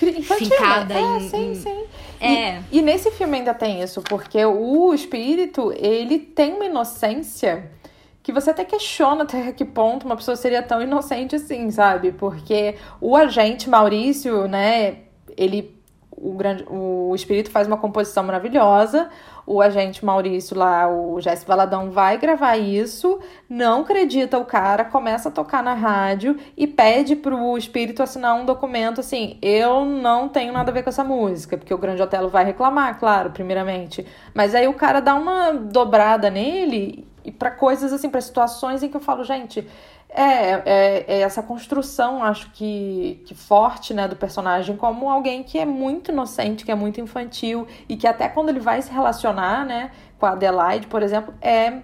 Infantil, 0.00 0.46
fincada 0.46 0.94
é, 0.94 1.00
em, 1.00 1.28
sim, 1.28 1.54
sim. 1.54 1.84
É. 2.20 2.60
E, 2.70 2.78
e, 2.78 2.82
nesse 2.82 3.10
filme 3.10 3.38
ainda 3.38 3.54
tem 3.54 3.82
isso, 3.82 4.02
porque 4.02 4.44
o 4.44 4.92
espírito, 4.94 5.72
ele 5.76 6.18
tem 6.18 6.54
uma 6.54 6.64
inocência 6.64 7.70
que 8.22 8.32
você 8.32 8.50
até 8.50 8.64
questiona 8.64 9.22
até 9.22 9.52
que 9.52 9.64
ponto 9.64 10.04
uma 10.04 10.16
pessoa 10.16 10.36
seria 10.36 10.62
tão 10.62 10.82
inocente 10.82 11.36
assim, 11.36 11.70
sabe? 11.70 12.12
Porque 12.12 12.74
o 13.00 13.16
agente 13.16 13.70
Maurício, 13.70 14.46
né, 14.46 14.98
ele 15.36 15.78
o, 16.20 16.32
grande, 16.34 16.64
o 16.68 17.14
espírito 17.14 17.50
faz 17.50 17.66
uma 17.66 17.76
composição 17.76 18.24
maravilhosa. 18.24 19.08
O 19.50 19.62
agente 19.62 20.04
Maurício 20.04 20.54
lá, 20.54 20.86
o 20.90 21.18
Jesse 21.22 21.46
Valadão, 21.46 21.90
vai 21.90 22.18
gravar 22.18 22.58
isso, 22.58 23.18
não 23.48 23.80
acredita 23.80 24.36
o 24.36 24.44
cara, 24.44 24.84
começa 24.84 25.30
a 25.30 25.32
tocar 25.32 25.62
na 25.62 25.72
rádio 25.72 26.36
e 26.54 26.66
pede 26.66 27.16
pro 27.16 27.56
espírito 27.56 28.02
assinar 28.02 28.34
um 28.34 28.44
documento 28.44 29.00
assim: 29.00 29.38
eu 29.40 29.86
não 29.86 30.28
tenho 30.28 30.52
nada 30.52 30.70
a 30.70 30.74
ver 30.74 30.82
com 30.82 30.90
essa 30.90 31.02
música, 31.02 31.56
porque 31.56 31.72
o 31.72 31.78
Grande 31.78 32.02
Otelo 32.02 32.28
vai 32.28 32.44
reclamar, 32.44 32.98
claro, 32.98 33.30
primeiramente. 33.30 34.06
Mas 34.34 34.54
aí 34.54 34.68
o 34.68 34.74
cara 34.74 35.00
dá 35.00 35.14
uma 35.14 35.52
dobrada 35.52 36.28
nele 36.28 37.08
e 37.24 37.32
para 37.32 37.50
coisas 37.50 37.90
assim, 37.90 38.10
para 38.10 38.20
situações 38.20 38.82
em 38.82 38.90
que 38.90 38.96
eu 38.98 39.00
falo, 39.00 39.24
gente 39.24 39.66
é, 40.08 40.24
é, 40.24 41.04
é, 41.06 41.20
essa 41.20 41.42
construção, 41.42 42.22
acho 42.22 42.50
que, 42.52 43.22
que 43.26 43.34
forte, 43.34 43.92
né, 43.92 44.08
do 44.08 44.16
personagem 44.16 44.76
como 44.76 45.08
alguém 45.08 45.42
que 45.42 45.58
é 45.58 45.66
muito 45.66 46.10
inocente, 46.10 46.64
que 46.64 46.72
é 46.72 46.74
muito 46.74 47.00
infantil 47.00 47.66
e 47.88 47.96
que 47.96 48.06
até 48.06 48.28
quando 48.28 48.48
ele 48.48 48.60
vai 48.60 48.80
se 48.80 48.90
relacionar, 48.90 49.66
né, 49.66 49.90
com 50.18 50.26
a 50.26 50.30
Adelaide, 50.30 50.86
por 50.86 51.02
exemplo, 51.02 51.34
é 51.40 51.82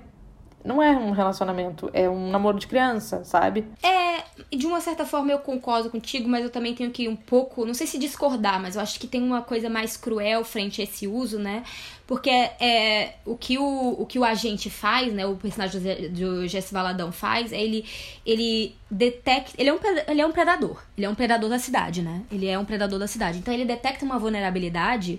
não 0.64 0.82
é 0.82 0.92
um 0.92 1.10
relacionamento, 1.10 1.90
é 1.92 2.08
um 2.08 2.30
namoro 2.30 2.58
de 2.58 2.66
criança, 2.66 3.22
sabe? 3.22 3.66
É, 3.82 4.24
de 4.56 4.66
uma 4.66 4.80
certa 4.80 5.04
forma 5.04 5.30
eu 5.30 5.38
concordo 5.38 5.90
contigo, 5.90 6.26
mas 6.26 6.42
eu 6.42 6.50
também 6.50 6.74
tenho 6.74 6.90
que 6.90 7.06
um 7.06 7.14
pouco, 7.14 7.66
não 7.66 7.74
sei 7.74 7.86
se 7.86 7.98
discordar, 7.98 8.60
mas 8.60 8.74
eu 8.74 8.80
acho 8.80 8.98
que 8.98 9.06
tem 9.06 9.22
uma 9.22 9.42
coisa 9.42 9.68
mais 9.68 9.96
cruel 9.96 10.42
frente 10.42 10.80
a 10.80 10.84
esse 10.84 11.06
uso, 11.06 11.38
né? 11.38 11.62
Porque 12.06 12.28
é, 12.30 13.14
o, 13.24 13.34
que 13.36 13.56
o, 13.56 13.96
o 13.98 14.04
que 14.04 14.18
o 14.18 14.24
agente 14.24 14.68
faz, 14.68 15.12
né? 15.12 15.24
O 15.26 15.36
personagem 15.36 15.80
do 16.10 16.46
Jesse 16.46 16.72
Valadão 16.72 17.10
faz, 17.10 17.50
é 17.50 17.60
ele, 17.60 17.84
ele 18.26 18.76
detecta. 18.90 19.52
Ele 19.56 19.70
é, 19.70 19.72
um, 19.72 19.78
ele 20.08 20.20
é 20.20 20.26
um 20.26 20.32
predador. 20.32 20.82
Ele 20.96 21.06
é 21.06 21.08
um 21.08 21.14
predador 21.14 21.48
da 21.48 21.58
cidade, 21.58 22.02
né? 22.02 22.22
Ele 22.30 22.46
é 22.46 22.58
um 22.58 22.64
predador 22.64 22.98
da 22.98 23.06
cidade. 23.06 23.38
Então 23.38 23.54
ele 23.54 23.64
detecta 23.64 24.04
uma 24.04 24.18
vulnerabilidade 24.18 25.18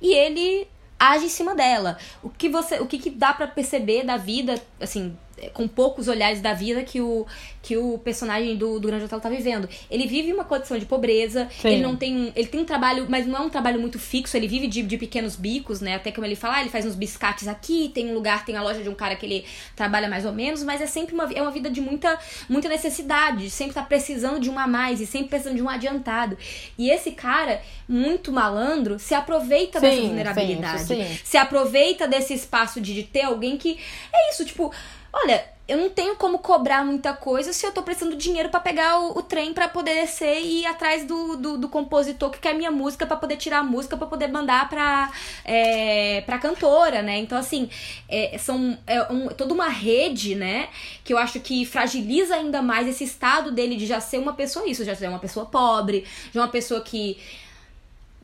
e 0.00 0.12
ele 0.12 0.68
age 0.98 1.24
em 1.24 1.30
cima 1.30 1.54
dela. 1.54 1.96
O 2.22 2.28
que 2.28 2.50
você, 2.50 2.78
o 2.80 2.86
que, 2.86 2.98
que 2.98 3.10
dá 3.10 3.32
para 3.32 3.46
perceber 3.46 4.04
da 4.04 4.18
vida, 4.18 4.62
assim, 4.78 5.16
com 5.52 5.66
poucos 5.66 6.08
olhares 6.08 6.40
da 6.40 6.52
vida 6.52 6.82
que 6.82 7.00
o, 7.00 7.26
que 7.62 7.76
o 7.76 7.98
personagem 7.98 8.56
do, 8.56 8.78
do 8.78 8.88
Grande 8.88 9.04
Hotel 9.04 9.20
tá 9.20 9.28
vivendo. 9.28 9.68
Ele 9.90 10.06
vive 10.06 10.32
uma 10.32 10.44
condição 10.44 10.78
de 10.78 10.86
pobreza, 10.86 11.48
Sim. 11.60 11.68
ele 11.68 11.82
não 11.82 11.96
tem. 11.96 12.32
Ele 12.34 12.46
tem 12.46 12.60
um 12.60 12.64
trabalho, 12.64 13.06
mas 13.08 13.26
não 13.26 13.36
é 13.38 13.40
um 13.40 13.50
trabalho 13.50 13.80
muito 13.80 13.98
fixo, 13.98 14.36
ele 14.36 14.46
vive 14.46 14.66
de, 14.66 14.82
de 14.82 14.96
pequenos 14.96 15.36
bicos, 15.36 15.80
né? 15.80 15.94
Até 15.94 16.12
como 16.12 16.26
ele 16.26 16.36
fala, 16.36 16.56
ah, 16.56 16.60
ele 16.60 16.70
faz 16.70 16.86
uns 16.86 16.94
biscates 16.94 17.48
aqui, 17.48 17.90
tem 17.94 18.10
um 18.10 18.14
lugar, 18.14 18.44
tem 18.44 18.56
a 18.56 18.62
loja 18.62 18.82
de 18.82 18.88
um 18.88 18.94
cara 18.94 19.16
que 19.16 19.26
ele 19.26 19.44
trabalha 19.74 20.08
mais 20.08 20.24
ou 20.24 20.32
menos, 20.32 20.62
mas 20.62 20.80
é 20.80 20.86
sempre 20.86 21.14
uma, 21.14 21.32
é 21.32 21.42
uma 21.42 21.50
vida 21.50 21.70
de 21.70 21.80
muita, 21.80 22.18
muita 22.48 22.68
necessidade, 22.68 23.50
sempre 23.50 23.74
tá 23.74 23.82
precisando 23.82 24.38
de 24.38 24.50
um 24.50 24.58
a 24.58 24.66
mais 24.66 25.00
e 25.00 25.06
sempre 25.06 25.28
precisando 25.28 25.56
de 25.56 25.62
um 25.62 25.68
adiantado. 25.68 26.36
E 26.78 26.90
esse 26.90 27.12
cara, 27.12 27.60
muito 27.88 28.32
malandro, 28.32 28.98
se 28.98 29.14
aproveita 29.14 29.80
sim, 29.80 29.86
dessa 29.86 30.02
vulnerabilidade. 30.02 30.82
Sim, 30.82 31.04
sim. 31.04 31.18
Se 31.24 31.36
aproveita 31.36 32.06
desse 32.06 32.34
espaço 32.34 32.80
de, 32.80 32.94
de 32.94 33.02
ter 33.02 33.22
alguém 33.22 33.56
que. 33.56 33.78
É 34.12 34.30
isso, 34.30 34.44
tipo 34.44 34.72
olha, 35.14 35.54
eu 35.66 35.78
não 35.78 35.88
tenho 35.88 36.14
como 36.16 36.40
cobrar 36.40 36.84
muita 36.84 37.14
coisa 37.14 37.50
se 37.52 37.64
eu 37.64 37.72
tô 37.72 37.82
precisando 37.82 38.14
de 38.14 38.22
dinheiro 38.22 38.50
para 38.50 38.60
pegar 38.60 38.98
o, 38.98 39.18
o 39.18 39.22
trem 39.22 39.54
para 39.54 39.66
poder 39.66 39.94
descer 39.94 40.38
e 40.42 40.60
ir 40.60 40.66
atrás 40.66 41.06
do, 41.06 41.36
do, 41.36 41.56
do, 41.56 41.68
compositor 41.70 42.30
que 42.30 42.38
quer 42.38 42.54
minha 42.54 42.70
música 42.70 43.06
para 43.06 43.16
poder 43.16 43.36
tirar 43.38 43.60
a 43.60 43.62
música 43.62 43.96
para 43.96 44.06
poder 44.06 44.28
mandar 44.28 44.68
pra, 44.68 45.10
é, 45.42 46.20
pra 46.22 46.38
cantora, 46.38 47.00
né? 47.00 47.18
Então, 47.18 47.38
assim, 47.38 47.70
é, 48.10 48.36
são 48.36 48.76
é 48.86 49.02
um, 49.10 49.28
toda 49.28 49.54
uma 49.54 49.68
rede, 49.68 50.34
né? 50.34 50.68
Que 51.02 51.14
eu 51.14 51.18
acho 51.18 51.40
que 51.40 51.64
fragiliza 51.64 52.34
ainda 52.34 52.60
mais 52.60 52.86
esse 52.86 53.04
estado 53.04 53.50
dele 53.50 53.76
de 53.76 53.86
já 53.86 54.00
ser 54.00 54.18
uma 54.18 54.34
pessoa 54.34 54.68
isso, 54.68 54.84
já 54.84 54.94
ser 54.94 55.08
uma 55.08 55.18
pessoa 55.18 55.46
pobre, 55.46 56.04
de 56.30 56.38
uma 56.38 56.48
pessoa 56.48 56.82
que 56.82 57.16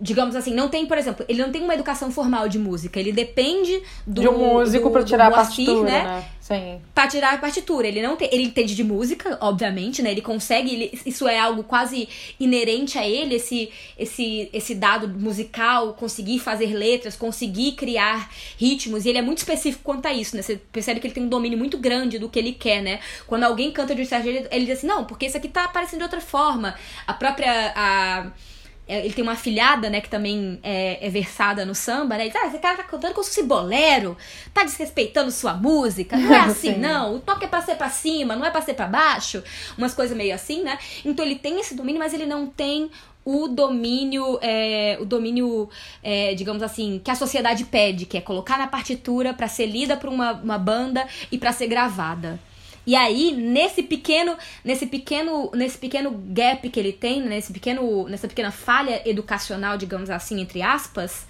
digamos 0.01 0.35
assim, 0.35 0.55
não 0.55 0.69
tem, 0.69 0.87
por 0.87 0.97
exemplo, 0.97 1.27
ele 1.29 1.43
não 1.43 1.53
tem 1.53 1.63
uma 1.63 1.75
educação 1.75 2.11
formal 2.11 2.49
de 2.49 2.59
música, 2.59 2.99
ele 2.99 3.13
depende 3.13 3.83
do 4.07 4.23
de 4.23 4.29
um 4.29 4.39
músico 4.39 4.91
para 4.91 5.05
tirar 5.05 5.31
Moacir, 5.31 5.43
a 5.43 5.47
partitura, 5.47 5.91
né? 5.91 6.05
né? 6.05 6.25
Sim. 6.41 6.81
Pra 6.95 7.07
tirar 7.07 7.35
a 7.35 7.39
partitura. 7.39 7.87
Ele 7.87 8.03
não 8.03 8.17
tem, 8.17 8.29
ele 8.33 8.45
entende 8.45 8.75
de 8.75 8.83
música, 8.83 9.39
obviamente, 9.41 10.03
né? 10.03 10.11
Ele 10.11 10.23
consegue, 10.23 10.73
ele, 10.73 11.01
isso 11.05 11.29
é 11.29 11.39
algo 11.39 11.63
quase 11.63 12.09
inerente 12.41 12.99
a 12.99 13.07
ele, 13.07 13.37
esse 13.37 13.71
esse 13.97 14.49
esse 14.53 14.75
dado 14.75 15.07
musical, 15.07 15.93
conseguir 15.93 16.39
fazer 16.39 16.75
letras, 16.75 17.15
conseguir 17.15 17.73
criar 17.73 18.31
ritmos, 18.57 19.05
e 19.05 19.11
ele 19.11 19.19
é 19.19 19.23
muito 19.23 19.39
específico 19.39 19.85
quanto 19.85 20.07
a 20.07 20.15
isso, 20.15 20.35
né? 20.35 20.43
Você 20.43 20.57
percebe 20.73 20.99
que 20.99 21.07
ele 21.07 21.15
tem 21.15 21.23
um 21.23 21.29
domínio 21.29 21.59
muito 21.59 21.77
grande 21.77 22.19
do 22.19 22.29
que 22.29 22.39
ele 22.39 22.53
quer, 22.53 22.83
né? 22.83 23.01
Quando 23.27 23.45
alguém 23.45 23.71
canta 23.71 23.95
de 23.95 24.03
um 24.03 24.05
certo 24.07 24.25
jeito, 24.25 24.49
ele 24.51 24.65
diz 24.65 24.79
assim: 24.79 24.87
"Não, 24.87 25.05
porque 25.05 25.27
isso 25.27 25.37
aqui 25.37 25.49
tá 25.49 25.65
aparecendo 25.65 25.99
de 25.99 26.05
outra 26.05 26.21
forma". 26.21 26.75
A 27.07 27.13
própria 27.13 27.73
a 27.77 28.27
ele 28.99 29.13
tem 29.15 29.23
uma 29.23 29.33
afilhada, 29.33 29.89
né, 29.89 30.01
que 30.01 30.09
também 30.09 30.59
é, 30.63 31.07
é 31.07 31.11
versada 31.11 31.65
no 31.65 31.75
samba, 31.75 32.17
né? 32.17 32.25
Ele 32.25 32.31
diz, 32.31 32.43
ah, 32.43 32.47
esse 32.47 32.59
cara 32.59 32.77
tá 32.77 32.83
cantando 32.83 33.15
como 33.15 33.25
se 33.25 33.31
fosse 33.31 33.47
bolero, 33.47 34.17
tá 34.53 34.65
desrespeitando 34.65 35.31
sua 35.31 35.55
música, 35.55 36.17
não 36.17 36.33
é 36.33 36.41
assim, 36.51 36.77
não. 36.77 37.17
O 37.17 37.21
toque 37.21 37.45
é 37.45 37.49
pra 37.49 37.63
ser 37.63 37.77
pra 37.77 37.89
cima, 37.89 38.37
não 38.37 38.45
é 38.45 38.51
pra 38.51 38.63
ser 38.63 38.75
pra 38.75 38.87
baixo. 38.87 39.43
Umas 39.79 39.95
coisas 39.95 40.17
meio 40.17 40.35
assim, 40.35 40.63
né? 40.63 40.79
Então 41.05 41.25
ele 41.25 41.37
tem 41.37 41.61
esse 41.61 41.75
domínio, 41.75 41.99
mas 41.99 42.13
ele 42.13 42.27
não 42.27 42.47
tem 42.47 42.91
o 43.25 43.49
domínio, 43.49 44.39
é, 44.41 44.99
o 45.01 45.05
domínio, 45.05 45.69
é, 46.03 46.35
digamos 46.35 46.63
assim, 46.63 47.01
que 47.05 47.11
a 47.11 47.15
sociedade 47.15 47.65
pede, 47.65 48.07
que 48.07 48.17
é 48.17 48.21
colocar 48.21 48.59
na 48.59 48.67
partitura 48.67 49.35
para 49.35 49.47
ser 49.47 49.67
lida 49.67 49.97
por 49.97 50.09
uma, 50.09 50.33
uma 50.33 50.59
banda 50.59 51.07
e 51.31 51.39
para 51.39 51.53
ser 51.53 51.67
gravada. 51.67 52.41
E 52.87 52.97
aí, 52.97 53.33
nesse 53.33 53.83
pequeno, 53.83 54.37
nesse 54.65 54.87
pequeno, 54.87 55.51
nesse 55.55 55.79
pequeno 55.79 56.11
gap 56.11 56.69
que 56.69 56.81
ele 56.81 56.93
tem, 56.93 57.23
nesse 57.23 57.53
pequeno, 57.53 58.09
nessa 58.09 58.27
pequena 58.27 58.51
falha 58.51 59.03
educacional, 59.09 59.77
digamos 59.77 60.11
assim, 60.11 60.41
entre 60.41 60.63
aspas, 60.63 61.27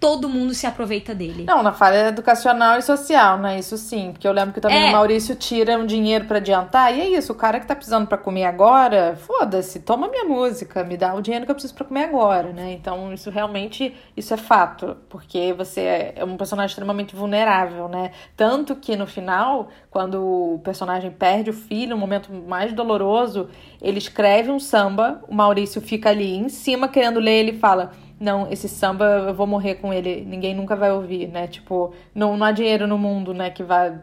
todo 0.00 0.28
mundo 0.28 0.54
se 0.54 0.66
aproveita 0.66 1.14
dele. 1.14 1.44
Não, 1.44 1.62
na 1.62 1.72
falha 1.72 2.08
educacional 2.08 2.78
e 2.78 2.82
social, 2.82 3.36
né? 3.38 3.58
Isso 3.58 3.76
sim. 3.76 4.12
Porque 4.12 4.28
eu 4.28 4.32
lembro 4.32 4.54
que 4.54 4.60
também 4.60 4.86
é. 4.86 4.88
o 4.90 4.92
Maurício 4.92 5.34
tira 5.34 5.76
um 5.76 5.84
dinheiro 5.84 6.24
para 6.26 6.38
adiantar. 6.38 6.96
E 6.96 7.00
é 7.00 7.08
isso, 7.08 7.32
o 7.32 7.34
cara 7.34 7.58
que 7.58 7.66
tá 7.66 7.74
precisando 7.74 8.06
para 8.06 8.16
comer 8.16 8.44
agora, 8.44 9.16
foda-se, 9.16 9.80
toma 9.80 10.08
minha 10.08 10.24
música, 10.24 10.84
me 10.84 10.96
dá 10.96 11.14
o 11.14 11.20
dinheiro 11.20 11.44
que 11.44 11.50
eu 11.50 11.54
preciso 11.54 11.74
para 11.74 11.84
comer 11.84 12.04
agora, 12.04 12.52
né? 12.52 12.72
Então, 12.72 13.12
isso 13.12 13.28
realmente, 13.28 13.94
isso 14.16 14.32
é 14.32 14.36
fato. 14.36 14.96
Porque 15.08 15.52
você 15.52 16.12
é 16.14 16.24
um 16.24 16.36
personagem 16.36 16.70
extremamente 16.70 17.16
vulnerável, 17.16 17.88
né? 17.88 18.12
Tanto 18.36 18.76
que 18.76 18.94
no 18.94 19.06
final, 19.06 19.68
quando 19.90 20.22
o 20.22 20.60
personagem 20.62 21.10
perde 21.10 21.50
o 21.50 21.54
filho, 21.54 21.96
um 21.96 21.98
momento 21.98 22.32
mais 22.32 22.72
doloroso, 22.72 23.48
ele 23.82 23.98
escreve 23.98 24.50
um 24.50 24.60
samba, 24.60 25.20
o 25.26 25.34
Maurício 25.34 25.80
fica 25.80 26.10
ali 26.10 26.36
em 26.36 26.48
cima 26.48 26.86
querendo 26.88 27.18
ler, 27.18 27.40
ele 27.40 27.58
fala 27.58 27.92
não, 28.20 28.50
esse 28.50 28.68
samba 28.68 29.04
eu 29.28 29.34
vou 29.34 29.46
morrer 29.46 29.76
com 29.76 29.92
ele, 29.92 30.24
ninguém 30.24 30.54
nunca 30.54 30.74
vai 30.74 30.90
ouvir, 30.90 31.28
né? 31.28 31.46
Tipo, 31.46 31.94
não, 32.14 32.36
não 32.36 32.46
há 32.46 32.52
dinheiro 32.52 32.86
no 32.86 32.98
mundo, 32.98 33.32
né, 33.32 33.50
que 33.50 33.62
vai 33.62 33.98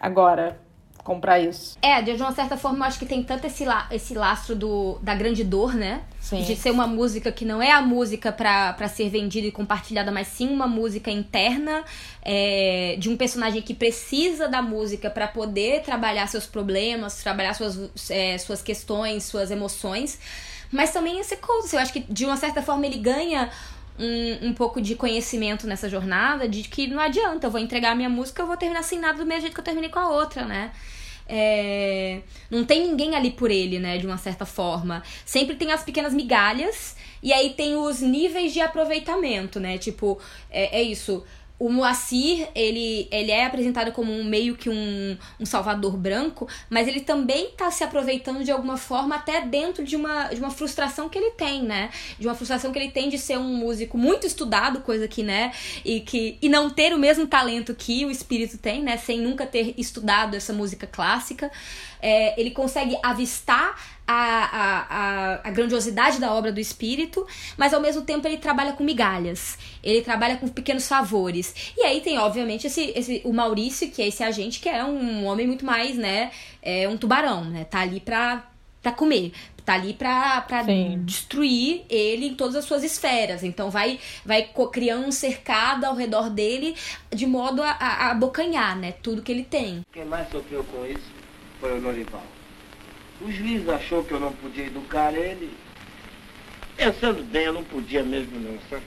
agora 0.00 0.60
comprar 1.04 1.38
isso. 1.38 1.76
É, 1.82 2.00
de 2.00 2.10
uma 2.12 2.32
certa 2.32 2.56
forma 2.56 2.78
eu 2.78 2.84
acho 2.84 2.98
que 2.98 3.04
tem 3.04 3.22
tanto 3.22 3.46
esse, 3.46 3.64
la 3.64 3.86
esse 3.90 4.14
lastro 4.14 4.56
do, 4.56 4.98
da 5.02 5.14
grande 5.14 5.44
dor, 5.44 5.74
né? 5.74 6.02
Sim. 6.18 6.42
De 6.42 6.56
ser 6.56 6.70
uma 6.70 6.86
música 6.86 7.30
que 7.30 7.44
não 7.44 7.60
é 7.60 7.70
a 7.70 7.82
música 7.82 8.32
para 8.32 8.88
ser 8.88 9.10
vendida 9.10 9.46
e 9.46 9.52
compartilhada, 9.52 10.10
mas 10.10 10.28
sim 10.28 10.48
uma 10.48 10.66
música 10.66 11.10
interna 11.10 11.84
é, 12.22 12.96
de 12.98 13.10
um 13.10 13.16
personagem 13.16 13.60
que 13.60 13.74
precisa 13.74 14.48
da 14.48 14.62
música 14.62 15.10
para 15.10 15.28
poder 15.28 15.82
trabalhar 15.82 16.26
seus 16.26 16.46
problemas, 16.46 17.22
trabalhar 17.22 17.52
suas, 17.52 18.10
é, 18.10 18.38
suas 18.38 18.62
questões, 18.62 19.24
suas 19.24 19.50
emoções. 19.50 20.18
Mas 20.74 20.90
também 20.90 21.20
esse 21.20 21.36
coach, 21.36 21.72
eu 21.72 21.78
acho 21.78 21.92
que 21.92 22.00
de 22.00 22.26
uma 22.26 22.36
certa 22.36 22.60
forma 22.60 22.84
ele 22.84 22.98
ganha 22.98 23.48
um, 23.96 24.48
um 24.48 24.52
pouco 24.52 24.80
de 24.80 24.96
conhecimento 24.96 25.68
nessa 25.68 25.88
jornada 25.88 26.48
de 26.48 26.64
que 26.64 26.88
não 26.88 26.98
adianta, 27.00 27.46
eu 27.46 27.50
vou 27.50 27.60
entregar 27.60 27.92
a 27.92 27.94
minha 27.94 28.08
música, 28.08 28.42
eu 28.42 28.46
vou 28.46 28.56
terminar 28.56 28.82
sem 28.82 28.98
nada 28.98 29.18
do 29.18 29.24
mesmo 29.24 29.42
jeito 29.42 29.54
que 29.54 29.60
eu 29.60 29.64
terminei 29.64 29.88
com 29.88 30.00
a 30.00 30.10
outra, 30.10 30.44
né? 30.44 30.72
É... 31.28 32.22
Não 32.50 32.64
tem 32.64 32.88
ninguém 32.88 33.14
ali 33.14 33.30
por 33.30 33.52
ele, 33.52 33.78
né? 33.78 33.98
De 33.98 34.04
uma 34.04 34.18
certa 34.18 34.44
forma. 34.44 35.00
Sempre 35.24 35.54
tem 35.54 35.70
as 35.70 35.84
pequenas 35.84 36.12
migalhas 36.12 36.96
e 37.22 37.32
aí 37.32 37.50
tem 37.50 37.76
os 37.76 38.00
níveis 38.00 38.52
de 38.52 38.60
aproveitamento, 38.60 39.60
né? 39.60 39.78
Tipo, 39.78 40.20
é, 40.50 40.80
é 40.80 40.82
isso 40.82 41.24
o 41.64 41.70
Moacir, 41.70 42.46
ele, 42.54 43.08
ele 43.10 43.30
é 43.30 43.46
apresentado 43.46 43.90
como 43.90 44.12
um, 44.12 44.22
meio 44.22 44.54
que 44.54 44.68
um, 44.68 45.16
um 45.40 45.46
salvador 45.46 45.96
branco, 45.96 46.46
mas 46.68 46.86
ele 46.86 47.00
também 47.00 47.46
está 47.46 47.70
se 47.70 47.82
aproveitando 47.82 48.44
de 48.44 48.50
alguma 48.50 48.76
forma 48.76 49.14
até 49.14 49.40
dentro 49.40 49.82
de 49.82 49.96
uma, 49.96 50.24
de 50.24 50.38
uma 50.40 50.50
frustração 50.50 51.08
que 51.08 51.16
ele 51.16 51.30
tem, 51.30 51.62
né? 51.62 51.88
De 52.18 52.26
uma 52.26 52.34
frustração 52.34 52.70
que 52.70 52.78
ele 52.78 52.90
tem 52.90 53.08
de 53.08 53.16
ser 53.16 53.38
um 53.38 53.56
músico 53.56 53.96
muito 53.96 54.26
estudado, 54.26 54.82
coisa 54.82 55.08
que, 55.08 55.22
né? 55.22 55.54
E, 55.82 56.00
que, 56.00 56.36
e 56.42 56.50
não 56.50 56.68
ter 56.68 56.92
o 56.92 56.98
mesmo 56.98 57.26
talento 57.26 57.74
que 57.74 58.04
o 58.04 58.10
espírito 58.10 58.58
tem, 58.58 58.82
né? 58.82 58.98
Sem 58.98 59.18
nunca 59.18 59.46
ter 59.46 59.72
estudado 59.78 60.36
essa 60.36 60.52
música 60.52 60.86
clássica. 60.86 61.50
É, 61.98 62.38
ele 62.38 62.50
consegue 62.50 62.98
avistar 63.02 63.93
a, 64.06 65.40
a, 65.42 65.48
a, 65.48 65.50
grandiosidade 65.50 66.18
da 66.20 66.32
obra 66.32 66.52
do 66.52 66.60
espírito, 66.60 67.26
mas 67.56 67.72
ao 67.72 67.80
mesmo 67.80 68.02
tempo 68.02 68.26
ele 68.26 68.36
trabalha 68.36 68.72
com 68.72 68.84
migalhas, 68.84 69.58
ele 69.82 70.02
trabalha 70.02 70.36
com 70.36 70.48
pequenos 70.48 70.86
favores. 70.86 71.72
E 71.76 71.82
aí 71.82 72.00
tem, 72.00 72.18
obviamente, 72.18 72.66
esse, 72.66 72.92
esse, 72.94 73.22
o 73.24 73.32
Maurício, 73.32 73.90
que 73.90 74.02
é 74.02 74.08
esse 74.08 74.22
agente, 74.22 74.60
que 74.60 74.68
é 74.68 74.84
um 74.84 75.24
homem 75.24 75.46
muito 75.46 75.64
mais, 75.64 75.96
né? 75.96 76.30
É 76.62 76.88
um 76.88 76.96
tubarão, 76.96 77.44
né? 77.44 77.64
Tá 77.64 77.80
ali 77.80 78.00
pra, 78.00 78.46
pra 78.82 78.92
comer. 78.92 79.32
Tá 79.64 79.74
ali 79.74 79.94
pra, 79.94 80.42
pra 80.42 80.62
destruir 81.04 81.86
ele 81.88 82.26
em 82.26 82.34
todas 82.34 82.54
as 82.54 82.66
suas 82.66 82.84
esferas. 82.84 83.42
Então 83.42 83.70
vai, 83.70 83.98
vai 84.22 84.50
criando 84.70 85.06
um 85.06 85.12
cercado 85.12 85.84
ao 85.84 85.94
redor 85.94 86.28
dele 86.28 86.76
de 87.10 87.24
modo 87.24 87.62
a, 87.62 87.70
a, 87.70 88.06
a 88.06 88.10
abocanhar, 88.10 88.76
né? 88.76 88.92
Tudo 88.92 89.22
que 89.22 89.32
ele 89.32 89.42
tem. 89.42 89.80
Quem 89.90 90.04
mais 90.04 90.28
sofreu 90.28 90.62
com 90.64 90.84
isso 90.84 91.10
foi 91.58 91.78
o 91.78 91.80
Norival. 91.80 92.33
O 93.20 93.30
juiz 93.30 93.68
achou 93.68 94.04
que 94.04 94.12
eu 94.12 94.20
não 94.20 94.32
podia 94.32 94.66
educar 94.66 95.12
ele. 95.14 95.56
Pensando 96.76 97.22
bem, 97.22 97.44
eu 97.44 97.52
não 97.52 97.64
podia 97.64 98.02
mesmo 98.02 98.38
não, 98.38 98.58
sabe? 98.68 98.82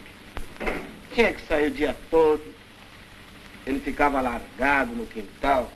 Tinha 1.13 1.33
que 1.33 1.41
sair 1.47 1.67
o 1.67 1.71
dia 1.71 1.95
todo. 2.11 2.43
Ele 3.65 3.79
ficava 3.79 4.21
largado 4.21 4.93
no 4.93 5.05
quintal. 5.05 5.71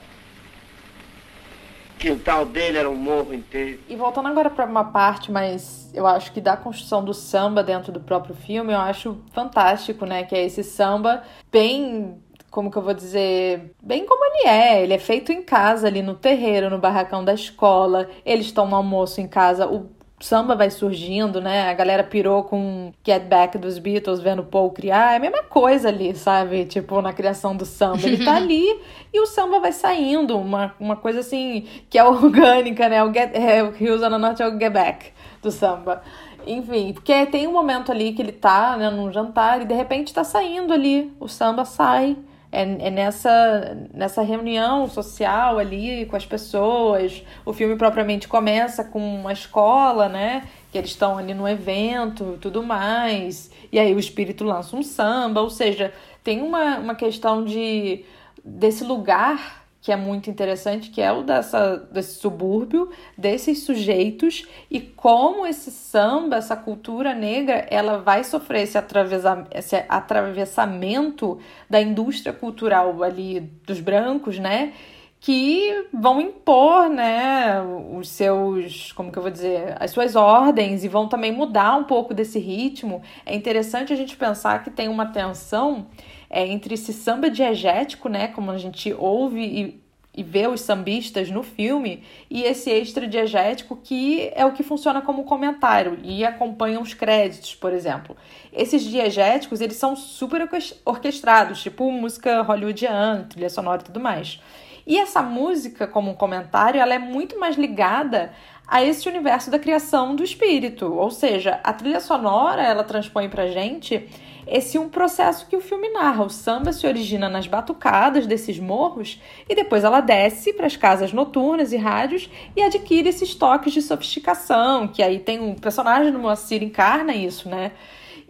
O 1.94 1.98
quintal 1.98 2.44
dele 2.44 2.78
era 2.78 2.90
um 2.90 2.96
morro 2.96 3.32
inteiro. 3.32 3.80
E 3.88 3.96
voltando 3.96 4.28
agora 4.28 4.50
para 4.50 4.66
uma 4.66 4.84
parte 4.84 5.32
mais, 5.32 5.90
eu 5.94 6.06
acho 6.06 6.32
que 6.32 6.40
da 6.40 6.56
construção 6.56 7.04
do 7.04 7.14
samba 7.14 7.62
dentro 7.62 7.90
do 7.90 8.00
próprio 8.00 8.34
filme, 8.34 8.72
eu 8.72 8.78
acho 8.78 9.18
fantástico, 9.32 10.04
né? 10.04 10.24
Que 10.24 10.34
é 10.34 10.44
esse 10.44 10.62
samba 10.62 11.22
bem 11.50 12.21
como 12.52 12.70
que 12.70 12.76
eu 12.76 12.82
vou 12.82 12.92
dizer, 12.92 13.74
bem 13.82 14.04
como 14.04 14.22
ele 14.26 14.46
é. 14.46 14.82
Ele 14.82 14.92
é 14.92 14.98
feito 14.98 15.32
em 15.32 15.42
casa, 15.42 15.86
ali 15.86 16.02
no 16.02 16.14
terreiro, 16.14 16.68
no 16.68 16.78
barracão 16.78 17.24
da 17.24 17.32
escola. 17.32 18.10
Eles 18.26 18.46
estão 18.46 18.68
no 18.68 18.76
almoço 18.76 19.22
em 19.22 19.26
casa. 19.26 19.66
O 19.66 19.88
samba 20.20 20.54
vai 20.54 20.68
surgindo, 20.68 21.40
né? 21.40 21.70
A 21.70 21.72
galera 21.72 22.04
pirou 22.04 22.44
com 22.44 22.92
Get 23.02 23.24
Back 23.24 23.56
dos 23.56 23.78
Beatles, 23.78 24.20
vendo 24.20 24.44
Paul 24.44 24.70
criar. 24.70 25.14
É 25.14 25.16
a 25.16 25.18
mesma 25.18 25.42
coisa 25.44 25.88
ali, 25.88 26.14
sabe? 26.14 26.66
Tipo, 26.66 27.00
na 27.00 27.14
criação 27.14 27.56
do 27.56 27.64
samba. 27.64 28.06
Ele 28.06 28.22
tá 28.22 28.36
ali 28.36 28.82
e 29.14 29.18
o 29.18 29.24
samba 29.24 29.58
vai 29.58 29.72
saindo. 29.72 30.36
Uma, 30.36 30.74
uma 30.78 30.94
coisa 30.94 31.20
assim, 31.20 31.66
que 31.88 31.98
é 31.98 32.04
orgânica, 32.04 32.86
né? 32.86 33.02
O, 33.02 33.10
get, 33.10 33.34
é, 33.34 33.62
o 33.62 33.72
que 33.72 33.90
usa 33.90 34.10
na 34.10 34.18
norte 34.18 34.42
é 34.42 34.46
o 34.46 34.60
Get 34.60 34.70
Back 34.70 35.10
do 35.40 35.50
samba. 35.50 36.02
Enfim, 36.46 36.92
porque 36.92 37.24
tem 37.24 37.46
um 37.46 37.52
momento 37.52 37.90
ali 37.90 38.12
que 38.12 38.20
ele 38.20 38.32
tá, 38.32 38.76
né, 38.76 38.90
num 38.90 39.10
jantar 39.10 39.62
e 39.62 39.64
de 39.64 39.72
repente 39.72 40.12
tá 40.12 40.22
saindo 40.22 40.74
ali. 40.74 41.10
O 41.18 41.28
samba 41.28 41.64
sai 41.64 42.14
é, 42.52 42.62
é 42.62 42.90
nessa, 42.90 43.76
nessa 43.94 44.22
reunião 44.22 44.86
social 44.86 45.58
ali 45.58 46.04
com 46.06 46.14
as 46.14 46.26
pessoas. 46.26 47.24
O 47.44 47.52
filme 47.54 47.74
propriamente 47.76 48.28
começa 48.28 48.84
com 48.84 49.00
uma 49.00 49.32
escola, 49.32 50.08
né? 50.08 50.46
Que 50.70 50.76
eles 50.76 50.90
estão 50.90 51.16
ali 51.16 51.32
no 51.32 51.48
evento 51.48 52.34
e 52.36 52.38
tudo 52.38 52.62
mais. 52.62 53.50
E 53.72 53.78
aí 53.78 53.94
o 53.94 53.98
espírito 53.98 54.44
lança 54.44 54.76
um 54.76 54.82
samba, 54.82 55.40
ou 55.40 55.48
seja, 55.48 55.92
tem 56.22 56.42
uma, 56.42 56.78
uma 56.78 56.94
questão 56.94 57.42
de 57.42 58.04
desse 58.44 58.84
lugar 58.84 59.61
que 59.82 59.90
é 59.90 59.96
muito 59.96 60.30
interessante, 60.30 60.90
que 60.90 61.02
é 61.02 61.12
o 61.12 61.24
dessa, 61.24 61.76
desse 61.76 62.20
subúrbio, 62.20 62.88
desses 63.18 63.64
sujeitos 63.64 64.46
e 64.70 64.80
como 64.80 65.44
esse 65.44 65.72
samba, 65.72 66.36
essa 66.36 66.56
cultura 66.56 67.12
negra, 67.12 67.66
ela 67.68 67.98
vai 67.98 68.22
sofrer 68.22 68.62
esse, 68.62 68.78
atravessa, 68.78 69.44
esse 69.50 69.84
atravessamento 69.88 71.40
da 71.68 71.80
indústria 71.80 72.32
cultural 72.32 73.02
ali 73.02 73.40
dos 73.66 73.80
brancos, 73.80 74.38
né? 74.38 74.72
que 75.18 75.86
vão 75.94 76.20
impor, 76.20 76.88
né, 76.88 77.62
os 77.96 78.08
seus, 78.08 78.90
como 78.90 79.12
que 79.12 79.18
eu 79.18 79.22
vou 79.22 79.30
dizer, 79.30 79.76
as 79.78 79.92
suas 79.92 80.16
ordens 80.16 80.82
e 80.82 80.88
vão 80.88 81.06
também 81.06 81.30
mudar 81.30 81.76
um 81.76 81.84
pouco 81.84 82.12
desse 82.12 82.40
ritmo. 82.40 83.00
É 83.24 83.32
interessante 83.32 83.92
a 83.92 83.96
gente 83.96 84.16
pensar 84.16 84.64
que 84.64 84.70
tem 84.70 84.88
uma 84.88 85.06
tensão 85.06 85.86
é, 86.32 86.46
entre 86.46 86.74
esse 86.74 86.94
samba 86.94 87.28
diegético, 87.28 88.08
né, 88.08 88.28
como 88.28 88.50
a 88.50 88.56
gente 88.56 88.92
ouve 88.94 89.40
e, 89.42 89.82
e 90.16 90.22
vê 90.22 90.46
os 90.46 90.62
sambistas 90.62 91.30
no 91.30 91.42
filme, 91.42 92.02
e 92.30 92.42
esse 92.42 92.70
extra 92.70 93.06
diegético 93.06 93.76
que 93.76 94.32
é 94.34 94.44
o 94.46 94.52
que 94.52 94.62
funciona 94.62 95.02
como 95.02 95.24
comentário 95.24 95.98
e 96.02 96.24
acompanha 96.24 96.80
os 96.80 96.94
créditos, 96.94 97.54
por 97.54 97.72
exemplo. 97.72 98.16
Esses 98.50 98.82
diegéticos, 98.82 99.60
eles 99.60 99.76
são 99.76 99.94
super 99.94 100.48
orquestrados, 100.86 101.62
tipo 101.62 101.90
música 101.92 102.40
hollywoodiana, 102.40 103.26
trilha 103.28 103.50
sonora 103.50 103.82
e 103.82 103.84
tudo 103.84 104.00
mais. 104.00 104.40
E 104.86 104.98
essa 104.98 105.22
música, 105.22 105.86
como 105.86 106.14
comentário, 106.14 106.80
ela 106.80 106.94
é 106.94 106.98
muito 106.98 107.38
mais 107.38 107.56
ligada 107.56 108.32
a 108.72 108.82
esse 108.82 109.06
universo 109.06 109.50
da 109.50 109.58
criação 109.58 110.16
do 110.16 110.24
espírito. 110.24 110.94
Ou 110.94 111.10
seja, 111.10 111.60
a 111.62 111.74
trilha 111.74 112.00
sonora, 112.00 112.62
ela 112.62 112.82
transpõe 112.82 113.28
pra 113.28 113.46
gente 113.46 114.08
esse 114.46 114.78
um 114.78 114.88
processo 114.88 115.46
que 115.46 115.54
o 115.54 115.60
filme 115.60 115.90
narra. 115.90 116.24
O 116.24 116.30
samba 116.30 116.72
se 116.72 116.86
origina 116.86 117.28
nas 117.28 117.46
batucadas 117.46 118.26
desses 118.26 118.58
morros 118.58 119.20
e 119.46 119.54
depois 119.54 119.84
ela 119.84 120.00
desce 120.00 120.54
para 120.54 120.66
as 120.66 120.74
casas 120.74 121.12
noturnas 121.12 121.70
e 121.74 121.76
rádios 121.76 122.30
e 122.56 122.62
adquire 122.62 123.10
esses 123.10 123.34
toques 123.34 123.74
de 123.74 123.82
sofisticação, 123.82 124.88
que 124.88 125.02
aí 125.02 125.18
tem 125.18 125.38
um 125.38 125.54
personagem 125.54 126.10
no 126.10 126.18
Moacir 126.18 126.62
encarna 126.62 127.14
isso, 127.14 127.50
né? 127.50 127.72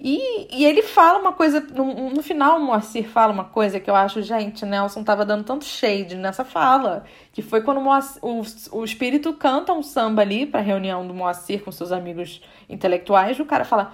E, 0.05 0.49
e 0.51 0.65
ele 0.65 0.83
fala 0.83 1.21
uma 1.21 1.33
coisa, 1.33 1.61
no, 1.61 2.11
no 2.11 2.23
final 2.25 2.59
o 2.59 2.61
Moacir 2.61 3.09
fala 3.09 3.33
uma 3.33 3.45
coisa 3.45 3.79
que 3.79 3.89
eu 3.89 3.95
acho, 3.95 4.21
gente, 4.21 4.67
Nelson 4.67 5.05
tava 5.05 5.25
dando 5.25 5.45
tanto 5.45 5.65
shade 5.65 6.17
nessa 6.17 6.45
fala, 6.45 7.05
que 7.33 7.41
foi 7.41 7.61
quando 7.63 7.79
o, 7.79 7.81
Moacir, 7.81 8.19
o, 8.21 8.43
o 8.73 8.85
espírito 8.85 9.33
canta 9.35 9.73
um 9.73 9.81
samba 9.81 10.23
ali 10.23 10.45
pra 10.45 10.61
reunião 10.61 11.07
do 11.07 11.15
Moacir 11.15 11.63
com 11.63 11.71
seus 11.71 11.93
amigos 11.93 12.43
intelectuais, 12.69 13.39
e 13.39 13.43
o 13.43 13.47
cara 13.47 13.65
fala, 13.65 13.93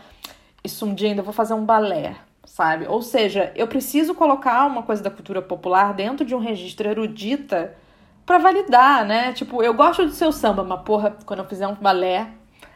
isso 0.64 0.86
um 0.86 0.94
dia 0.94 1.10
ainda 1.10 1.20
vou 1.20 1.34
fazer 1.34 1.52
um 1.52 1.66
balé, 1.66 2.16
sabe? 2.46 2.86
Ou 2.88 3.02
seja, 3.02 3.52
eu 3.54 3.66
preciso 3.66 4.14
colocar 4.14 4.64
uma 4.64 4.82
coisa 4.82 5.02
da 5.02 5.10
cultura 5.10 5.42
popular 5.42 5.92
dentro 5.92 6.24
de 6.24 6.34
um 6.34 6.38
registro 6.38 6.88
erudita 6.88 7.76
para 8.24 8.38
validar, 8.38 9.04
né? 9.04 9.34
Tipo, 9.34 9.62
eu 9.62 9.74
gosto 9.74 10.06
do 10.06 10.12
seu 10.12 10.32
samba, 10.32 10.64
mas 10.64 10.80
porra, 10.80 11.18
quando 11.26 11.40
eu 11.40 11.46
fizer 11.46 11.66
um 11.68 11.74
balé, 11.74 12.28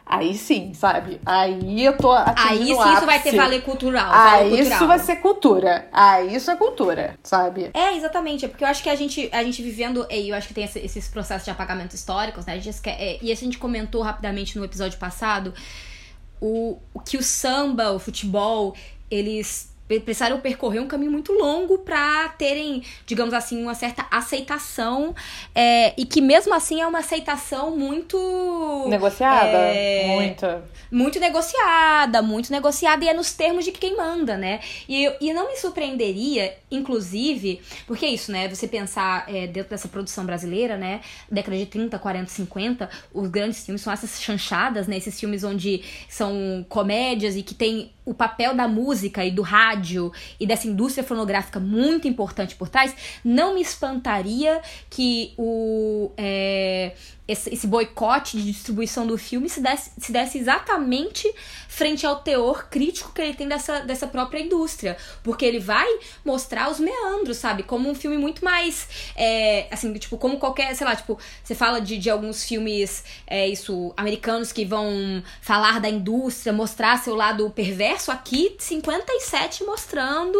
Aí 0.05 0.37
sim, 0.37 0.73
sabe? 0.73 1.19
Aí 1.25 1.83
eu 1.83 1.97
tô 1.97 2.11
Aí 2.11 2.65
sim, 2.65 2.73
isso 2.73 3.05
vai 3.05 3.21
ter 3.21 3.35
valer 3.35 3.63
cultural. 3.63 4.11
Aí 4.13 4.49
cultural. 4.49 4.71
isso 4.73 4.87
vai 4.87 4.99
ser 4.99 5.15
cultura. 5.17 5.87
Aí 5.91 6.35
isso 6.35 6.51
é 6.51 6.55
cultura, 6.55 7.17
sabe? 7.23 7.71
É, 7.73 7.95
exatamente. 7.95 8.45
É 8.45 8.47
porque 8.47 8.63
eu 8.63 8.67
acho 8.67 8.83
que 8.83 8.89
a 8.89 8.95
gente, 8.95 9.29
a 9.31 9.43
gente 9.43 9.61
vivendo. 9.61 10.05
E 10.11 10.29
eu 10.29 10.35
acho 10.35 10.47
que 10.47 10.53
tem 10.53 10.65
esses 10.65 11.07
processos 11.07 11.45
de 11.45 11.51
apagamento 11.51 11.95
históricos, 11.95 12.45
né? 12.45 12.53
A 12.53 12.59
gente 12.59 12.79
é, 12.85 13.17
e 13.21 13.31
a 13.31 13.35
gente 13.35 13.57
comentou 13.57 14.01
rapidamente 14.01 14.57
no 14.57 14.65
episódio 14.65 14.99
passado 14.99 15.53
o, 16.41 16.77
o 16.93 16.99
que 16.99 17.15
o 17.15 17.23
samba, 17.23 17.91
o 17.91 17.99
futebol, 17.99 18.75
eles 19.09 19.72
precisaram 19.87 20.39
percorrer 20.39 20.79
um 20.79 20.87
caminho 20.87 21.11
muito 21.11 21.33
longo 21.33 21.79
para 21.79 22.29
terem, 22.29 22.83
digamos 23.05 23.33
assim, 23.33 23.61
uma 23.61 23.75
certa 23.75 24.05
aceitação 24.09 25.13
é, 25.53 25.93
e 25.97 26.05
que 26.05 26.21
mesmo 26.21 26.53
assim 26.53 26.81
é 26.81 26.87
uma 26.87 26.99
aceitação 26.99 27.75
muito 27.75 28.85
negociada, 28.87 29.57
é, 29.57 30.15
muito, 30.15 30.47
muito 30.91 31.19
negociada, 31.19 32.21
muito 32.21 32.51
negociada 32.51 33.03
e 33.03 33.09
é 33.09 33.13
nos 33.13 33.33
termos 33.33 33.65
de 33.65 33.71
quem 33.71 33.97
manda, 33.97 34.37
né? 34.37 34.61
E, 34.87 35.11
e 35.19 35.33
não 35.33 35.49
me 35.49 35.57
surpreenderia, 35.57 36.55
inclusive, 36.71 37.61
porque 37.85 38.05
é 38.05 38.09
isso, 38.09 38.31
né? 38.31 38.47
Você 38.47 38.67
pensar 38.67 39.25
é, 39.27 39.47
dentro 39.47 39.69
dessa 39.69 39.87
produção 39.87 40.25
brasileira, 40.25 40.77
né? 40.77 41.01
Década 41.29 41.57
de 41.57 41.65
30, 41.65 41.99
40, 41.99 42.29
50, 42.29 42.89
os 43.13 43.29
grandes 43.29 43.65
filmes 43.65 43.81
são 43.81 43.91
essas 43.91 44.21
chanchadas, 44.21 44.87
né? 44.87 44.97
Esses 44.97 45.19
filmes 45.19 45.43
onde 45.43 45.83
são 46.07 46.65
comédias 46.69 47.35
e 47.35 47.43
que 47.43 47.53
tem 47.53 47.91
o 48.05 48.13
papel 48.13 48.55
da 48.55 48.67
música 48.67 49.23
e 49.25 49.31
do 49.31 49.41
rádio 49.41 50.11
e 50.39 50.45
dessa 50.45 50.67
indústria 50.67 51.03
fonográfica 51.03 51.59
muito 51.59 52.07
importante 52.07 52.55
por 52.55 52.69
trás, 52.69 52.95
não 53.23 53.53
me 53.53 53.61
espantaria 53.61 54.61
que 54.89 55.33
o, 55.37 56.11
é, 56.17 56.93
esse, 57.33 57.67
boicote 57.67 58.37
de 58.37 58.51
distribuição 58.51 59.05
do 59.05 59.17
filme 59.17 59.49
se 59.49 59.59
desse, 59.61 59.91
se 59.97 60.11
desse 60.11 60.37
exatamente 60.37 61.31
frente 61.67 62.05
ao 62.05 62.17
teor 62.17 62.67
crítico 62.69 63.11
que 63.11 63.21
ele 63.21 63.33
tem 63.33 63.47
dessa, 63.47 63.79
dessa 63.81 64.07
própria 64.07 64.39
indústria. 64.39 64.95
Porque 65.23 65.43
ele 65.43 65.59
vai 65.59 65.87
mostrar 66.23 66.69
os 66.69 66.79
meandros, 66.79 67.37
sabe? 67.37 67.63
Como 67.63 67.89
um 67.89 67.95
filme 67.95 68.17
muito 68.17 68.45
mais. 68.45 68.87
É, 69.15 69.67
assim, 69.71 69.91
tipo, 69.93 70.17
como 70.17 70.37
qualquer, 70.37 70.75
sei 70.75 70.85
lá, 70.85 70.95
tipo, 70.95 71.17
você 71.43 71.55
fala 71.55 71.81
de, 71.81 71.97
de 71.97 72.09
alguns 72.09 72.43
filmes, 72.43 73.03
é, 73.25 73.47
isso, 73.47 73.93
americanos 73.97 74.51
que 74.51 74.63
vão 74.65 75.23
falar 75.41 75.79
da 75.79 75.89
indústria, 75.89 76.53
mostrar 76.53 76.97
seu 76.97 77.15
lado 77.15 77.49
perverso. 77.49 78.11
Aqui, 78.11 78.55
57 78.59 79.63
mostrando 79.63 80.39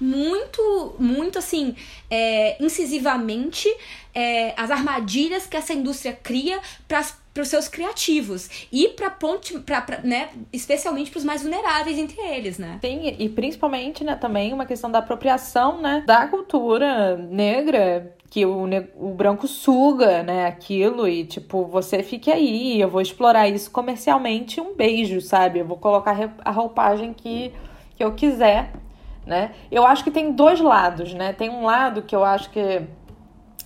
muito, 0.00 0.96
muito 0.98 1.38
assim, 1.38 1.74
é, 2.10 2.62
incisivamente 2.62 3.68
é, 4.14 4.54
as 4.56 4.70
armadilhas 4.70 5.46
que 5.46 5.56
essa 5.56 5.72
indústria 5.72 6.12
cria 6.12 6.60
para 6.86 7.02
os 7.40 7.48
seus 7.48 7.68
criativos. 7.68 8.68
E 8.72 8.88
para 8.88 9.10
ponte 9.10 9.58
para 9.60 10.00
né 10.02 10.30
especialmente 10.52 11.10
para 11.10 11.18
os 11.18 11.24
mais 11.24 11.42
vulneráveis 11.42 11.98
entre 11.98 12.20
eles 12.20 12.58
né? 12.58 12.78
Sim 12.80 13.14
e 13.18 13.28
principalmente 13.28 14.02
né 14.02 14.16
também 14.16 14.52
uma 14.52 14.66
questão 14.66 14.90
da 14.90 14.98
apropriação 14.98 15.80
né 15.80 16.02
da 16.06 16.26
cultura 16.26 17.16
negra 17.16 18.16
que 18.30 18.44
o, 18.44 18.64
o 18.96 19.14
branco 19.14 19.46
suga, 19.46 20.22
né, 20.22 20.46
aquilo 20.46 21.08
e 21.08 21.24
tipo, 21.24 21.64
você 21.64 22.02
fique 22.02 22.30
aí, 22.30 22.80
eu 22.80 22.88
vou 22.88 23.00
explorar 23.00 23.48
isso 23.48 23.70
comercialmente, 23.70 24.60
um 24.60 24.74
beijo, 24.74 25.20
sabe? 25.20 25.60
Eu 25.60 25.66
vou 25.66 25.78
colocar 25.78 26.14
a 26.44 26.50
roupagem 26.50 27.14
que, 27.14 27.52
que 27.96 28.04
eu 28.04 28.12
quiser, 28.12 28.70
né? 29.28 29.52
Eu 29.70 29.86
acho 29.86 30.02
que 30.02 30.10
tem 30.10 30.32
dois 30.32 30.58
lados, 30.58 31.12
né? 31.12 31.34
Tem 31.34 31.50
um 31.50 31.66
lado 31.66 32.00
que 32.02 32.16
eu 32.16 32.24
acho 32.24 32.48
que 32.50 32.82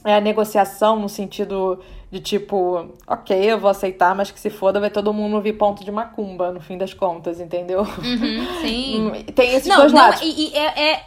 é 0.04 0.16
a 0.16 0.20
negociação 0.20 0.98
no 0.98 1.08
sentido 1.08 1.78
de 2.10 2.20
tipo, 2.20 2.90
ok, 3.06 3.36
eu 3.38 3.58
vou 3.58 3.70
aceitar, 3.70 4.14
mas 4.14 4.30
que 4.30 4.38
se 4.38 4.50
foda, 4.50 4.80
vai 4.80 4.90
todo 4.90 5.14
mundo 5.14 5.36
ouvir 5.36 5.54
ponto 5.54 5.84
de 5.84 5.90
macumba, 5.90 6.50
no 6.50 6.60
fim 6.60 6.76
das 6.76 6.92
contas, 6.92 7.40
entendeu? 7.40 7.82
Uhum, 7.82 8.60
sim. 8.60 9.24
Tem 9.34 9.54
esses 9.54 9.68
não, 9.68 9.76
dois 9.76 9.92
não, 9.92 10.00
lados. 10.00 10.20
E, 10.20 10.48
e 10.50 10.56
é, 10.56 10.92
é, 10.92 11.04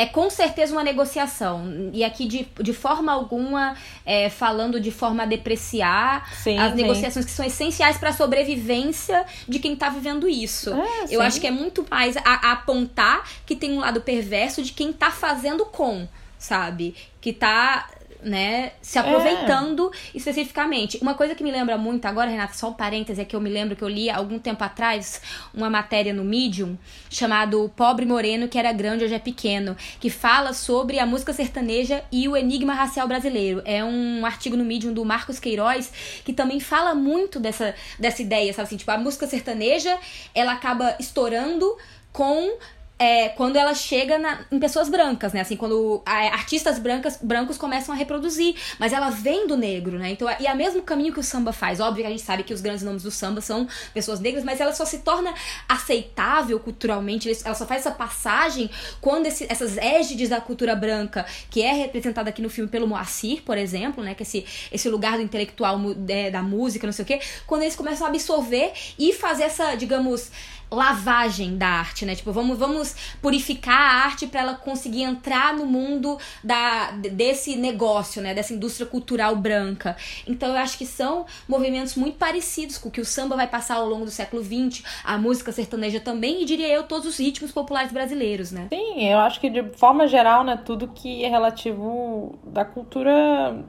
é, 0.00 0.06
com 0.06 0.30
certeza 0.30 0.72
uma 0.72 0.82
negociação. 0.82 1.90
E 1.92 2.02
aqui, 2.02 2.26
de, 2.26 2.48
de 2.58 2.72
forma 2.72 3.12
alguma, 3.12 3.76
é, 4.06 4.30
falando 4.30 4.80
de 4.80 4.90
forma 4.90 5.24
a 5.24 5.26
depreciar 5.26 6.26
sim, 6.32 6.56
as 6.58 6.70
sim. 6.70 6.76
negociações 6.76 7.26
que 7.26 7.30
são 7.30 7.44
essenciais 7.44 7.98
para 7.98 8.08
a 8.08 8.12
sobrevivência 8.14 9.26
de 9.46 9.58
quem 9.58 9.76
tá 9.76 9.90
vivendo 9.90 10.26
isso. 10.26 10.72
É, 10.72 11.04
eu 11.10 11.20
acho 11.20 11.38
que 11.38 11.46
é 11.46 11.50
muito 11.50 11.84
mais 11.90 12.16
a, 12.16 12.22
a 12.24 12.52
apontar 12.52 13.28
que 13.44 13.54
tem 13.54 13.72
um 13.72 13.80
lado 13.80 14.00
perverso 14.00 14.62
de 14.62 14.72
quem 14.72 14.90
tá 14.90 15.10
fazendo 15.10 15.66
com 15.66 16.08
sabe? 16.38 16.94
Que 17.20 17.34
tá 17.34 17.86
né, 18.22 18.72
se 18.80 18.98
é. 18.98 19.00
aproveitando 19.00 19.90
é. 19.92 20.16
especificamente. 20.16 20.98
Uma 21.00 21.14
coisa 21.14 21.34
que 21.34 21.42
me 21.42 21.50
lembra 21.50 21.76
muito, 21.76 22.06
agora, 22.06 22.30
Renata, 22.30 22.54
só 22.54 22.68
um 22.68 22.72
parêntese, 22.72 23.20
é 23.20 23.24
que 23.24 23.34
eu 23.34 23.40
me 23.40 23.50
lembro 23.50 23.76
que 23.76 23.82
eu 23.82 23.88
li 23.88 24.10
algum 24.10 24.38
tempo 24.38 24.62
atrás 24.62 25.20
uma 25.52 25.70
matéria 25.70 26.12
no 26.12 26.24
Medium 26.24 26.76
chamado 27.08 27.70
Pobre 27.76 28.06
Moreno, 28.06 28.48
que 28.48 28.58
era 28.58 28.72
grande, 28.72 29.04
hoje 29.04 29.14
é 29.14 29.18
pequeno, 29.18 29.76
que 29.98 30.10
fala 30.10 30.52
sobre 30.52 30.98
a 30.98 31.06
música 31.06 31.32
sertaneja 31.32 32.02
e 32.10 32.28
o 32.28 32.36
enigma 32.36 32.74
racial 32.74 33.06
brasileiro. 33.06 33.62
É 33.64 33.84
um 33.84 34.24
artigo 34.24 34.56
no 34.56 34.64
Medium 34.64 34.92
do 34.92 35.04
Marcos 35.04 35.38
Queiroz 35.38 35.92
que 36.24 36.32
também 36.32 36.60
fala 36.60 36.94
muito 36.94 37.38
dessa, 37.38 37.74
dessa 37.98 38.22
ideia, 38.22 38.52
sabe 38.52 38.66
assim, 38.66 38.76
tipo, 38.76 38.90
a 38.90 38.98
música 38.98 39.26
sertaneja, 39.26 39.98
ela 40.34 40.52
acaba 40.52 40.96
estourando 40.98 41.76
com 42.12 42.58
é, 43.00 43.30
quando 43.30 43.56
ela 43.56 43.72
chega 43.72 44.18
na, 44.18 44.44
em 44.52 44.60
pessoas 44.60 44.90
brancas, 44.90 45.32
né? 45.32 45.40
Assim, 45.40 45.56
quando 45.56 46.02
a, 46.04 46.34
artistas 46.34 46.78
brancas, 46.78 47.18
brancos 47.22 47.56
começam 47.56 47.94
a 47.94 47.96
reproduzir. 47.96 48.54
Mas 48.78 48.92
ela 48.92 49.08
vem 49.08 49.46
do 49.46 49.56
negro, 49.56 49.98
né? 49.98 50.10
Então, 50.10 50.28
e 50.38 50.46
é 50.46 50.52
o 50.52 50.56
mesmo 50.56 50.82
caminho 50.82 51.10
que 51.10 51.18
o 51.18 51.22
samba 51.22 51.50
faz. 51.50 51.80
Óbvio 51.80 52.02
que 52.02 52.06
a 52.06 52.10
gente 52.10 52.22
sabe 52.22 52.42
que 52.42 52.52
os 52.52 52.60
grandes 52.60 52.82
nomes 52.82 53.02
do 53.02 53.10
samba 53.10 53.40
são 53.40 53.66
pessoas 53.94 54.20
negras, 54.20 54.44
mas 54.44 54.60
ela 54.60 54.74
só 54.74 54.84
se 54.84 54.98
torna 54.98 55.32
aceitável 55.66 56.60
culturalmente. 56.60 57.30
Ela 57.42 57.54
só 57.54 57.64
faz 57.64 57.86
essa 57.86 57.90
passagem 57.90 58.68
quando 59.00 59.24
esse, 59.24 59.46
essas 59.50 59.78
égides 59.78 60.28
da 60.28 60.38
cultura 60.38 60.76
branca, 60.76 61.24
que 61.48 61.62
é 61.62 61.72
representada 61.72 62.28
aqui 62.28 62.42
no 62.42 62.50
filme 62.50 62.68
pelo 62.68 62.86
Moacir, 62.86 63.40
por 63.44 63.56
exemplo, 63.56 64.04
né? 64.04 64.14
Que 64.14 64.24
esse, 64.24 64.44
esse 64.70 64.90
lugar 64.90 65.16
do 65.16 65.22
intelectual, 65.22 65.80
é, 66.06 66.30
da 66.30 66.42
música, 66.42 66.86
não 66.86 66.92
sei 66.92 67.04
o 67.04 67.06
quê. 67.06 67.20
Quando 67.46 67.62
eles 67.62 67.74
começam 67.74 68.06
a 68.06 68.10
absorver 68.10 68.74
e 68.98 69.14
fazer 69.14 69.44
essa, 69.44 69.74
digamos 69.74 70.30
lavagem 70.70 71.56
da 71.56 71.66
arte, 71.66 72.06
né? 72.06 72.14
Tipo, 72.14 72.32
vamos, 72.32 72.56
vamos 72.56 72.94
purificar 73.20 73.76
a 73.76 74.04
arte 74.04 74.26
para 74.26 74.40
ela 74.40 74.54
conseguir 74.54 75.02
entrar 75.02 75.54
no 75.54 75.66
mundo 75.66 76.18
da, 76.44 76.92
desse 76.92 77.56
negócio, 77.56 78.22
né? 78.22 78.32
Dessa 78.32 78.54
indústria 78.54 78.86
cultural 78.86 79.34
branca. 79.34 79.96
Então 80.26 80.50
eu 80.50 80.56
acho 80.56 80.78
que 80.78 80.86
são 80.86 81.26
movimentos 81.48 81.96
muito 81.96 82.16
parecidos 82.16 82.78
com 82.78 82.88
o 82.88 82.92
que 82.92 83.00
o 83.00 83.04
samba 83.04 83.36
vai 83.36 83.46
passar 83.46 83.76
ao 83.76 83.88
longo 83.88 84.04
do 84.04 84.10
século 84.10 84.42
XX, 84.42 84.84
a 85.04 85.18
música 85.18 85.50
sertaneja 85.50 85.98
também, 85.98 86.42
e 86.42 86.44
diria 86.44 86.68
eu, 86.68 86.84
todos 86.84 87.06
os 87.06 87.18
ritmos 87.18 87.50
populares 87.50 87.92
brasileiros, 87.92 88.52
né? 88.52 88.68
Sim, 88.72 89.08
eu 89.08 89.18
acho 89.18 89.40
que 89.40 89.50
de 89.50 89.64
forma 89.76 90.06
geral, 90.06 90.44
né, 90.44 90.56
tudo 90.64 90.88
que 90.88 91.24
é 91.24 91.28
relativo 91.28 92.38
da 92.44 92.64
cultura 92.64 93.64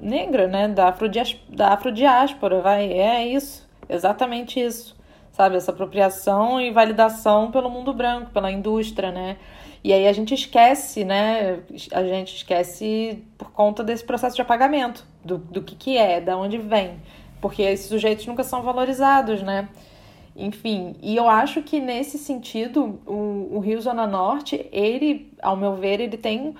negra, 0.00 0.48
né? 0.48 0.68
Da, 0.68 0.88
afrodias, 0.88 1.36
da 1.48 1.74
afrodiáspora, 1.74 2.60
vai. 2.62 2.90
É 2.92 3.26
isso. 3.28 3.70
Exatamente 3.88 4.58
isso 4.58 5.01
sabe? 5.32 5.56
Essa 5.56 5.72
apropriação 5.72 6.60
e 6.60 6.70
validação 6.70 7.50
pelo 7.50 7.68
mundo 7.68 7.92
branco, 7.92 8.30
pela 8.30 8.50
indústria, 8.50 9.10
né? 9.10 9.36
E 9.84 9.92
aí 9.92 10.06
a 10.06 10.12
gente 10.12 10.32
esquece, 10.32 11.04
né? 11.04 11.60
A 11.92 12.04
gente 12.04 12.36
esquece 12.36 13.24
por 13.36 13.50
conta 13.50 13.82
desse 13.82 14.04
processo 14.04 14.36
de 14.36 14.42
apagamento, 14.42 15.04
do, 15.24 15.38
do 15.38 15.62
que, 15.62 15.74
que 15.74 15.96
é, 15.96 16.20
da 16.20 16.36
onde 16.36 16.58
vem. 16.58 17.00
Porque 17.40 17.62
esses 17.62 17.86
sujeitos 17.86 18.24
nunca 18.26 18.44
são 18.44 18.62
valorizados, 18.62 19.42
né? 19.42 19.68
Enfim, 20.36 20.94
e 21.02 21.16
eu 21.16 21.28
acho 21.28 21.62
que 21.62 21.80
nesse 21.80 22.16
sentido, 22.16 23.00
o, 23.06 23.56
o 23.56 23.58
Rio 23.58 23.80
Zona 23.80 24.06
Norte, 24.06 24.66
ele, 24.72 25.32
ao 25.42 25.56
meu 25.56 25.74
ver, 25.74 26.00
ele 26.00 26.16
tem 26.16 26.54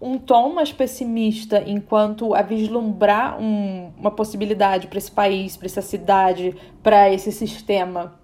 um 0.00 0.18
tom 0.18 0.54
mais 0.54 0.72
pessimista 0.72 1.62
enquanto 1.66 2.34
a 2.34 2.42
vislumbrar 2.42 3.40
um, 3.40 3.90
uma 3.98 4.10
possibilidade 4.10 4.86
para 4.86 4.98
esse 4.98 5.10
país, 5.10 5.56
para 5.56 5.66
essa 5.66 5.82
cidade, 5.82 6.56
para 6.82 7.12
esse 7.12 7.32
sistema. 7.32 8.14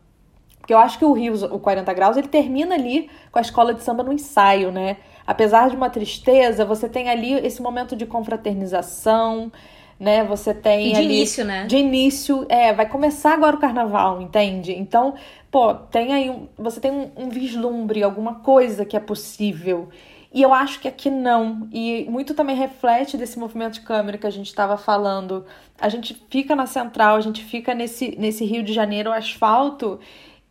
Porque 0.59 0.73
eu 0.73 0.79
acho 0.79 0.99
que 0.99 1.05
o 1.05 1.13
Rio, 1.13 1.35
o 1.53 1.59
40 1.59 1.93
Graus, 1.93 2.17
ele 2.17 2.29
termina 2.29 2.75
ali 2.75 3.11
com 3.31 3.39
a 3.39 3.43
escola 3.43 3.75
de 3.75 3.83
samba 3.83 4.03
no 4.03 4.13
ensaio, 4.13 4.71
né? 4.71 4.97
Apesar 5.27 5.69
de 5.69 5.77
uma 5.77 5.91
tristeza, 5.91 6.65
você 6.65 6.89
tem 6.89 7.11
ali 7.11 7.35
esse 7.35 7.61
momento 7.61 7.95
de 7.95 8.07
confraternização, 8.07 9.53
né? 9.99 10.25
Você 10.25 10.55
tem 10.55 10.89
e 10.89 10.93
de 10.93 10.99
ali, 10.99 11.05
início, 11.17 11.45
né? 11.45 11.67
De 11.67 11.77
início, 11.77 12.47
é, 12.49 12.73
vai 12.73 12.89
começar 12.89 13.35
agora 13.35 13.57
o 13.57 13.61
carnaval, 13.61 14.23
entende? 14.23 14.73
Então, 14.73 15.15
pô, 15.51 15.75
tem 15.75 16.13
aí 16.13 16.31
um, 16.31 16.49
você 16.57 16.81
tem 16.81 16.91
um, 16.91 17.11
um 17.17 17.29
vislumbre, 17.29 18.03
alguma 18.03 18.37
coisa 18.37 18.85
que 18.85 18.97
é 18.97 19.01
possível. 19.01 19.89
E 20.35 20.43
eu 20.43 20.53
acho 20.53 20.81
que 20.81 20.89
aqui 20.89 21.09
não. 21.09 21.69
E 21.73 22.07
muito 22.11 22.35
também 22.35 22.57
reflete 22.57 23.17
desse 23.17 23.39
movimento 23.39 23.75
de 23.75 23.83
câmera 23.83 24.19
que 24.19 24.27
a 24.27 24.31
gente 24.31 24.49
estava 24.49 24.77
falando. 24.77 25.47
A 25.81 25.89
gente 25.89 26.13
fica 26.29 26.57
na 26.57 26.67
central, 26.67 27.15
a 27.15 27.21
gente 27.21 27.45
fica 27.45 27.73
nesse, 27.73 28.17
nesse 28.19 28.45
Rio 28.45 28.65
de 28.65 28.73
Janeiro, 28.73 29.13
asfalto. 29.13 30.01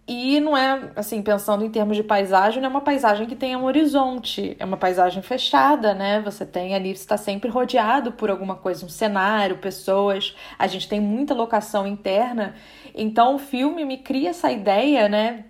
E 0.07 0.39
não 0.39 0.55
é, 0.55 0.91
assim, 0.95 1.21
pensando 1.21 1.65
em 1.65 1.69
termos 1.69 1.97
de 1.97 2.03
paisagem, 2.03 2.61
não 2.61 2.67
é 2.67 2.71
uma 2.71 2.81
paisagem 2.81 3.27
que 3.27 3.35
tenha 3.35 3.57
um 3.57 3.65
horizonte, 3.65 4.55
é 4.57 4.63
uma 4.63 4.77
paisagem 4.77 5.21
fechada, 5.21 5.93
né? 5.93 6.21
Você 6.21 6.45
tem 6.45 6.73
ali, 6.75 6.95
você 6.95 7.01
está 7.01 7.17
sempre 7.17 7.49
rodeado 7.49 8.13
por 8.13 8.29
alguma 8.29 8.55
coisa, 8.55 8.85
um 8.85 8.89
cenário, 8.89 9.57
pessoas. 9.57 10.33
A 10.57 10.65
gente 10.65 10.87
tem 10.87 11.01
muita 11.01 11.33
locação 11.33 11.85
interna. 11.85 12.55
Então 12.95 13.35
o 13.35 13.39
filme 13.39 13.83
me 13.83 13.97
cria 13.97 14.29
essa 14.29 14.49
ideia, 14.49 15.09
né? 15.09 15.43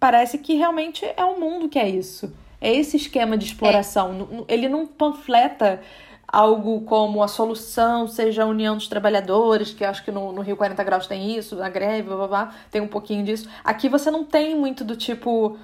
Parece 0.00 0.38
que 0.38 0.54
realmente 0.54 1.04
é 1.04 1.24
o 1.24 1.38
mundo 1.38 1.68
que 1.68 1.78
é 1.78 1.88
isso. 1.88 2.32
É 2.60 2.72
esse 2.72 2.96
esquema 2.96 3.36
de 3.36 3.46
exploração. 3.46 4.44
É. 4.48 4.54
Ele 4.54 4.68
não 4.68 4.86
panfleta 4.86 5.80
algo 6.26 6.82
como 6.82 7.22
a 7.22 7.28
solução 7.28 8.06
seja 8.06 8.42
a 8.42 8.46
união 8.46 8.76
dos 8.76 8.86
trabalhadores, 8.86 9.72
que 9.72 9.84
acho 9.84 10.04
que 10.04 10.10
no, 10.10 10.30
no 10.32 10.42
Rio 10.42 10.56
40 10.56 10.84
Graus 10.84 11.06
tem 11.06 11.34
isso, 11.34 11.56
na 11.56 11.70
greve, 11.70 12.02
blá, 12.02 12.16
blá, 12.16 12.26
blá, 12.28 12.54
tem 12.70 12.82
um 12.82 12.88
pouquinho 12.88 13.24
disso. 13.24 13.48
Aqui 13.64 13.88
você 13.88 14.10
não 14.10 14.24
tem 14.24 14.54
muito 14.54 14.84
do 14.84 14.94
tipo, 14.94 15.58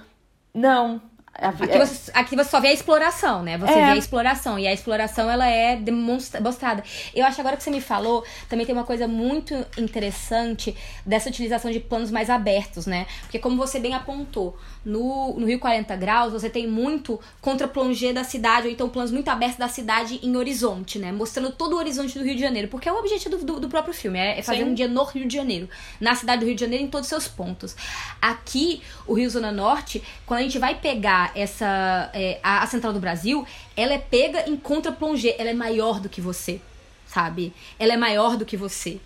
não, 0.55 1.03
Aqui, 1.37 1.65
é. 1.65 1.85
você, 1.85 2.13
aqui 2.15 2.37
você 2.37 2.49
só 2.49 2.61
vê 2.61 2.69
a 2.69 2.73
exploração, 2.73 3.43
né? 3.43 3.59
Você 3.59 3.73
é. 3.73 3.87
vê 3.87 3.91
a 3.93 3.97
exploração. 3.97 4.57
E 4.57 4.69
a 4.69 4.73
exploração, 4.73 5.29
ela 5.29 5.47
é 5.49 5.75
demonstrada. 5.75 6.85
Eu 7.13 7.27
acho 7.27 7.41
agora 7.41 7.57
que 7.57 7.63
você 7.63 7.71
me 7.71 7.81
falou, 7.81 8.25
também 8.49 8.65
tem 8.65 8.73
uma 8.73 8.85
coisa 8.85 9.09
muito 9.09 9.53
interessante 9.77 10.77
dessa 11.05 11.29
utilização 11.29 11.73
de 11.73 11.81
planos 11.81 12.13
mais 12.13 12.31
abertos, 12.31 12.87
né? 12.87 13.07
Porque 13.23 13.41
como 13.41 13.57
você 13.57 13.81
bem 13.81 13.95
apontou, 13.95 14.57
no, 14.85 15.39
no 15.39 15.47
Rio 15.47 15.59
40 15.59 15.97
Graus, 15.97 16.33
você 16.33 16.51
tem 16.51 16.67
muito 16.67 17.19
contra-plongé 17.41 18.13
da 18.13 18.23
cidade, 18.23 18.67
ou 18.67 18.73
então 18.73 18.89
planos 18.89 19.11
muito 19.11 19.29
abertos 19.29 19.59
da 19.59 19.69
cidade 19.69 20.21
em 20.23 20.37
horizonte, 20.37 20.99
né? 20.99 21.11
Mostrando 21.11 21.51
todo 21.53 21.75
o 21.75 21.77
horizonte 21.77 22.19
do 22.19 22.25
Rio 22.25 22.35
de 22.35 22.41
Janeiro. 22.41 22.69
Porque 22.69 22.89
é 22.89 22.93
o 22.93 22.99
objetivo 22.99 23.37
do, 23.37 23.45
do, 23.45 23.61
do 23.61 23.69
próprio 23.69 23.95
filme, 23.95 24.19
é, 24.19 24.43
fazer 24.43 24.65
Sim. 24.65 24.71
um 24.71 24.75
dia 24.75 24.87
no 24.87 25.05
Rio 25.05 25.27
de 25.27 25.35
Janeiro. 25.35 25.69
Na 26.01 26.15
cidade 26.15 26.41
do 26.41 26.47
Rio 26.47 26.55
de 26.55 26.61
Janeiro, 26.61 26.85
em 26.85 26.89
todos 26.89 27.07
os 27.07 27.09
seus 27.09 27.29
pontos. 27.29 27.75
Aqui, 28.21 28.83
o 29.07 29.15
Rio 29.15 29.29
Zona 29.31 29.51
Norte, 29.51 30.03
quando 30.27 30.41
a 30.41 30.43
gente 30.43 30.59
vai 30.59 30.75
pegar 30.75 31.33
essa 31.35 32.11
é, 32.13 32.39
a, 32.43 32.63
a, 32.63 32.67
Central 32.67 32.93
do 32.93 33.01
Brasil, 33.01 33.47
ela 33.77 33.95
é 33.95 33.99
pega 33.99 34.49
em 34.49 34.57
contra-plongé, 34.57 35.37
ela 35.39 35.51
é 35.51 35.55
maior 35.55 36.01
do 36.01 36.09
que 36.09 36.21
você, 36.21 36.61
sabe? 37.07 37.53
Ela 37.79 37.95
é 37.95 37.97
maior 37.97 38.37
do 38.37 38.45
que 38.45 38.57
você. 38.57 39.01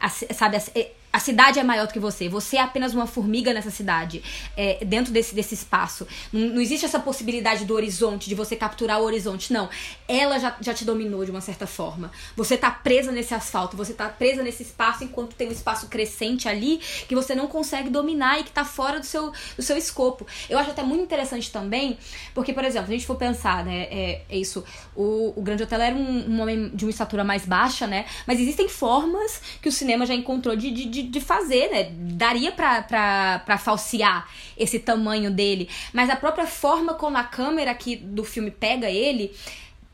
A, 0.00 0.08
sabe, 0.08 0.56
a, 0.56 0.62
é, 0.74 0.92
a 1.14 1.20
cidade 1.20 1.60
é 1.60 1.62
maior 1.62 1.86
do 1.86 1.92
que 1.92 2.00
você. 2.00 2.28
Você 2.28 2.56
é 2.56 2.60
apenas 2.60 2.92
uma 2.92 3.06
formiga 3.06 3.54
nessa 3.54 3.70
cidade, 3.70 4.20
é, 4.56 4.84
dentro 4.84 5.12
desse, 5.12 5.32
desse 5.32 5.54
espaço. 5.54 6.08
Não, 6.32 6.48
não, 6.48 6.60
existe 6.60 6.84
essa 6.84 6.98
possibilidade 6.98 7.64
do 7.64 7.72
horizonte, 7.72 8.28
de 8.28 8.34
você 8.34 8.56
capturar 8.56 9.00
o 9.00 9.04
horizonte. 9.04 9.52
Não. 9.52 9.70
Ela 10.08 10.40
já, 10.40 10.56
já 10.60 10.74
te 10.74 10.84
dominou 10.84 11.24
de 11.24 11.30
uma 11.30 11.40
certa 11.40 11.68
forma. 11.68 12.10
Você 12.36 12.56
tá 12.56 12.68
presa 12.68 13.12
nesse 13.12 13.32
asfalto, 13.32 13.76
você 13.76 13.92
tá 13.92 14.08
presa 14.08 14.42
nesse 14.42 14.64
espaço 14.64 15.04
enquanto 15.04 15.36
tem 15.36 15.46
um 15.46 15.52
espaço 15.52 15.86
crescente 15.86 16.48
ali 16.48 16.78
que 17.06 17.14
você 17.14 17.32
não 17.32 17.46
consegue 17.46 17.90
dominar 17.90 18.40
e 18.40 18.42
que 18.42 18.50
tá 18.50 18.64
fora 18.64 18.98
do 18.98 19.06
seu, 19.06 19.32
do 19.56 19.62
seu 19.62 19.76
escopo. 19.76 20.26
Eu 20.50 20.58
acho 20.58 20.72
até 20.72 20.82
muito 20.82 21.04
interessante 21.04 21.48
também, 21.48 21.96
porque, 22.34 22.52
por 22.52 22.64
exemplo, 22.64 22.88
a 22.88 22.92
gente 22.92 23.06
for 23.06 23.14
pensar, 23.14 23.64
né, 23.64 23.82
é, 23.82 24.22
é 24.28 24.36
isso. 24.36 24.64
O, 24.96 25.32
o 25.36 25.42
Grande 25.42 25.62
Hotel 25.62 25.80
era 25.80 25.94
um, 25.94 26.28
um 26.28 26.40
homem 26.40 26.70
de 26.74 26.84
uma 26.84 26.90
estatura 26.90 27.22
mais 27.22 27.46
baixa, 27.46 27.86
né? 27.86 28.04
Mas 28.26 28.40
existem 28.40 28.68
formas 28.68 29.40
que 29.62 29.68
o 29.68 29.72
cinema 29.72 30.04
já 30.04 30.14
encontrou 30.14 30.56
de, 30.56 30.72
de, 30.72 30.86
de 30.86 31.03
de 31.04 31.20
fazer, 31.20 31.70
né? 31.70 31.90
Daria 31.92 32.52
pra 32.52 33.58
falsear 33.58 34.28
esse 34.56 34.78
tamanho 34.78 35.30
dele. 35.30 35.68
Mas 35.92 36.10
a 36.10 36.16
própria 36.16 36.46
forma 36.46 36.94
como 36.94 37.16
a 37.16 37.24
câmera 37.24 37.70
aqui 37.70 37.96
do 37.96 38.24
filme 38.24 38.50
pega 38.50 38.90
ele 38.90 39.34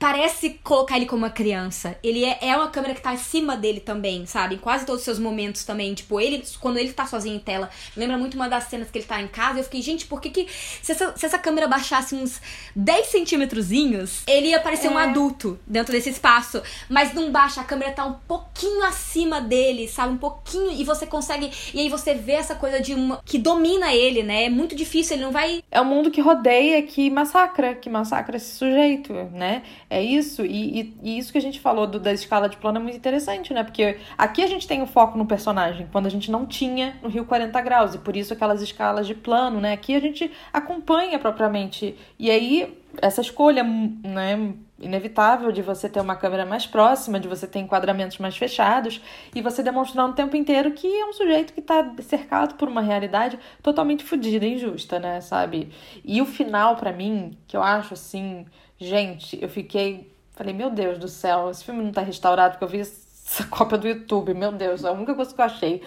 parece 0.01 0.59
colocar 0.65 0.97
ele 0.97 1.05
como 1.05 1.25
uma 1.25 1.31
criança. 1.31 1.95
Ele 2.03 2.25
é, 2.25 2.39
é 2.41 2.57
uma 2.57 2.71
câmera 2.71 2.95
que 2.95 3.03
tá 3.03 3.11
acima 3.11 3.55
dele 3.55 3.81
também, 3.81 4.25
sabe? 4.25 4.55
Em 4.55 4.59
quase 4.59 4.87
todos 4.87 5.03
os 5.03 5.05
seus 5.05 5.19
momentos 5.19 5.63
também. 5.63 5.93
Tipo, 5.93 6.19
ele, 6.19 6.43
quando 6.59 6.79
ele 6.79 6.91
tá 6.91 7.07
sozinho 7.07 7.37
em 7.37 7.39
tela, 7.39 7.69
lembra 7.95 8.17
muito 8.17 8.35
uma 8.35 8.49
das 8.49 8.65
cenas 8.65 8.91
que 8.91 8.97
ele 8.97 9.05
tá 9.05 9.21
em 9.21 9.29
casa. 9.29 9.59
Eu 9.61 9.65
fiquei, 9.65 9.83
gente, 9.83 10.07
por 10.07 10.19
que 10.23 10.31
que. 10.31 10.49
Se 10.83 10.93
essa, 10.93 11.15
se 11.15 11.27
essa 11.27 11.39
câmera 11.39 11.69
baixasse 11.69 12.15
uns 12.15 12.41
10 12.75 13.07
centímetrozinhos, 13.09 14.23
ele 14.27 14.49
ia 14.49 14.61
parecer 14.61 14.87
é. 14.87 14.91
um 14.91 14.97
adulto 14.97 15.61
dentro 15.67 15.93
desse 15.93 16.09
espaço. 16.09 16.63
Mas 16.89 17.13
não 17.13 17.31
baixa, 17.31 17.61
a 17.61 17.65
câmera 17.65 17.93
tá 17.93 18.07
um 18.07 18.15
pouquinho 18.27 18.83
acima 18.85 19.39
dele, 19.39 19.87
sabe? 19.87 20.15
Um 20.15 20.19
pouquinho. 20.19 20.81
E 20.81 20.83
você 20.83 21.07
consegue. 21.07 21.51
E 21.75 21.81
aí 21.81 21.91
você 21.91 22.15
vê 22.15 22.33
essa 22.33 22.55
coisa 22.55 22.81
de 22.81 22.95
uma. 22.95 23.21
que 23.23 23.37
domina 23.37 23.93
ele, 23.93 24.23
né? 24.23 24.45
É 24.45 24.49
muito 24.49 24.75
difícil, 24.75 25.17
ele 25.17 25.25
não 25.25 25.31
vai. 25.31 25.63
É 25.71 25.79
o 25.79 25.85
mundo 25.85 26.11
que 26.11 26.23
rodeia, 26.23 26.83
que 26.83 27.11
massacra, 27.11 27.75
que 27.75 27.91
massacra 27.91 28.39
esse 28.39 28.57
sujeito, 28.57 29.13
né? 29.35 29.63
É 29.93 30.01
isso, 30.01 30.47
e, 30.47 30.81
e, 30.81 30.97
e, 31.03 31.19
isso 31.19 31.33
que 31.33 31.39
a 31.39 31.41
gente 31.41 31.59
falou 31.59 31.85
do, 31.85 31.99
da 31.99 32.13
escala 32.13 32.49
de 32.49 32.57
plano 32.57 32.79
é 32.79 32.81
muito 32.81 32.97
interessante, 32.97 33.53
né? 33.53 33.65
Porque 33.65 33.99
aqui 34.17 34.41
a 34.41 34.47
gente 34.47 34.65
tem 34.65 34.81
o 34.81 34.87
foco 34.87 35.19
no 35.19 35.27
personagem, 35.27 35.89
quando 35.91 36.07
a 36.07 36.09
gente 36.09 36.31
não 36.31 36.47
tinha 36.47 36.97
no 37.03 37.09
Rio 37.09 37.25
40 37.25 37.61
Graus, 37.61 37.95
e 37.97 37.99
por 37.99 38.15
isso 38.15 38.33
aquelas 38.33 38.63
escalas 38.63 39.05
de 39.05 39.17
plano, 39.17 39.61
né? 39.61 39.73
Aqui 39.73 39.97
a 39.97 40.01
gente 40.01 40.31
acompanha 40.53 41.19
propriamente. 41.19 41.97
E 42.17 42.31
aí, 42.31 42.79
essa 43.03 43.21
escolha, 43.21 43.65
né? 43.65 44.55
Inevitável 44.79 45.51
de 45.51 45.61
você 45.61 45.89
ter 45.89 46.01
uma 46.01 46.15
câmera 46.15 46.47
mais 46.47 46.67
próxima, 46.67 47.19
de 47.19 47.27
você 47.27 47.49
ter 47.49 47.59
enquadramentos 47.59 48.19
mais 48.19 48.37
fechados, 48.37 49.03
e 49.35 49.43
você 49.43 49.61
demonstrando 49.61 50.13
o 50.13 50.15
tempo 50.15 50.37
inteiro 50.37 50.71
que 50.71 50.87
é 50.87 51.05
um 51.05 51.13
sujeito 51.13 51.53
que 51.53 51.61
está 51.61 51.95
cercado 52.01 52.55
por 52.55 52.69
uma 52.69 52.81
realidade 52.81 53.41
totalmente 53.61 54.05
fodida 54.05 54.47
injusta, 54.47 55.01
né? 55.01 55.21
Sabe? 55.21 55.69
E 56.05 56.23
o 56.23 56.27
final, 56.27 56.77
para 56.77 56.93
mim, 56.93 57.37
que 57.49 57.57
eu 57.57 57.63
acho 57.63 57.95
assim 57.95 58.47
Gente, 58.81 59.39
eu 59.41 59.49
fiquei. 59.49 60.11
Falei, 60.33 60.55
meu 60.55 60.71
Deus 60.71 60.99
do 60.99 61.07
céu, 61.07 61.51
esse 61.51 61.63
filme 61.63 61.85
não 61.85 61.93
tá 61.93 62.01
restaurado, 62.01 62.53
porque 62.53 62.65
eu 62.65 62.69
vi 62.69 62.81
essa 62.81 63.45
cópia 63.51 63.77
do 63.77 63.87
YouTube, 63.87 64.33
meu 64.33 64.51
Deus, 64.51 64.85
a 64.87 64.91
única 64.91 65.15
coisa 65.15 65.35
que 65.35 65.41
eu 65.41 65.45
achei. 65.45 65.83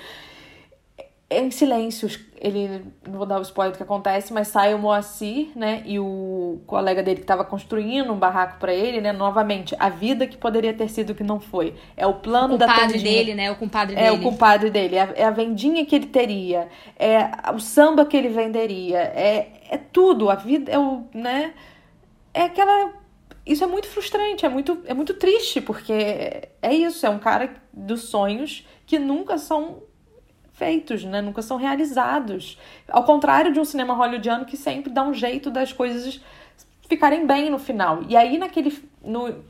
É 1.28 1.42
em 1.42 1.50
silêncio, 1.50 2.08
ele. 2.40 2.86
Não 3.08 3.18
vou 3.18 3.26
dar 3.26 3.40
o 3.40 3.42
spoiler 3.42 3.74
do 3.74 3.78
que 3.78 3.82
acontece, 3.82 4.32
mas 4.32 4.50
sai 4.50 4.76
o 4.76 4.78
Moacir, 4.78 5.48
né? 5.56 5.82
E 5.84 5.98
o 5.98 6.62
colega 6.68 7.02
dele 7.02 7.16
que 7.16 7.24
estava 7.24 7.44
construindo 7.44 8.14
um 8.14 8.20
barraco 8.20 8.60
para 8.60 8.72
ele, 8.72 9.02
né? 9.02 9.12
Novamente, 9.12 9.76
a 9.80 9.90
vida 9.90 10.28
que 10.28 10.38
poderia 10.38 10.76
ter 10.76 10.88
sido 10.90 11.16
que 11.16 11.24
não 11.24 11.40
foi. 11.40 11.74
É 11.98 12.06
o 12.06 12.14
plano 12.14 12.54
o 12.54 12.58
da 12.60 12.68
compadre 12.68 13.00
dele, 13.00 13.34
né? 13.34 13.50
O 13.50 13.56
compadre 13.56 13.96
dele. 13.96 14.08
É 14.08 14.12
o 14.12 14.22
compadre 14.22 14.70
dele. 14.70 14.96
É, 14.96 15.14
é 15.16 15.26
a 15.26 15.32
vendinha 15.32 15.84
que 15.84 15.96
ele 15.96 16.06
teria. 16.06 16.68
É 17.00 17.32
o 17.52 17.60
samba 17.60 18.06
que 18.06 18.16
ele 18.16 18.30
venderia. 18.30 19.00
É, 19.00 19.48
é 19.72 19.78
tudo. 19.78 20.30
A 20.30 20.36
vida 20.36 20.72
é 20.72 20.78
o. 20.78 21.06
né? 21.16 21.54
É 22.34 22.44
aquela. 22.44 22.94
Isso 23.46 23.64
é 23.64 23.68
muito 23.68 23.88
frustrante, 23.88 24.46
é 24.46 24.50
muito, 24.50 24.82
é 24.86 24.94
muito 24.94 25.14
triste, 25.16 25.60
porque 25.60 25.92
é 26.62 26.74
isso, 26.74 27.06
é 27.06 27.10
um 27.10 27.20
cara 27.20 27.54
dos 27.74 28.04
sonhos 28.04 28.66
que 28.86 28.98
nunca 28.98 29.38
são 29.38 29.84
feitos, 30.54 31.04
né? 31.04 31.22
Nunca 31.22 31.42
são 31.42 31.58
realizados. 31.58 32.58
Ao 32.88 33.04
contrário 33.04 33.52
de 33.52 33.60
um 33.60 33.66
cinema 33.66 33.94
hollywoodiano 33.94 34.46
que 34.46 34.56
sempre 34.56 34.92
dá 34.92 35.04
um 35.04 35.14
jeito 35.14 35.52
das 35.52 35.74
coisas 35.74 36.22
ficarem 36.88 37.26
bem 37.26 37.50
no 37.50 37.60
final. 37.60 38.04
E 38.08 38.16
aí, 38.16 38.38
naquele. 38.38 38.72
No, 39.04 39.44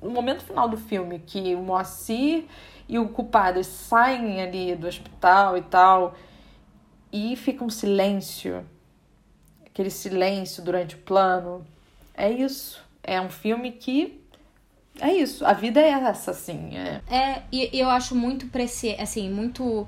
no 0.00 0.10
momento 0.10 0.44
final 0.44 0.68
do 0.68 0.76
filme, 0.76 1.18
que 1.18 1.54
o 1.54 1.62
Moacir 1.62 2.44
e 2.88 2.98
o 2.98 3.08
culpado 3.08 3.62
saem 3.62 4.40
ali 4.40 4.74
do 4.74 4.86
hospital 4.86 5.56
e 5.56 5.62
tal, 5.62 6.14
e 7.12 7.36
fica 7.36 7.64
um 7.64 7.70
silêncio, 7.70 8.64
aquele 9.64 9.90
silêncio 9.90 10.62
durante 10.62 10.94
o 10.94 10.98
plano. 10.98 11.64
É 12.20 12.30
isso. 12.30 12.78
É 13.02 13.20
um 13.20 13.30
filme 13.30 13.72
que 13.72 14.20
é 15.00 15.14
isso, 15.14 15.46
a 15.46 15.54
vida 15.54 15.80
é 15.80 15.88
essa, 15.88 16.32
assim. 16.32 16.76
É, 16.76 17.00
é 17.08 17.42
e 17.50 17.70
eu 17.72 17.88
acho 17.88 18.14
muito 18.14 18.46
preci... 18.46 18.94
assim, 18.98 19.30
muito. 19.30 19.86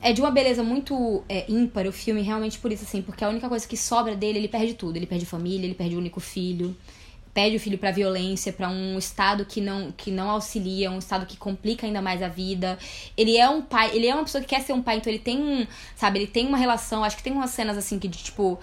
É 0.00 0.12
de 0.12 0.20
uma 0.20 0.30
beleza 0.30 0.62
muito 0.62 1.22
é, 1.28 1.50
ímpar 1.50 1.86
o 1.86 1.92
filme, 1.92 2.22
realmente 2.22 2.58
por 2.58 2.72
isso, 2.72 2.84
assim, 2.84 3.02
porque 3.02 3.24
a 3.24 3.28
única 3.28 3.48
coisa 3.48 3.66
que 3.66 3.76
sobra 3.76 4.14
dele, 4.14 4.38
ele 4.38 4.48
perde 4.48 4.74
tudo. 4.74 4.96
Ele 4.96 5.06
perde 5.06 5.26
família, 5.26 5.66
ele 5.66 5.74
perde 5.74 5.96
o 5.96 5.98
único 5.98 6.20
filho, 6.20 6.76
perde 7.34 7.56
o 7.56 7.60
filho 7.60 7.76
pra 7.76 7.90
violência, 7.90 8.52
para 8.52 8.68
um 8.68 8.96
estado 8.98 9.44
que 9.44 9.60
não, 9.60 9.92
que 9.92 10.10
não 10.10 10.30
auxilia, 10.30 10.90
um 10.90 10.98
estado 10.98 11.26
que 11.26 11.36
complica 11.36 11.86
ainda 11.86 12.00
mais 12.00 12.22
a 12.22 12.28
vida. 12.28 12.78
Ele 13.16 13.36
é 13.36 13.48
um 13.48 13.60
pai, 13.60 13.94
ele 13.94 14.06
é 14.06 14.14
uma 14.14 14.24
pessoa 14.24 14.40
que 14.40 14.48
quer 14.48 14.62
ser 14.62 14.72
um 14.72 14.82
pai, 14.82 14.98
então 14.98 15.12
ele 15.12 15.20
tem 15.20 15.42
um, 15.42 15.66
sabe, 15.94 16.20
ele 16.20 16.26
tem 16.26 16.46
uma 16.46 16.56
relação, 16.56 17.04
acho 17.04 17.16
que 17.16 17.22
tem 17.22 17.32
umas 17.32 17.50
cenas 17.50 17.76
assim 17.76 17.98
que 17.98 18.08
de 18.08 18.18
tipo 18.18 18.58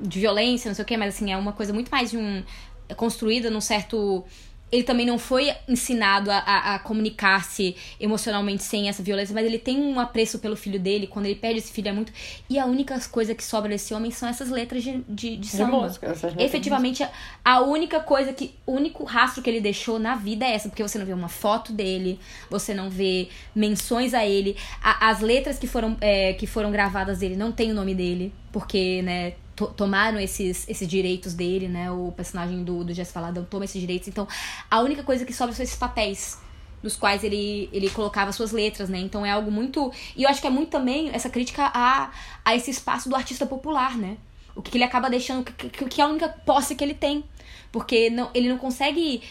de 0.00 0.20
violência, 0.20 0.68
não 0.68 0.74
sei 0.74 0.82
o 0.82 0.86
que, 0.86 0.96
mas 0.96 1.14
assim, 1.14 1.32
é 1.32 1.36
uma 1.36 1.52
coisa 1.52 1.72
muito 1.72 1.90
mais 1.90 2.10
de 2.10 2.16
um 2.16 2.42
é 2.88 2.94
construída 2.94 3.50
num 3.50 3.60
certo 3.60 4.24
ele 4.70 4.82
também 4.82 5.06
não 5.06 5.16
foi 5.16 5.52
ensinado 5.68 6.30
a, 6.30 6.38
a, 6.38 6.74
a 6.74 6.78
comunicar-se 6.80 7.76
emocionalmente 8.00 8.64
sem 8.64 8.88
essa 8.88 9.00
violência, 9.00 9.32
mas 9.32 9.46
ele 9.46 9.58
tem 9.58 9.80
um 9.80 10.00
apreço 10.00 10.40
pelo 10.40 10.56
filho 10.56 10.78
dele, 10.78 11.06
quando 11.06 11.26
ele 11.26 11.36
perde 11.36 11.58
esse 11.58 11.72
filho 11.72 11.88
é 11.88 11.92
muito. 11.92 12.12
E 12.50 12.58
a 12.58 12.66
única 12.66 12.98
coisa 13.08 13.32
que 13.32 13.44
sobra 13.44 13.68
desse 13.68 13.94
homem 13.94 14.10
são 14.10 14.28
essas 14.28 14.50
letras 14.50 14.82
de, 14.82 15.04
de, 15.08 15.36
de 15.36 15.46
samba. 15.46 15.82
música, 15.82 16.12
Efetivamente, 16.38 17.04
a, 17.04 17.10
a 17.44 17.60
única 17.60 18.00
coisa 18.00 18.32
que. 18.32 18.54
O 18.66 18.72
único 18.72 19.04
rastro 19.04 19.40
que 19.40 19.48
ele 19.48 19.60
deixou 19.60 20.00
na 20.00 20.16
vida 20.16 20.44
é 20.44 20.54
essa, 20.54 20.68
porque 20.68 20.82
você 20.82 20.98
não 20.98 21.06
vê 21.06 21.12
uma 21.12 21.28
foto 21.28 21.72
dele, 21.72 22.18
você 22.50 22.74
não 22.74 22.90
vê 22.90 23.28
menções 23.54 24.14
a 24.14 24.26
ele. 24.26 24.56
A, 24.82 25.10
as 25.10 25.20
letras 25.20 25.60
que 25.60 25.68
foram, 25.68 25.96
é, 26.00 26.32
que 26.32 26.46
foram 26.46 26.72
gravadas 26.72 27.20
dele 27.20 27.36
não 27.36 27.52
tem 27.52 27.70
o 27.70 27.74
nome 27.74 27.94
dele, 27.94 28.34
porque, 28.50 29.00
né, 29.02 29.34
tomaram 29.76 30.20
esses, 30.20 30.68
esses 30.68 30.86
direitos 30.86 31.34
dele, 31.34 31.68
né? 31.68 31.90
O 31.90 32.12
personagem 32.12 32.62
do, 32.62 32.84
do 32.84 32.92
Jess 32.92 33.10
Faladão 33.10 33.44
toma 33.44 33.64
esses 33.64 33.80
direitos. 33.80 34.08
Então, 34.08 34.28
a 34.70 34.80
única 34.80 35.02
coisa 35.02 35.24
que 35.24 35.32
sobra 35.32 35.54
são 35.54 35.62
esses 35.62 35.76
papéis 35.76 36.38
nos 36.82 36.96
quais 36.96 37.24
ele, 37.24 37.68
ele 37.72 37.90
colocava 37.90 38.30
suas 38.32 38.52
letras, 38.52 38.88
né? 38.88 38.98
Então 38.98 39.24
é 39.24 39.30
algo 39.30 39.50
muito. 39.50 39.92
E 40.16 40.22
eu 40.22 40.28
acho 40.28 40.40
que 40.40 40.46
é 40.46 40.50
muito 40.50 40.70
também 40.70 41.10
essa 41.12 41.28
crítica 41.28 41.70
a, 41.74 42.10
a 42.44 42.54
esse 42.54 42.70
espaço 42.70 43.08
do 43.08 43.16
artista 43.16 43.46
popular, 43.46 43.96
né? 43.96 44.16
O 44.54 44.62
que, 44.62 44.70
que 44.70 44.76
ele 44.76 44.84
acaba 44.84 45.10
deixando, 45.10 45.40
o 45.40 45.44
que, 45.44 45.84
que 45.84 46.00
é 46.00 46.04
a 46.04 46.06
única 46.06 46.28
posse 46.28 46.74
que 46.74 46.82
ele 46.82 46.94
tem 46.94 47.24
porque 47.70 48.10
não, 48.10 48.30
ele 48.34 48.48
não 48.48 48.58
consegue 48.58 49.22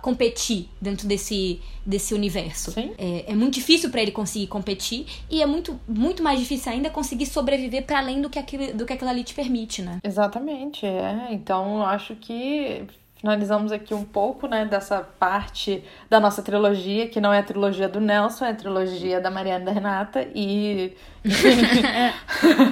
competir 0.00 0.68
dentro 0.80 1.06
desse, 1.06 1.60
desse 1.84 2.14
universo. 2.14 2.72
É, 2.98 3.30
é, 3.30 3.34
muito 3.34 3.54
difícil 3.54 3.90
para 3.90 4.02
ele 4.02 4.12
conseguir 4.12 4.46
competir 4.46 5.06
e 5.30 5.42
é 5.42 5.46
muito, 5.46 5.78
muito 5.86 6.22
mais 6.22 6.38
difícil 6.38 6.72
ainda 6.72 6.90
conseguir 6.90 7.26
sobreviver 7.26 7.84
para 7.84 7.98
além 7.98 8.20
do 8.20 8.30
que, 8.30 8.38
aquilo, 8.38 8.72
do 8.74 8.86
que 8.86 8.92
aquilo 8.92 9.10
ali 9.10 9.24
te 9.24 9.34
permite, 9.34 9.82
né? 9.82 9.98
Exatamente, 10.02 10.86
é. 10.86 11.28
Então 11.30 11.78
eu 11.78 11.82
acho 11.84 12.16
que 12.16 12.84
finalizamos 13.20 13.70
aqui 13.70 13.92
um 13.92 14.04
pouco, 14.04 14.46
né, 14.46 14.64
dessa 14.64 15.06
parte 15.18 15.84
da 16.08 16.18
nossa 16.18 16.42
trilogia, 16.42 17.06
que 17.06 17.20
não 17.20 17.32
é 17.32 17.40
a 17.40 17.42
trilogia 17.42 17.86
do 17.86 18.00
Nelson, 18.00 18.46
é 18.46 18.50
a 18.50 18.54
trilogia 18.54 19.20
da 19.20 19.30
Mariana 19.30 19.66
da 19.66 19.72
Renata, 19.72 20.26
e 20.34 20.96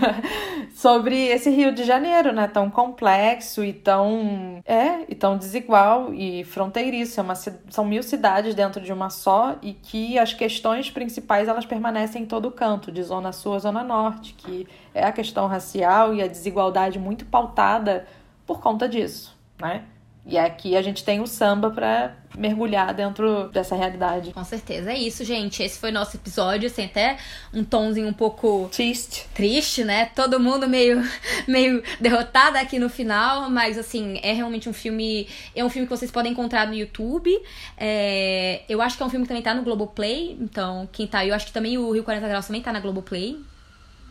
sobre 0.75 1.27
esse 1.27 1.51
Rio 1.51 1.71
de 1.71 1.85
Janeiro, 1.85 2.33
né, 2.33 2.49
tão 2.49 2.71
complexo 2.71 3.63
e 3.63 3.75
tão, 3.75 4.63
é, 4.65 5.05
e 5.07 5.15
tão 5.15 5.37
desigual 5.37 6.15
e 6.15 6.43
fronteiriço, 6.45 7.21
é 7.21 7.23
uma, 7.23 7.35
são 7.35 7.85
mil 7.85 8.03
cidades 8.03 8.55
dentro 8.55 8.81
de 8.81 8.91
uma 8.91 9.11
só, 9.11 9.57
e 9.61 9.75
que 9.75 10.19
as 10.19 10.33
questões 10.33 10.91
principais, 10.91 11.47
elas 11.47 11.67
permanecem 11.67 12.23
em 12.23 12.27
todo 12.27 12.51
canto, 12.51 12.91
de 12.91 13.03
zona 13.03 13.33
sul 13.33 13.55
a 13.55 13.59
zona 13.59 13.85
norte, 13.85 14.33
que 14.33 14.67
é 14.95 15.05
a 15.05 15.13
questão 15.13 15.47
racial 15.47 16.15
e 16.15 16.23
a 16.23 16.27
desigualdade 16.27 16.99
muito 16.99 17.27
pautada 17.27 18.07
por 18.47 18.61
conta 18.61 18.89
disso, 18.89 19.37
né, 19.61 19.85
e 20.29 20.37
aqui 20.37 20.77
a 20.77 20.83
gente 20.83 21.03
tem 21.03 21.21
o 21.21 21.27
samba 21.27 21.71
para 21.71 22.15
mergulhar 22.37 22.93
dentro 22.93 23.49
dessa 23.49 23.75
realidade. 23.75 24.31
Com 24.35 24.45
certeza. 24.45 24.93
É 24.93 24.99
isso, 24.99 25.25
gente. 25.25 25.63
Esse 25.63 25.79
foi 25.79 25.91
nosso 25.91 26.19
episódio, 26.19 26.67
assim, 26.67 26.85
até 26.85 27.17
um 27.53 27.65
tomzinho 27.65 28.07
um 28.07 28.13
pouco 28.13 28.69
triste. 28.71 29.25
Triste, 29.33 29.85
né? 29.85 30.05
Todo 30.15 30.39
mundo 30.39 30.69
meio 30.69 31.03
meio 31.49 31.83
derrotado 31.99 32.59
aqui 32.59 32.79
no 32.79 32.91
final, 32.91 33.49
mas 33.49 33.79
assim, 33.79 34.21
é 34.23 34.35
realmente 34.35 34.69
um 34.69 34.75
filme, 34.75 35.27
é 35.57 35.65
um 35.65 35.71
filme 35.71 35.89
que 35.89 35.97
vocês 35.97 36.11
podem 36.11 36.33
encontrar 36.33 36.67
no 36.67 36.75
YouTube. 36.75 37.35
É... 37.79 38.65
eu 38.69 38.83
acho 38.83 38.99
que 38.99 39.03
é 39.03 39.07
um 39.07 39.11
filme 39.11 39.25
que 39.25 39.29
também 39.29 39.43
tá 39.43 39.55
no 39.55 39.63
Globoplay, 39.63 40.37
então 40.39 40.87
quem 40.93 41.07
tá, 41.07 41.25
eu 41.25 41.35
acho 41.35 41.47
que 41.47 41.53
também 41.53 41.79
o 41.79 41.91
Rio 41.91 42.05
40 42.05 42.29
Graus 42.29 42.47
também 42.47 42.61
tá 42.61 42.71
na 42.71 42.81
Globoplay. 42.81 43.41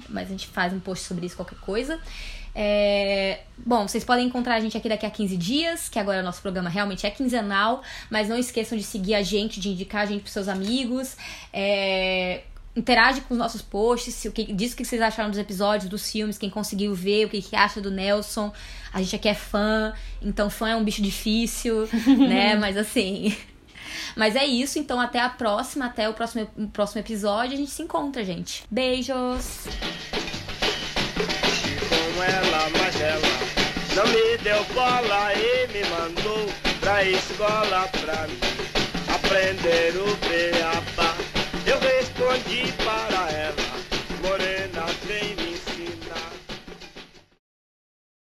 Mas 0.10 0.28
a 0.28 0.32
gente 0.32 0.48
faz 0.48 0.74
um 0.74 0.80
post 0.80 1.06
sobre 1.06 1.26
isso 1.26 1.36
qualquer 1.36 1.60
coisa. 1.60 2.00
É... 2.60 3.42
Bom, 3.64 3.88
vocês 3.88 4.04
podem 4.04 4.26
encontrar 4.26 4.56
a 4.56 4.60
gente 4.60 4.76
aqui 4.76 4.90
daqui 4.90 5.06
a 5.06 5.12
15 5.12 5.38
dias, 5.38 5.90
que 5.90 6.00
agora 6.00 6.22
o 6.22 6.24
nosso 6.24 6.42
programa 6.42 6.70
realmente 6.70 7.06
é 7.06 7.12
quinzenal, 7.12 7.84
mas 8.10 8.28
não 8.28 8.38
esqueçam 8.38 8.76
de 8.76 8.84
seguir 8.84 9.14
a 9.14 9.22
gente, 9.22 9.60
de 9.60 9.70
indicar 9.70 10.02
a 10.02 10.06
gente 10.08 10.22
pros 10.22 10.34
seus 10.34 10.48
amigos. 10.48 11.16
É... 11.54 12.42
Interage 12.76 13.22
com 13.22 13.34
os 13.34 13.38
nossos 13.40 13.62
posts, 13.62 14.26
o 14.26 14.32
que, 14.32 14.52
diz 14.54 14.74
o 14.74 14.76
que 14.76 14.86
vocês 14.86 15.02
acharam 15.02 15.30
dos 15.30 15.40
episódios, 15.40 15.90
dos 15.90 16.12
filmes, 16.12 16.38
quem 16.38 16.50
conseguiu 16.50 16.96
ver, 16.96 17.26
o 17.26 17.30
que, 17.30 17.42
que 17.42 17.56
acha 17.56 17.80
do 17.80 17.92
Nelson. 17.92 18.52
A 18.92 19.02
gente 19.02 19.16
aqui 19.16 19.30
é 19.30 19.36
fã, 19.36 19.94
então 20.22 20.50
fã 20.50 20.70
é 20.70 20.76
um 20.76 20.84
bicho 20.84 21.02
difícil, 21.02 21.88
né? 22.28 22.56
Mas 22.56 22.76
assim. 22.76 23.36
Mas 24.16 24.36
é 24.36 24.46
isso, 24.46 24.80
então 24.80 25.00
até 25.00 25.20
a 25.20 25.30
próxima, 25.30 25.86
até 25.86 26.10
o 26.10 26.14
próximo, 26.14 26.48
o 26.58 26.68
próximo 26.68 27.02
episódio. 27.02 27.54
A 27.54 27.58
gente 27.58 27.72
se 27.72 27.84
encontra, 27.84 28.24
gente. 28.26 28.64
Beijos! 28.70 29.68
com 32.18 32.24
ela, 32.24 32.70
mas 32.80 33.00
ela 33.00 33.22
não 33.96 34.08
me 34.08 34.38
deu 34.40 34.64
bola 34.74 35.34
e 35.36 35.68
me 35.72 35.88
mandou 35.88 36.50
pra 36.80 37.04
escola 37.04 37.88
pra 38.02 38.28
mim 38.28 38.40
aprender 39.14 39.94
o 39.96 40.16
beabá. 40.28 41.14
Eu 41.68 41.80
respondi 41.80 42.74
para 42.84 43.30
ela. 43.32 43.67